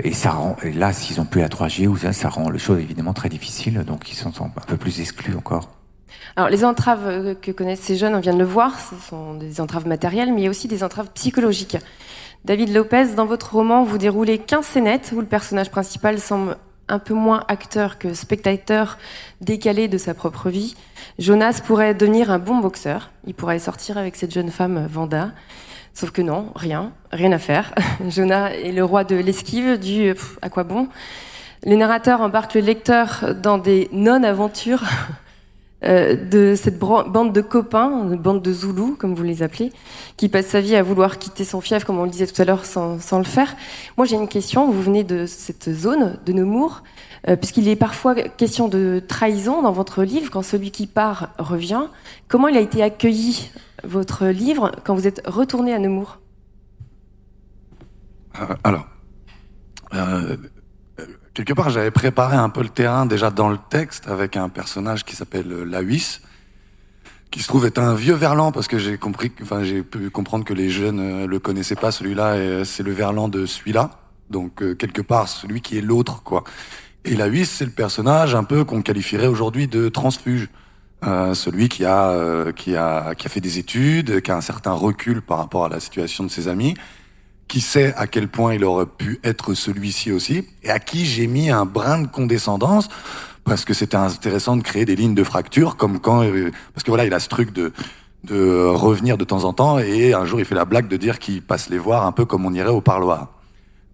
et 0.04 0.12
ça 0.12 0.30
rend 0.30 0.56
et 0.62 0.72
là 0.72 0.92
s'ils 0.92 1.20
ont 1.20 1.24
plus 1.24 1.40
la 1.40 1.48
3G 1.48 1.86
ou 1.86 1.96
ça, 1.96 2.12
ça 2.12 2.28
rend 2.28 2.50
les 2.50 2.58
choses 2.58 2.80
évidemment 2.80 3.12
très 3.12 3.28
difficiles, 3.28 3.84
donc 3.86 4.10
ils 4.10 4.16
sont 4.16 4.32
un 4.44 4.48
peu 4.66 4.76
plus 4.80 5.00
exclus 5.00 5.36
encore. 5.36 5.70
Alors, 6.34 6.48
les 6.48 6.64
entraves 6.64 7.06
euh, 7.06 7.34
que 7.34 7.52
connaissent 7.52 7.80
ces 7.80 7.96
jeunes, 7.96 8.14
on 8.14 8.20
vient 8.20 8.34
de 8.34 8.38
le 8.38 8.44
voir, 8.44 8.80
ce 8.80 8.96
sont 8.96 9.34
des 9.34 9.60
entraves 9.60 9.86
matérielles, 9.86 10.32
mais 10.32 10.40
il 10.40 10.44
y 10.44 10.46
a 10.46 10.50
aussi 10.50 10.68
des 10.68 10.82
entraves 10.82 11.10
psychologiques. 11.14 11.76
David 12.44 12.72
Lopez, 12.72 13.14
dans 13.16 13.26
votre 13.26 13.54
roman, 13.54 13.84
vous 13.84 13.98
déroulez 13.98 14.38
15 14.38 14.64
scénettes 14.64 15.12
où 15.14 15.20
le 15.20 15.26
personnage 15.26 15.70
principal 15.70 16.18
semble 16.18 16.56
un 16.88 16.98
peu 16.98 17.14
moins 17.14 17.44
acteur 17.48 17.98
que 17.98 18.14
spectateur 18.14 18.98
décalé 19.40 19.88
de 19.88 19.98
sa 19.98 20.14
propre 20.14 20.50
vie. 20.50 20.74
Jonas 21.18 21.60
pourrait 21.64 21.94
devenir 21.94 22.30
un 22.30 22.38
bon 22.38 22.58
boxeur. 22.58 23.10
Il 23.26 23.34
pourrait 23.34 23.58
sortir 23.58 23.98
avec 23.98 24.16
cette 24.16 24.32
jeune 24.32 24.50
femme 24.50 24.86
Vanda. 24.90 25.30
Sauf 25.94 26.10
que 26.10 26.22
non, 26.22 26.52
rien, 26.56 26.92
rien 27.12 27.32
à 27.32 27.38
faire. 27.38 27.74
Jonas 28.08 28.50
est 28.50 28.72
le 28.72 28.84
roi 28.84 29.04
de 29.04 29.16
l'esquive, 29.16 29.78
du 29.78 30.14
à 30.42 30.48
quoi 30.48 30.64
bon? 30.64 30.88
Les 31.64 31.76
narrateurs 31.76 32.22
embarquent 32.22 32.54
le 32.54 32.62
lecteur 32.62 33.34
dans 33.34 33.58
des 33.58 33.90
non-aventures 33.92 34.84
euh, 35.84 36.16
de 36.16 36.54
cette 36.56 36.78
bande 36.78 37.34
de 37.34 37.40
copains, 37.42 37.90
une 38.10 38.16
bande 38.16 38.40
de 38.40 38.52
Zoulous, 38.52 38.96
comme 38.96 39.14
vous 39.14 39.22
les 39.22 39.42
appelez, 39.42 39.70
qui 40.16 40.30
passe 40.30 40.46
sa 40.46 40.62
vie 40.62 40.74
à 40.74 40.82
vouloir 40.82 41.18
quitter 41.18 41.44
son 41.44 41.60
fief, 41.60 41.84
comme 41.84 41.98
on 41.98 42.04
le 42.04 42.10
disait 42.10 42.26
tout 42.26 42.40
à 42.40 42.46
l'heure, 42.46 42.64
sans, 42.64 42.98
sans, 42.98 43.18
le 43.18 43.24
faire. 43.24 43.54
Moi, 43.98 44.06
j'ai 44.06 44.16
une 44.16 44.28
question. 44.28 44.70
Vous 44.70 44.80
venez 44.80 45.04
de 45.04 45.26
cette 45.26 45.70
zone 45.70 46.18
de 46.24 46.32
Nemours, 46.32 46.82
euh, 47.28 47.36
puisqu'il 47.36 47.68
est 47.68 47.76
parfois 47.76 48.14
question 48.14 48.68
de 48.68 49.02
trahison 49.06 49.60
dans 49.60 49.72
votre 49.72 50.02
livre, 50.02 50.30
quand 50.30 50.42
celui 50.42 50.70
qui 50.70 50.86
part 50.86 51.28
revient. 51.38 51.82
Comment 52.28 52.48
il 52.48 52.56
a 52.56 52.60
été 52.60 52.82
accueilli, 52.82 53.50
votre 53.84 54.26
livre, 54.28 54.72
quand 54.84 54.94
vous 54.94 55.06
êtes 55.06 55.20
retourné 55.26 55.74
à 55.74 55.78
Nemours? 55.78 56.20
Euh, 58.40 58.54
Alors, 58.64 58.86
quelque 61.34 61.52
part, 61.52 61.70
j'avais 61.70 61.90
préparé 61.90 62.36
un 62.36 62.48
peu 62.48 62.62
le 62.62 62.68
terrain 62.68 63.06
déjà 63.06 63.30
dans 63.30 63.48
le 63.48 63.58
texte 63.70 64.08
avec 64.08 64.36
un 64.36 64.48
personnage 64.48 65.04
qui 65.04 65.16
s'appelle 65.16 65.50
euh, 65.50 65.64
Lawis, 65.64 66.20
qui 67.30 67.40
se 67.40 67.48
trouve 67.48 67.66
être 67.66 67.78
un 67.78 67.94
vieux 67.94 68.14
Verlan 68.14 68.52
parce 68.52 68.68
que 68.68 68.78
j'ai 68.78 68.98
compris, 68.98 69.32
enfin 69.42 69.62
j'ai 69.62 69.82
pu 69.82 70.10
comprendre 70.10 70.44
que 70.44 70.54
les 70.54 70.70
jeunes 70.70 71.00
euh, 71.00 71.26
le 71.26 71.38
connaissaient 71.38 71.76
pas 71.76 71.92
celui-là 71.92 72.36
et 72.36 72.40
euh, 72.40 72.64
c'est 72.64 72.82
le 72.82 72.92
Verlan 72.92 73.28
de 73.28 73.46
celui-là, 73.46 73.90
donc 74.30 74.62
quelque 74.76 75.02
part 75.02 75.28
celui 75.28 75.60
qui 75.60 75.78
est 75.78 75.82
l'autre 75.82 76.22
quoi. 76.22 76.44
Et 77.04 77.14
Lawis, 77.14 77.46
c'est 77.46 77.64
le 77.64 77.70
personnage 77.70 78.34
un 78.34 78.44
peu 78.44 78.64
qu'on 78.64 78.82
qualifierait 78.82 79.26
aujourd'hui 79.26 79.68
de 79.68 79.88
transfuge. 79.88 80.48
Euh, 81.06 81.32
celui 81.32 81.70
qui 81.70 81.86
a, 81.86 82.10
euh, 82.10 82.52
qui 82.52 82.76
a 82.76 83.14
qui 83.14 83.26
a 83.26 83.30
fait 83.30 83.40
des 83.40 83.58
études, 83.58 84.20
qui 84.20 84.30
a 84.30 84.36
un 84.36 84.42
certain 84.42 84.72
recul 84.72 85.22
par 85.22 85.38
rapport 85.38 85.64
à 85.64 85.70
la 85.70 85.80
situation 85.80 86.24
de 86.24 86.28
ses 86.28 86.46
amis 86.46 86.74
qui 87.50 87.60
sait 87.60 87.92
à 87.96 88.06
quel 88.06 88.28
point 88.28 88.54
il 88.54 88.64
aurait 88.64 88.86
pu 88.86 89.20
être 89.24 89.54
celui-ci 89.54 90.12
aussi, 90.12 90.46
et 90.62 90.70
à 90.70 90.78
qui 90.78 91.04
j'ai 91.04 91.26
mis 91.26 91.50
un 91.50 91.66
brin 91.66 92.00
de 92.00 92.06
condescendance, 92.06 92.88
parce 93.44 93.64
que 93.64 93.74
c'était 93.74 93.96
intéressant 93.96 94.56
de 94.56 94.62
créer 94.62 94.84
des 94.84 94.96
lignes 94.96 95.14
de 95.14 95.24
fracture, 95.24 95.76
comme 95.76 95.98
quand... 96.00 96.22
Euh, 96.22 96.50
parce 96.72 96.84
que 96.84 96.90
voilà, 96.90 97.04
il 97.04 97.12
a 97.12 97.20
ce 97.20 97.28
truc 97.28 97.52
de 97.52 97.72
de 98.24 98.66
revenir 98.66 99.16
de 99.16 99.24
temps 99.24 99.44
en 99.44 99.52
temps, 99.52 99.78
et 99.78 100.12
un 100.12 100.24
jour 100.26 100.40
il 100.40 100.44
fait 100.44 100.54
la 100.54 100.64
blague 100.64 100.88
de 100.88 100.96
dire 100.96 101.18
qu'il 101.18 101.42
passe 101.42 101.70
les 101.70 101.78
voir 101.78 102.06
un 102.06 102.12
peu 102.12 102.24
comme 102.24 102.44
on 102.44 102.52
irait 102.52 102.68
au 102.68 102.80
parloir. 102.80 103.28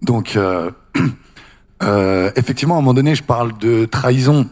Donc, 0.03 0.37
euh, 0.37 0.71
euh, 1.83 2.31
effectivement, 2.37 2.75
à 2.75 2.79
un 2.79 2.81
moment 2.81 2.95
donné, 2.95 3.15
je 3.15 3.23
parle 3.23 3.57
de 3.59 3.85
trahison, 3.85 4.49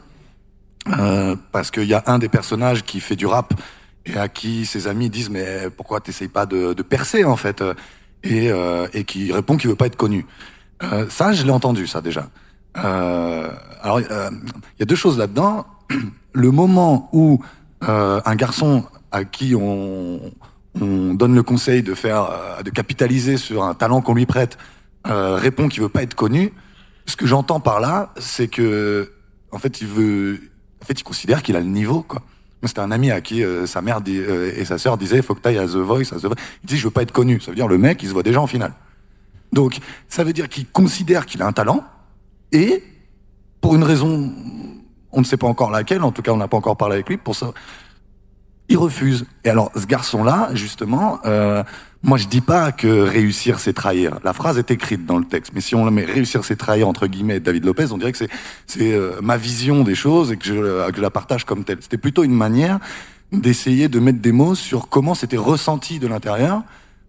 euh, 0.97 1.35
parce 1.53 1.71
qu'il 1.71 1.85
y 1.85 1.95
a 1.95 2.05
un 2.07 2.19
des 2.19 2.29
personnages 2.29 2.85
qui 2.85 3.01
fait 3.01 3.17
du 3.17 3.27
rap, 3.27 3.55
et 4.07 4.17
à 4.17 4.29
qui 4.29 4.67
ses 4.67 4.87
amis 4.87 5.11
disent, 5.11 5.31
mais 5.31 5.71
pourquoi 5.77 6.01
t'essayes 6.01 6.29
pas 6.29 6.47
de, 6.47 6.73
de 6.73 6.83
percer, 6.83 7.25
en 7.25 7.37
fait? 7.37 7.63
Et, 8.25 8.51
euh, 8.51 8.89
et 8.93 9.05
qui 9.05 9.33
répond 9.33 9.57
qu'il 9.57 9.71
veut 9.71 9.77
pas 9.77 9.87
être 9.87 9.97
connu. 9.97 10.27
Euh, 10.83 11.07
ça, 11.09 11.33
je 11.33 11.45
l'ai 11.45 11.51
entendu, 11.51 11.87
ça 11.87 12.01
déjà. 12.01 12.29
Euh, 12.77 13.51
alors, 13.83 13.99
euh, 13.99 14.31
il 14.33 14.81
y 14.81 14.83
a 14.83 14.87
deux 14.87 14.97
choses 14.97 15.19
là-dedans. 15.19 15.67
Le 16.33 16.51
moment 16.51 17.09
où 17.13 17.41
euh, 17.89 18.21
un 18.25 18.35
garçon 18.35 18.85
à 19.13 19.25
qui 19.25 19.55
on, 19.55 20.21
on, 20.81 21.15
donne 21.15 21.35
le 21.37 21.45
conseil 21.45 21.85
de 21.85 21.95
faire, 21.95 22.29
de 22.65 22.71
capitaliser 22.71 23.37
sur 23.37 23.63
un 23.63 23.75
talent 23.75 24.01
qu'on 24.01 24.15
lui 24.15 24.27
prête, 24.27 24.59
répond 25.05 25.69
qu'il 25.69 25.83
veut 25.83 25.89
pas 25.89 26.03
être 26.03 26.17
connu. 26.17 26.53
Ce 27.07 27.17
que 27.17 27.27
j'entends 27.27 27.61
par 27.61 27.79
là, 27.79 28.13
c'est 28.17 28.49
que, 28.49 29.13
en 29.53 29.59
fait, 29.59 29.81
il 29.81 29.87
veut, 29.87 30.41
en 30.83 30.85
fait, 30.85 30.99
il 30.99 31.05
considère 31.05 31.45
qu'il 31.45 31.55
a 31.55 31.61
le 31.61 31.67
niveau, 31.67 32.03
quoi. 32.03 32.23
C'était 32.69 32.81
un 32.81 32.91
ami 32.91 33.11
à 33.11 33.21
qui 33.21 33.45
euh, 33.45 33.67
sa 33.67 33.83
mère 33.83 34.01
euh, 34.07 34.53
et 34.57 34.65
sa 34.65 34.79
sœur 34.79 34.97
disaient, 34.97 35.23
faut 35.23 35.35
que 35.35 35.49
tu 35.49 35.59
à 35.59 35.67
The 35.67 35.77
Voice, 35.77 36.13
à 36.13 36.17
The 36.17 36.25
Voice. 36.25 36.37
Il 36.63 36.67
dit, 36.67 36.77
je 36.77 36.85
veux 36.85 36.91
pas 36.91 37.03
être 37.03 37.13
connu. 37.13 37.41
Ça 37.41 37.51
veut 37.51 37.57
dire 37.57 37.69
le 37.69 37.79
mec, 37.79 38.03
il 38.03 38.09
se 38.09 38.13
voit 38.13 38.23
déjà 38.23 38.41
en 38.41 38.47
finale. 38.47 38.73
Donc, 39.53 39.79
ça 40.09 40.25
veut 40.25 40.33
dire 40.33 40.49
qu'il 40.49 40.67
considère 40.67 41.27
qu'il 41.27 41.41
a 41.43 41.47
un 41.47 41.53
talent, 41.53 41.85
et 42.51 42.83
pour 43.61 43.75
une 43.75 43.85
raison, 43.85 44.33
on 45.13 45.21
ne 45.21 45.25
sait 45.25 45.37
pas 45.37 45.47
encore 45.47 45.71
laquelle, 45.71 46.03
en 46.03 46.11
tout 46.11 46.23
cas, 46.23 46.33
on 46.33 46.37
n'a 46.37 46.49
pas 46.49 46.57
encore 46.57 46.77
parlé 46.77 46.95
avec 46.95 47.09
lui, 47.09 47.17
pour 47.17 47.37
ça, 47.37 47.53
il 48.69 48.79
refuse. 48.79 49.27
Et 49.45 49.51
alors, 49.51 49.71
ce 49.77 49.87
garçon-là, 49.87 50.51
justement, 50.55 51.21
euh, 51.27 51.63
moi, 52.03 52.19
je 52.19 52.27
dis 52.27 52.41
pas 52.41 52.73
que 52.73 52.87
réussir, 52.87 53.61
c'est 53.61 53.73
trahir. 53.73 54.19
La 54.25 54.33
phrase 54.33 54.59
est 54.59 54.71
écrite 54.71 55.07
dans 55.07 55.19
le 55.19 55.25
texte, 55.25 55.53
mais 55.55 55.61
si 55.61 55.75
on 55.75 55.85
la 55.85 55.91
met 55.91 56.05
réussir, 56.05 56.45
c'est 56.45 56.57
trahir 56.57 56.89
entre 56.89 57.07
guillemets 57.07 57.41
David 57.41 57.65
Lopez, 57.65 57.93
on 57.93 57.99
dirait 57.99 58.13
que 58.13 58.19
c'est 58.19 58.31
c'est 58.67 58.93
euh, 58.93 59.21
ma 59.23 59.37
vision 59.37 59.85
des 59.85 59.95
choses 59.95 60.33
et 60.33 60.37
que 60.37 60.45
je, 60.45 60.91
que 60.91 60.97
je 60.97 61.03
la 61.03 61.11
partage 61.11 61.45
comme 61.45 61.65
telle. 61.65 61.79
C'était 61.81 61.99
plutôt 61.99 62.25
une 62.25 62.35
manière 62.35 62.79
d'essayer 63.33 63.89
de 63.89 63.99
mettre 64.01 64.21
des 64.21 64.33
mots 64.33 64.55
sur 64.55 64.89
comment 64.89 65.15
c'était 65.15 65.37
ressenti 65.37 65.99
de 65.99 66.07
l'intérieur 66.07 66.63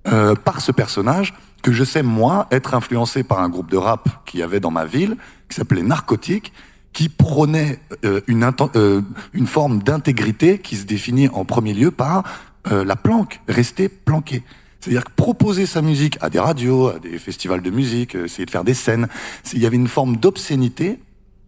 euh, 0.08 0.36
par 0.36 0.62
ce 0.62 0.72
personnage 0.72 1.34
que 1.62 1.72
je 1.72 1.84
sais 1.84 2.04
moi 2.04 2.48
être 2.52 2.74
influencé 2.74 3.24
par 3.24 3.40
un 3.40 3.50
groupe 3.50 3.72
de 3.72 3.78
rap 3.78 4.08
qu'il 4.26 4.40
y 4.40 4.44
avait 4.44 4.60
dans 4.60 4.72
ma 4.72 4.86
ville 4.86 5.18
qui 5.50 5.56
s'appelait 5.56 5.82
Narcotique 5.82 6.54
qui 6.96 7.10
prônait 7.10 7.80
euh, 8.06 8.22
une, 8.26 8.50
euh, 8.76 9.02
une 9.34 9.48
forme 9.48 9.84
d'intégrité 9.84 10.58
qui 10.60 10.78
se 10.78 10.86
définit 10.86 11.28
en 11.28 11.46
premier 11.46 11.74
lieu 11.74 11.92
par 11.92 12.24
euh, 12.72 12.84
la 12.84 12.96
planque, 12.96 13.42
rester 13.48 13.90
planqué. 13.90 14.44
C'est-à-dire 14.80 15.04
proposer 15.16 15.66
sa 15.66 15.82
musique 15.82 16.18
à 16.22 16.30
des 16.30 16.40
radios, 16.40 16.88
à 16.88 17.00
des 17.00 17.20
festivals 17.20 17.62
de 17.62 17.70
musique, 17.70 18.16
essayer 18.16 18.46
de 18.46 18.52
faire 18.52 18.64
des 18.64 18.74
scènes. 18.74 19.08
Il 19.54 19.60
y 19.60 19.66
avait 19.66 19.76
une 19.76 19.88
forme 19.88 20.18
d'obscénité. 20.18 21.00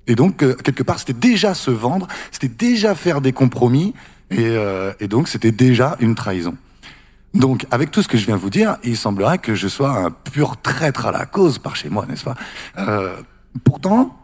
Et 0.08 0.16
donc, 0.16 0.38
quelque 0.38 0.84
part, 0.84 1.00
c'était 1.00 1.14
déjà 1.14 1.54
se 1.54 1.72
vendre, 1.72 2.08
c'était 2.32 2.48
déjà 2.48 2.96
faire 2.96 3.22
des 3.22 3.34
compromis, 3.34 3.94
et, 4.32 4.56
et 5.02 5.08
donc 5.10 5.28
c'était 5.28 5.52
déjà 5.52 5.98
une 6.00 6.16
trahison. 6.16 6.56
Donc, 7.34 7.68
avec 7.72 7.92
tout 7.92 8.02
ce 8.02 8.08
que 8.08 8.18
je 8.18 8.26
viens 8.26 8.38
vous 8.38 8.50
dire, 8.50 8.78
il 8.84 8.98
semblerait 8.98 9.38
que 9.38 9.54
je 9.54 9.68
sois 9.68 9.92
un 9.92 10.12
pur 10.12 10.58
traître 10.58 11.06
à 11.06 11.12
la 11.12 11.26
cause 11.26 11.60
par 11.60 11.76
chez 11.76 11.90
moi, 11.90 12.06
n'est-ce 12.08 12.24
pas? 12.24 12.36
Euh, 12.78 13.18
Pourtant, 13.64 14.16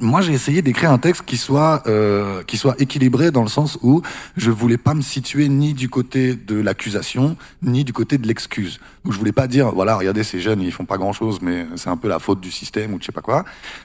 moi, 0.00 0.20
j'ai 0.20 0.32
essayé 0.32 0.62
d'écrire 0.62 0.90
un 0.90 0.98
texte 0.98 1.22
qui 1.24 1.36
soit 1.36 1.82
euh, 1.86 2.42
qui 2.44 2.56
soit 2.56 2.80
équilibré 2.80 3.30
dans 3.30 3.42
le 3.42 3.48
sens 3.48 3.78
où 3.82 4.02
je 4.36 4.50
voulais 4.50 4.76
pas 4.76 4.94
me 4.94 5.02
situer 5.02 5.48
ni 5.48 5.74
du 5.74 5.88
côté 5.88 6.34
de 6.34 6.60
l'accusation 6.60 7.36
ni 7.62 7.84
du 7.84 7.92
côté 7.92 8.18
de 8.18 8.26
l'excuse. 8.26 8.78
Donc, 9.04 9.12
je 9.12 9.18
voulais 9.18 9.32
pas 9.32 9.46
dire 9.46 9.70
voilà, 9.72 9.96
regardez 9.96 10.24
ces 10.24 10.40
jeunes, 10.40 10.60
ils 10.60 10.72
font 10.72 10.84
pas 10.84 10.98
grand 10.98 11.12
chose, 11.12 11.40
mais 11.40 11.66
c'est 11.76 11.88
un 11.88 11.96
peu 11.96 12.08
la 12.08 12.18
faute 12.18 12.40
du 12.40 12.50
système 12.50 12.94
ou 12.94 12.98
je 13.00 13.06
sais 13.06 13.12
pas 13.12 13.22
quoi. 13.22 13.44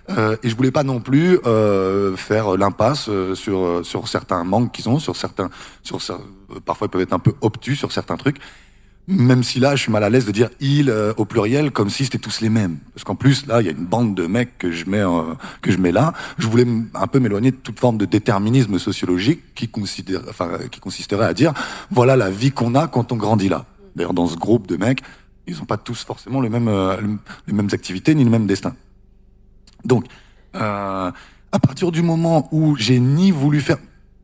Euh, 0.10 0.36
et 0.44 0.50
je 0.50 0.56
voulais 0.56 0.72
pas 0.72 0.84
non 0.84 1.00
plus 1.00 1.40
euh, 1.46 2.16
faire 2.16 2.58
l'impasse 2.58 3.08
euh, 3.10 3.36
sur 3.36 3.86
sur 3.86 4.08
certains 4.08 4.44
manques 4.44 4.72
qu'ils 4.72 4.90
ont, 4.90 5.00
sur 5.00 5.16
certains 5.16 5.50
sur 5.84 6.00
parfois 6.66 6.88
ils 6.88 6.90
peuvent 6.90 7.02
être 7.02 7.14
un 7.14 7.20
peu 7.20 7.34
obtus 7.42 7.76
sur 7.76 7.92
certains 7.92 8.18
trucs. 8.18 8.38
Même 9.08 9.44
si 9.44 9.60
là, 9.60 9.76
je 9.76 9.82
suis 9.84 9.92
mal 9.92 10.04
à 10.04 10.10
l'aise 10.10 10.26
de 10.26 10.32
dire 10.32 10.50
il 10.60 10.90
euh, 10.90 11.14
au 11.18 11.26
pluriel 11.26 11.72
comme 11.72 11.90
si 11.90 12.06
c'était 12.06 12.20
tous 12.20 12.42
les 12.42 12.50
mêmes. 12.50 12.78
Parce 12.94 13.04
qu'en 13.04 13.16
plus, 13.16 13.48
là, 13.48 13.62
il 13.62 13.66
y 13.66 13.70
a 13.70 13.72
une 13.72 13.86
bande 13.86 14.16
de 14.16 14.28
mecs 14.28 14.58
que 14.58 14.72
je 14.72 14.86
mets 14.86 15.00
euh, 15.00 15.34
que 15.62 15.72
je 15.72 15.78
mets 15.78 15.92
là. 15.92 16.14
Je 16.38 16.48
voulais 16.48 16.68
un 16.94 17.08
peu 17.08 17.20
m'éloigner 17.20 17.52
de 17.52 17.56
toute 17.56 17.80
forme 17.80 17.98
de 17.98 18.06
déterminisme 18.06 18.78
sociologique 18.78 19.54
qui 19.56 19.68
considère, 19.68 20.22
enfin, 20.30 20.52
qui 20.70 20.80
consisterait 20.80 21.26
à 21.26 21.34
dire 21.34 21.54
voilà 21.90 22.16
la 22.16 22.30
vie 22.30 22.52
qu'on 22.52 22.76
a 22.76 22.88
quand 22.88 23.12
on 23.12 23.16
grandit 23.16 23.50
là. 23.50 23.66
D'ailleurs, 23.96 24.14
dans 24.14 24.28
ce 24.28 24.38
groupe 24.38 24.68
de 24.68 24.78
mecs, 24.78 25.02
ils 25.48 25.58
n'ont 25.58 25.66
pas 25.66 25.78
tous 25.78 26.04
forcément 26.04 26.40
les 26.40 26.50
mêmes 26.50 26.68
euh, 26.68 26.96
les 27.48 27.54
mêmes 27.54 27.70
activités 27.72 28.14
ni 28.14 28.24
le 28.24 28.30
même 28.30 28.46
destin. 28.46 28.76
Donc, 29.84 30.06
à 30.54 31.14
partir 31.62 31.92
du 31.92 32.04
moment 32.04 32.48
où 32.52 32.76
j'ai 32.76 33.00
ni 33.00 33.32
voulu 33.32 33.62
faire, 33.62 33.78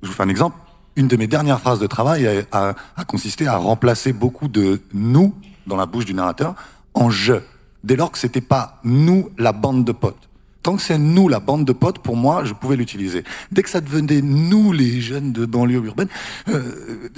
je 0.04 0.08
vous 0.08 0.14
fais 0.14 0.24
un 0.24 0.30
exemple 0.30 0.56
une 0.98 1.08
de 1.08 1.16
mes 1.16 1.28
dernières 1.28 1.62
phrases 1.62 1.80
de 1.80 1.88
travail 1.88 2.46
a, 2.52 2.76
consisté 3.08 3.48
à 3.48 3.56
remplacer 3.56 4.12
beaucoup 4.12 4.50
de 4.50 4.82
nous 4.94 5.34
dans 5.68 5.78
la 5.78 5.86
bouche 5.86 6.06
du 6.06 6.14
narrateur 6.14 6.56
en 6.94 7.10
je. 7.10 7.36
Dès 7.84 7.96
lors 7.96 8.12
que 8.12 8.18
c'était 8.18 8.42
pas 8.42 8.82
nous 8.84 9.30
la 9.38 9.54
bande 9.54 9.86
de 9.86 9.92
potes. 9.92 10.28
Tant 10.64 10.76
que 10.76 10.82
c'est 10.82 10.98
nous 10.98 11.30
la 11.30 11.40
bande 11.40 11.64
de 11.64 11.72
potes, 11.72 12.00
pour 12.00 12.18
moi, 12.18 12.44
je 12.44 12.54
pouvais 12.54 12.76
l'utiliser. 12.76 13.24
Dès 13.52 13.64
que 13.64 13.70
ça 13.70 13.80
devenait 13.80 14.22
nous 14.22 14.74
les 14.74 15.00
jeunes 15.00 15.32
de 15.32 15.46
banlieue 15.46 15.86
urbaine, 15.86 16.10
euh, 16.50 17.10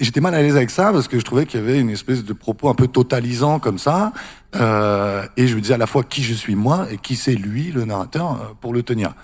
j'étais 0.00 0.20
mal 0.20 0.34
à 0.34 0.42
l'aise 0.42 0.56
avec 0.56 0.70
ça 0.70 0.92
parce 0.92 1.08
que 1.08 1.18
je 1.18 1.24
trouvais 1.24 1.46
qu'il 1.46 1.60
y 1.60 1.62
avait 1.62 1.80
une 1.80 1.90
espèce 1.90 2.24
de 2.24 2.32
propos 2.32 2.68
un 2.68 2.74
peu 2.74 2.88
totalisant 2.88 3.58
comme 3.58 3.78
ça. 3.78 4.12
Euh, 4.56 5.24
et 5.36 5.46
je 5.46 5.54
me 5.54 5.60
disais 5.60 5.74
à 5.74 5.78
la 5.78 5.86
fois 5.86 6.02
qui 6.02 6.22
je 6.22 6.34
suis 6.34 6.54
moi 6.54 6.86
et 6.90 6.98
qui 6.98 7.16
c'est 7.16 7.34
lui, 7.34 7.72
le 7.72 7.84
narrateur, 7.84 8.32
euh, 8.32 8.54
pour 8.60 8.74
le 8.74 8.82
tenir. 8.82 9.14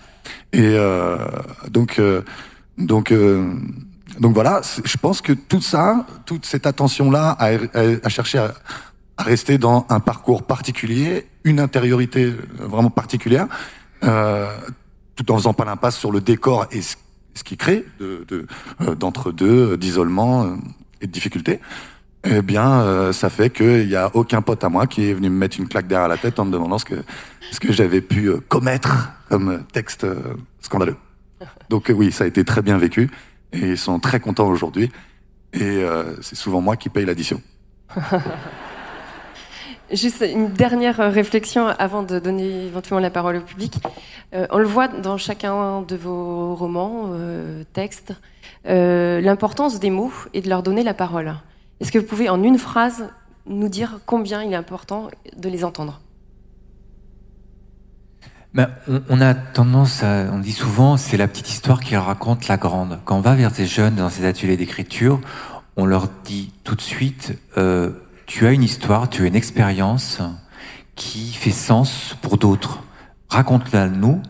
Et 0.52 0.60
euh, 0.74 1.18
donc 1.70 2.00
donc, 2.78 3.12
euh, 3.12 3.52
donc 4.20 4.34
voilà, 4.34 4.62
je 4.84 4.96
pense 4.96 5.20
que 5.20 5.32
tout 5.32 5.60
ça, 5.60 6.06
toute 6.26 6.46
cette 6.46 6.66
attention-là 6.66 7.36
à, 7.38 7.50
à, 8.02 8.08
chercher 8.08 8.38
à, 8.38 8.54
rester 9.18 9.58
dans 9.58 9.86
un 9.88 10.00
parcours 10.00 10.44
particulier, 10.44 11.26
une 11.44 11.60
intériorité 11.60 12.32
vraiment 12.58 12.90
particulière, 12.90 13.46
euh, 14.04 14.48
tout 15.16 15.30
en 15.32 15.36
faisant 15.36 15.54
pas 15.54 15.64
l'impasse 15.64 15.96
sur 15.96 16.12
le 16.12 16.20
décor 16.20 16.66
et 16.70 16.82
ce, 16.82 16.96
qui 17.44 17.56
crée 17.56 17.84
de, 18.00 18.46
euh, 18.80 18.94
d'entre-deux, 18.94 19.76
d'isolement 19.76 20.44
euh, 20.44 20.56
et 21.00 21.06
de 21.06 21.12
difficultés, 21.12 21.60
eh 22.24 22.42
bien, 22.42 23.12
ça 23.12 23.30
fait 23.30 23.48
qu'il 23.48 23.86
n'y 23.86 23.94
a 23.94 24.10
aucun 24.14 24.42
pote 24.42 24.64
à 24.64 24.68
moi 24.68 24.88
qui 24.88 25.08
est 25.08 25.14
venu 25.14 25.30
me 25.30 25.38
mettre 25.38 25.58
une 25.60 25.68
claque 25.68 25.86
derrière 25.86 26.08
la 26.08 26.16
tête 26.16 26.40
en 26.40 26.44
me 26.44 26.50
demandant 26.50 26.78
ce 26.78 26.84
que, 26.84 26.96
ce 27.52 27.60
que 27.60 27.72
j'avais 27.72 28.00
pu 28.00 28.32
commettre 28.48 29.12
comme 29.28 29.62
texte 29.72 30.04
scandaleux. 30.60 30.96
Donc 31.70 31.90
euh, 31.90 31.92
oui, 31.92 32.12
ça 32.12 32.24
a 32.24 32.26
été 32.26 32.44
très 32.44 32.62
bien 32.62 32.78
vécu 32.78 33.10
et 33.52 33.70
ils 33.70 33.78
sont 33.78 33.98
très 34.00 34.20
contents 34.20 34.48
aujourd'hui. 34.48 34.90
Et 35.52 35.62
euh, 35.62 36.20
c'est 36.20 36.36
souvent 36.36 36.60
moi 36.60 36.76
qui 36.76 36.88
paye 36.88 37.06
l'addition. 37.06 37.40
Juste 39.90 40.22
une 40.30 40.48
dernière 40.52 40.98
réflexion 40.98 41.66
avant 41.66 42.02
de 42.02 42.18
donner 42.18 42.66
éventuellement 42.66 43.00
la 43.00 43.08
parole 43.08 43.36
au 43.36 43.40
public. 43.40 43.80
Euh, 44.34 44.46
on 44.50 44.58
le 44.58 44.66
voit 44.66 44.88
dans 44.88 45.16
chacun 45.16 45.80
de 45.80 45.96
vos 45.96 46.54
romans, 46.54 47.10
textes, 47.72 48.12
l'importance 48.66 49.80
des 49.80 49.88
mots 49.88 50.12
et 50.34 50.42
de 50.42 50.50
leur 50.50 50.62
donner 50.62 50.82
la 50.82 50.92
parole. 50.92 51.36
Est-ce 51.80 51.90
que 51.90 51.98
vous 51.98 52.04
pouvez 52.04 52.28
en 52.28 52.42
une 52.42 52.58
phrase 52.58 53.08
nous 53.46 53.68
dire 53.70 54.00
combien 54.04 54.42
il 54.42 54.52
est 54.52 54.56
important 54.56 55.08
de 55.38 55.48
les 55.48 55.64
entendre? 55.64 56.02
Ben, 58.58 58.70
on, 59.08 59.20
a 59.20 59.34
tendance 59.34 60.02
on 60.02 60.40
dit 60.40 60.50
souvent, 60.50 60.96
c'est 60.96 61.16
la 61.16 61.28
petite 61.28 61.48
histoire 61.48 61.78
qui 61.78 61.94
raconte 61.96 62.48
la 62.48 62.56
grande. 62.56 62.98
Quand 63.04 63.16
on 63.16 63.20
va 63.20 63.36
vers 63.36 63.52
des 63.52 63.66
jeunes 63.66 63.94
dans 63.94 64.10
ces 64.10 64.24
ateliers 64.24 64.56
d'écriture, 64.56 65.20
on 65.76 65.86
leur 65.86 66.08
dit 66.24 66.52
tout 66.64 66.74
de 66.74 66.80
suite, 66.80 67.38
euh, 67.56 67.90
tu 68.26 68.48
as 68.48 68.50
une 68.50 68.64
histoire, 68.64 69.08
tu 69.08 69.22
as 69.22 69.26
une 69.26 69.36
expérience 69.36 70.18
qui 70.96 71.32
fait 71.34 71.52
sens 71.52 72.16
pour 72.20 72.36
d'autres. 72.36 72.82
Raconte-la 73.28 73.86
nous. 73.86 74.20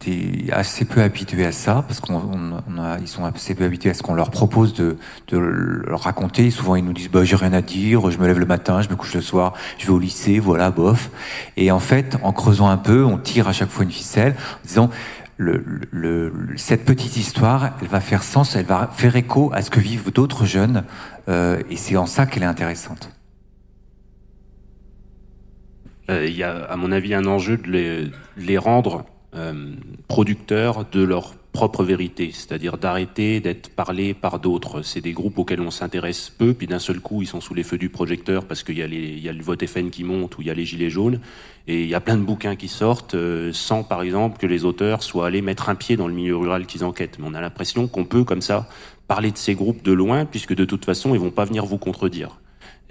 T'es 0.00 0.50
assez 0.50 0.86
peu 0.86 1.02
habitué 1.02 1.44
à 1.44 1.52
ça 1.52 1.84
parce 1.86 2.00
qu'on 2.00 2.62
ils 3.00 3.06
sont 3.06 3.24
assez 3.24 3.54
peu 3.54 3.64
habitués 3.64 3.90
à 3.90 3.94
ce 3.94 4.02
qu'on 4.02 4.14
leur 4.14 4.30
propose 4.30 4.72
de, 4.74 4.96
de 5.28 5.38
leur 5.38 6.00
raconter. 6.00 6.50
souvent 6.50 6.74
ils 6.74 6.84
nous 6.84 6.94
disent 6.94 7.10
bah 7.10 7.22
j'ai 7.22 7.36
rien 7.36 7.52
à 7.52 7.60
dire, 7.60 8.10
je 8.10 8.18
me 8.18 8.26
lève 8.26 8.38
le 8.38 8.46
matin, 8.46 8.80
je 8.80 8.88
me 8.88 8.96
couche 8.96 9.14
le 9.14 9.20
soir, 9.20 9.52
je 9.78 9.86
vais 9.86 9.92
au 9.92 9.98
lycée, 9.98 10.38
voilà 10.38 10.70
bof. 10.70 11.10
Et 11.56 11.70
en 11.70 11.80
fait, 11.80 12.16
en 12.22 12.32
creusant 12.32 12.68
un 12.68 12.78
peu, 12.78 13.04
on 13.04 13.18
tire 13.18 13.46
à 13.46 13.52
chaque 13.52 13.68
fois 13.68 13.84
une 13.84 13.90
ficelle 13.90 14.34
en 14.64 14.66
disant 14.66 14.90
le, 15.36 15.64
le, 15.90 16.32
cette 16.56 16.84
petite 16.84 17.16
histoire, 17.16 17.76
elle 17.80 17.88
va 17.88 18.00
faire 18.00 18.22
sens, 18.22 18.56
elle 18.56 18.66
va 18.66 18.90
faire 18.92 19.16
écho 19.16 19.50
à 19.54 19.62
ce 19.62 19.70
que 19.70 19.80
vivent 19.80 20.12
d'autres 20.12 20.44
jeunes, 20.44 20.84
euh, 21.28 21.62
et 21.70 21.76
c'est 21.76 21.96
en 21.96 22.06
ça 22.06 22.26
qu'elle 22.26 22.42
est 22.42 22.46
intéressante. 22.46 23.10
Euh, 26.10 26.26
il 26.26 26.36
y 26.36 26.42
a, 26.42 26.64
à 26.64 26.76
mon 26.76 26.92
avis, 26.92 27.14
un 27.14 27.24
enjeu 27.24 27.56
de 27.56 27.70
les, 27.70 28.10
les 28.36 28.58
rendre 28.58 29.06
euh, 29.34 29.74
producteurs 30.08 30.84
de 30.90 31.02
leur 31.02 31.34
propre 31.52 31.82
vérité, 31.82 32.30
c'est-à-dire 32.32 32.78
d'arrêter 32.78 33.40
d'être 33.40 33.70
parlés 33.70 34.14
par 34.14 34.38
d'autres. 34.38 34.82
C'est 34.82 35.00
des 35.00 35.12
groupes 35.12 35.38
auxquels 35.38 35.60
on 35.60 35.70
s'intéresse 35.70 36.30
peu, 36.30 36.54
puis 36.54 36.66
d'un 36.66 36.78
seul 36.78 37.00
coup, 37.00 37.22
ils 37.22 37.26
sont 37.26 37.40
sous 37.40 37.54
les 37.54 37.62
feux 37.62 37.78
du 37.78 37.88
projecteur 37.88 38.44
parce 38.44 38.62
qu'il 38.62 38.78
y, 38.78 39.20
y 39.20 39.28
a 39.28 39.32
le 39.32 39.42
vote 39.42 39.64
FN 39.66 39.90
qui 39.90 40.04
monte 40.04 40.38
ou 40.38 40.42
il 40.42 40.48
y 40.48 40.50
a 40.50 40.54
les 40.54 40.64
gilets 40.64 40.90
jaunes, 40.90 41.20
et 41.66 41.82
il 41.82 41.88
y 41.88 41.94
a 41.94 42.00
plein 42.00 42.16
de 42.16 42.22
bouquins 42.22 42.56
qui 42.56 42.68
sortent 42.68 43.14
euh, 43.14 43.52
sans, 43.52 43.82
par 43.82 44.02
exemple, 44.02 44.38
que 44.38 44.46
les 44.46 44.64
auteurs 44.64 45.02
soient 45.02 45.26
allés 45.26 45.42
mettre 45.42 45.68
un 45.68 45.74
pied 45.74 45.96
dans 45.96 46.08
le 46.08 46.14
milieu 46.14 46.36
rural 46.36 46.66
qu'ils 46.66 46.84
enquêtent. 46.84 47.18
Mais 47.18 47.26
on 47.28 47.34
a 47.34 47.40
l'impression 47.40 47.88
qu'on 47.88 48.04
peut, 48.04 48.24
comme 48.24 48.42
ça, 48.42 48.68
parler 49.08 49.30
de 49.30 49.38
ces 49.38 49.54
groupes 49.54 49.82
de 49.82 49.92
loin, 49.92 50.24
puisque 50.24 50.54
de 50.54 50.64
toute 50.64 50.84
façon, 50.84 51.14
ils 51.14 51.20
vont 51.20 51.30
pas 51.30 51.44
venir 51.44 51.66
vous 51.66 51.78
contredire. 51.78 52.38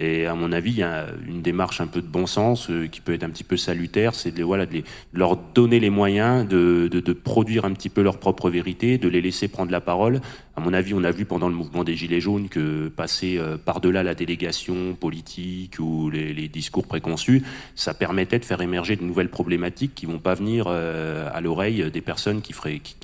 Et 0.02 0.24
à 0.24 0.34
mon 0.34 0.50
avis, 0.50 0.70
il 0.70 0.78
y 0.78 0.82
a 0.82 1.08
une 1.28 1.42
démarche 1.42 1.82
un 1.82 1.86
peu 1.86 2.00
de 2.00 2.06
bon 2.06 2.26
sens 2.26 2.70
euh, 2.70 2.86
qui 2.86 3.02
peut 3.02 3.12
être 3.12 3.22
un 3.22 3.28
petit 3.28 3.44
peu 3.44 3.58
salutaire, 3.58 4.14
c'est 4.14 4.30
de, 4.30 4.42
voilà, 4.42 4.64
de, 4.64 4.82
leur 5.12 5.36
donner 5.36 5.78
les 5.78 5.90
moyens 5.90 6.48
de, 6.48 6.88
de, 6.88 7.12
produire 7.12 7.66
un 7.66 7.72
petit 7.74 7.90
peu 7.90 8.00
leur 8.00 8.18
propre 8.18 8.48
vérité, 8.48 8.96
de 8.96 9.08
les 9.08 9.20
laisser 9.20 9.46
prendre 9.46 9.70
la 9.70 9.82
parole. 9.82 10.22
À 10.56 10.60
mon 10.60 10.72
avis, 10.72 10.94
on 10.94 11.04
a 11.04 11.10
vu 11.10 11.26
pendant 11.26 11.50
le 11.50 11.54
mouvement 11.54 11.84
des 11.84 11.96
Gilets 11.96 12.20
jaunes 12.20 12.48
que 12.48 12.88
passer 12.88 13.36
euh, 13.36 13.58
par-delà 13.58 14.02
la 14.02 14.14
délégation 14.14 14.94
politique 14.94 15.78
ou 15.78 16.08
les, 16.08 16.32
les, 16.32 16.48
discours 16.48 16.86
préconçus, 16.86 17.42
ça 17.74 17.92
permettait 17.92 18.38
de 18.38 18.46
faire 18.46 18.62
émerger 18.62 18.96
de 18.96 19.04
nouvelles 19.04 19.28
problématiques 19.28 19.94
qui 19.94 20.06
vont 20.06 20.18
pas 20.18 20.32
venir 20.32 20.64
euh, 20.68 21.28
à 21.30 21.42
l'oreille 21.42 21.90
des 21.90 22.00
personnes 22.00 22.40
qui 22.40 22.54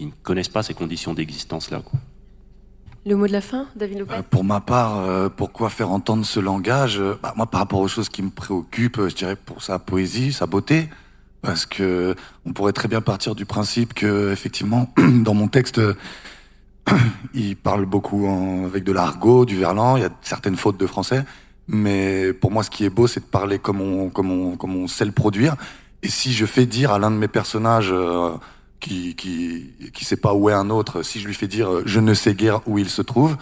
ne 0.01 0.11
connaissent 0.23 0.49
pas 0.49 0.63
ces 0.63 0.73
conditions 0.73 1.13
d'existence-là. 1.13 1.83
Le 3.07 3.15
mot 3.15 3.29
de 3.29 3.33
la 3.33 3.41
fin, 3.41 3.67
David 3.77 4.01
Lopez 4.01 4.15
euh, 4.15 4.23
Pour 4.29 4.43
ma 4.43 4.59
part, 4.61 4.99
euh, 4.99 5.29
pourquoi 5.29 5.71
faire 5.71 5.93
entendre 5.93 6.27
ce 6.27 6.41
langage 6.41 6.99
euh, 6.99 7.15
bah, 7.23 7.33
Moi, 7.37 7.47
par 7.47 7.61
rapport 7.61 7.79
aux 7.79 7.87
choses 7.87 8.09
qui 8.09 8.21
me 8.21 8.31
préoccupent, 8.31 9.07
je 9.07 9.15
dirais 9.15 9.37
pour 9.37 9.63
sa 9.63 9.79
poésie, 9.79 10.33
sa 10.33 10.47
beauté, 10.47 10.89
parce 11.41 11.67
que 11.67 12.17
on 12.45 12.53
pourrait 12.53 12.73
très 12.73 12.89
bien 12.89 13.01
partir 13.01 13.37
du 13.37 13.47
principe 13.47 13.95
que, 13.95 14.33
effectivement, 14.33 14.93
dans 14.99 15.35
mon 15.35 15.47
texte, 15.47 15.81
il 17.35 17.55
parle 17.55 17.87
beaucoup 17.87 18.27
avec 18.67 18.83
de 18.83 18.91
l'argot, 18.91 19.45
du 19.45 19.57
verlan, 19.57 19.97
il 19.97 20.03
y 20.03 20.07
a 20.07 20.11
certaines 20.23 20.57
fautes 20.57 20.77
de 20.77 20.87
français, 20.89 21.25
mais 21.69 22.33
pour 22.33 22.51
moi, 22.51 22.65
ce 22.65 22.71
qui 22.71 22.85
est 22.85 22.91
beau, 22.91 23.07
c'est 23.07 23.21
de 23.21 23.27
parler 23.27 23.61
comme 23.61 23.81
on, 23.81 24.09
comme 24.11 24.33
on, 24.33 24.57
comme 24.57 24.75
on 24.75 24.89
sait 24.89 25.05
le 25.05 25.13
produire. 25.13 25.55
Et 26.03 26.09
si 26.09 26.33
je 26.33 26.45
fais 26.45 26.67
dire 26.67 26.91
à 26.91 26.99
l'un 26.99 27.13
de 27.13 27.17
mes 27.17 27.29
personnages 27.29 27.95
qui, 28.81 29.15
qui, 29.15 29.73
qui 29.93 30.05
sait 30.05 30.17
pas 30.17 30.35
où 30.35 30.51
est 30.51 30.55
un 30.55 30.71
autre, 30.71 31.03
si 31.03 31.21
je 31.21 31.27
lui 31.27 31.35
fais 31.35 31.49
dire 31.49 31.69
je 31.85 32.01
ne 32.01 32.15
sais 32.15 32.35
guère 32.35 32.61
où 32.67 32.79
il 32.79 32.89
se 32.89 33.03
trouve, 33.03 33.37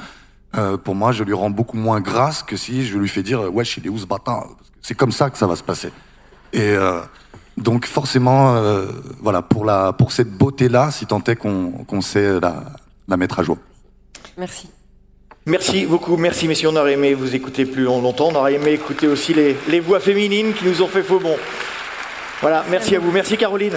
euh, 0.57 0.77
pour 0.77 0.95
moi, 0.95 1.13
je 1.13 1.25
lui 1.25 1.33
rends 1.33 1.51
beaucoup 1.51 1.77
moins 1.77 2.01
grâce 2.01 2.43
que 2.43 2.57
si 2.57 2.87
je 2.87 2.97
lui 2.97 3.09
fais 3.09 3.23
dire 3.23 3.53
wesh, 3.53 3.77
il 3.79 3.87
est 3.87 3.89
où 3.89 3.99
ce 3.99 4.07
bâtard? 4.07 4.49
C'est 4.83 4.95
comme 4.95 5.13
ça 5.13 5.31
que 5.31 5.39
ça 5.39 5.47
va 5.47 5.57
se 5.57 5.63
passer. 5.63 5.91
Et 6.53 6.71
euh, 6.71 7.01
donc 7.57 7.87
forcément, 7.87 8.55
euh, 8.55 8.87
voilà, 9.21 9.43
pour 9.43 9.65
la 9.65 9.93
pour 9.93 10.13
cette 10.13 10.31
beauté-là, 10.31 10.91
si 10.91 11.07
tant 11.07 11.23
est 11.25 11.37
qu'on 11.37 11.85
qu'on 11.85 12.01
sait 12.01 12.39
la, 12.41 12.65
la 13.09 13.17
mettre 13.17 13.41
à 13.41 13.43
jour. 13.43 13.59
Merci. 14.39 14.69
Merci 15.47 15.85
beaucoup, 15.85 16.17
merci 16.17 16.49
messieurs, 16.49 16.71
on 16.71 16.77
aurait 16.77 16.95
aimé 16.95 17.13
vous 17.13 17.35
écouter 17.35 17.67
plus 17.67 17.83
longtemps, 17.83 18.29
on 18.33 18.35
aurait 18.35 18.55
aimé 18.55 18.73
écouter 18.73 19.07
aussi 19.07 19.35
les, 19.35 19.55
les 19.69 19.79
voix 19.79 20.01
féminines 20.01 20.55
qui 20.55 20.65
nous 20.65 20.81
ont 20.81 20.89
fait 20.89 21.03
faux 21.03 21.19
bon. 21.19 21.37
Voilà, 22.41 22.65
merci 22.71 22.97
à 22.97 22.99
vous, 22.99 23.13
merci 23.13 23.37
Caroline. 23.37 23.75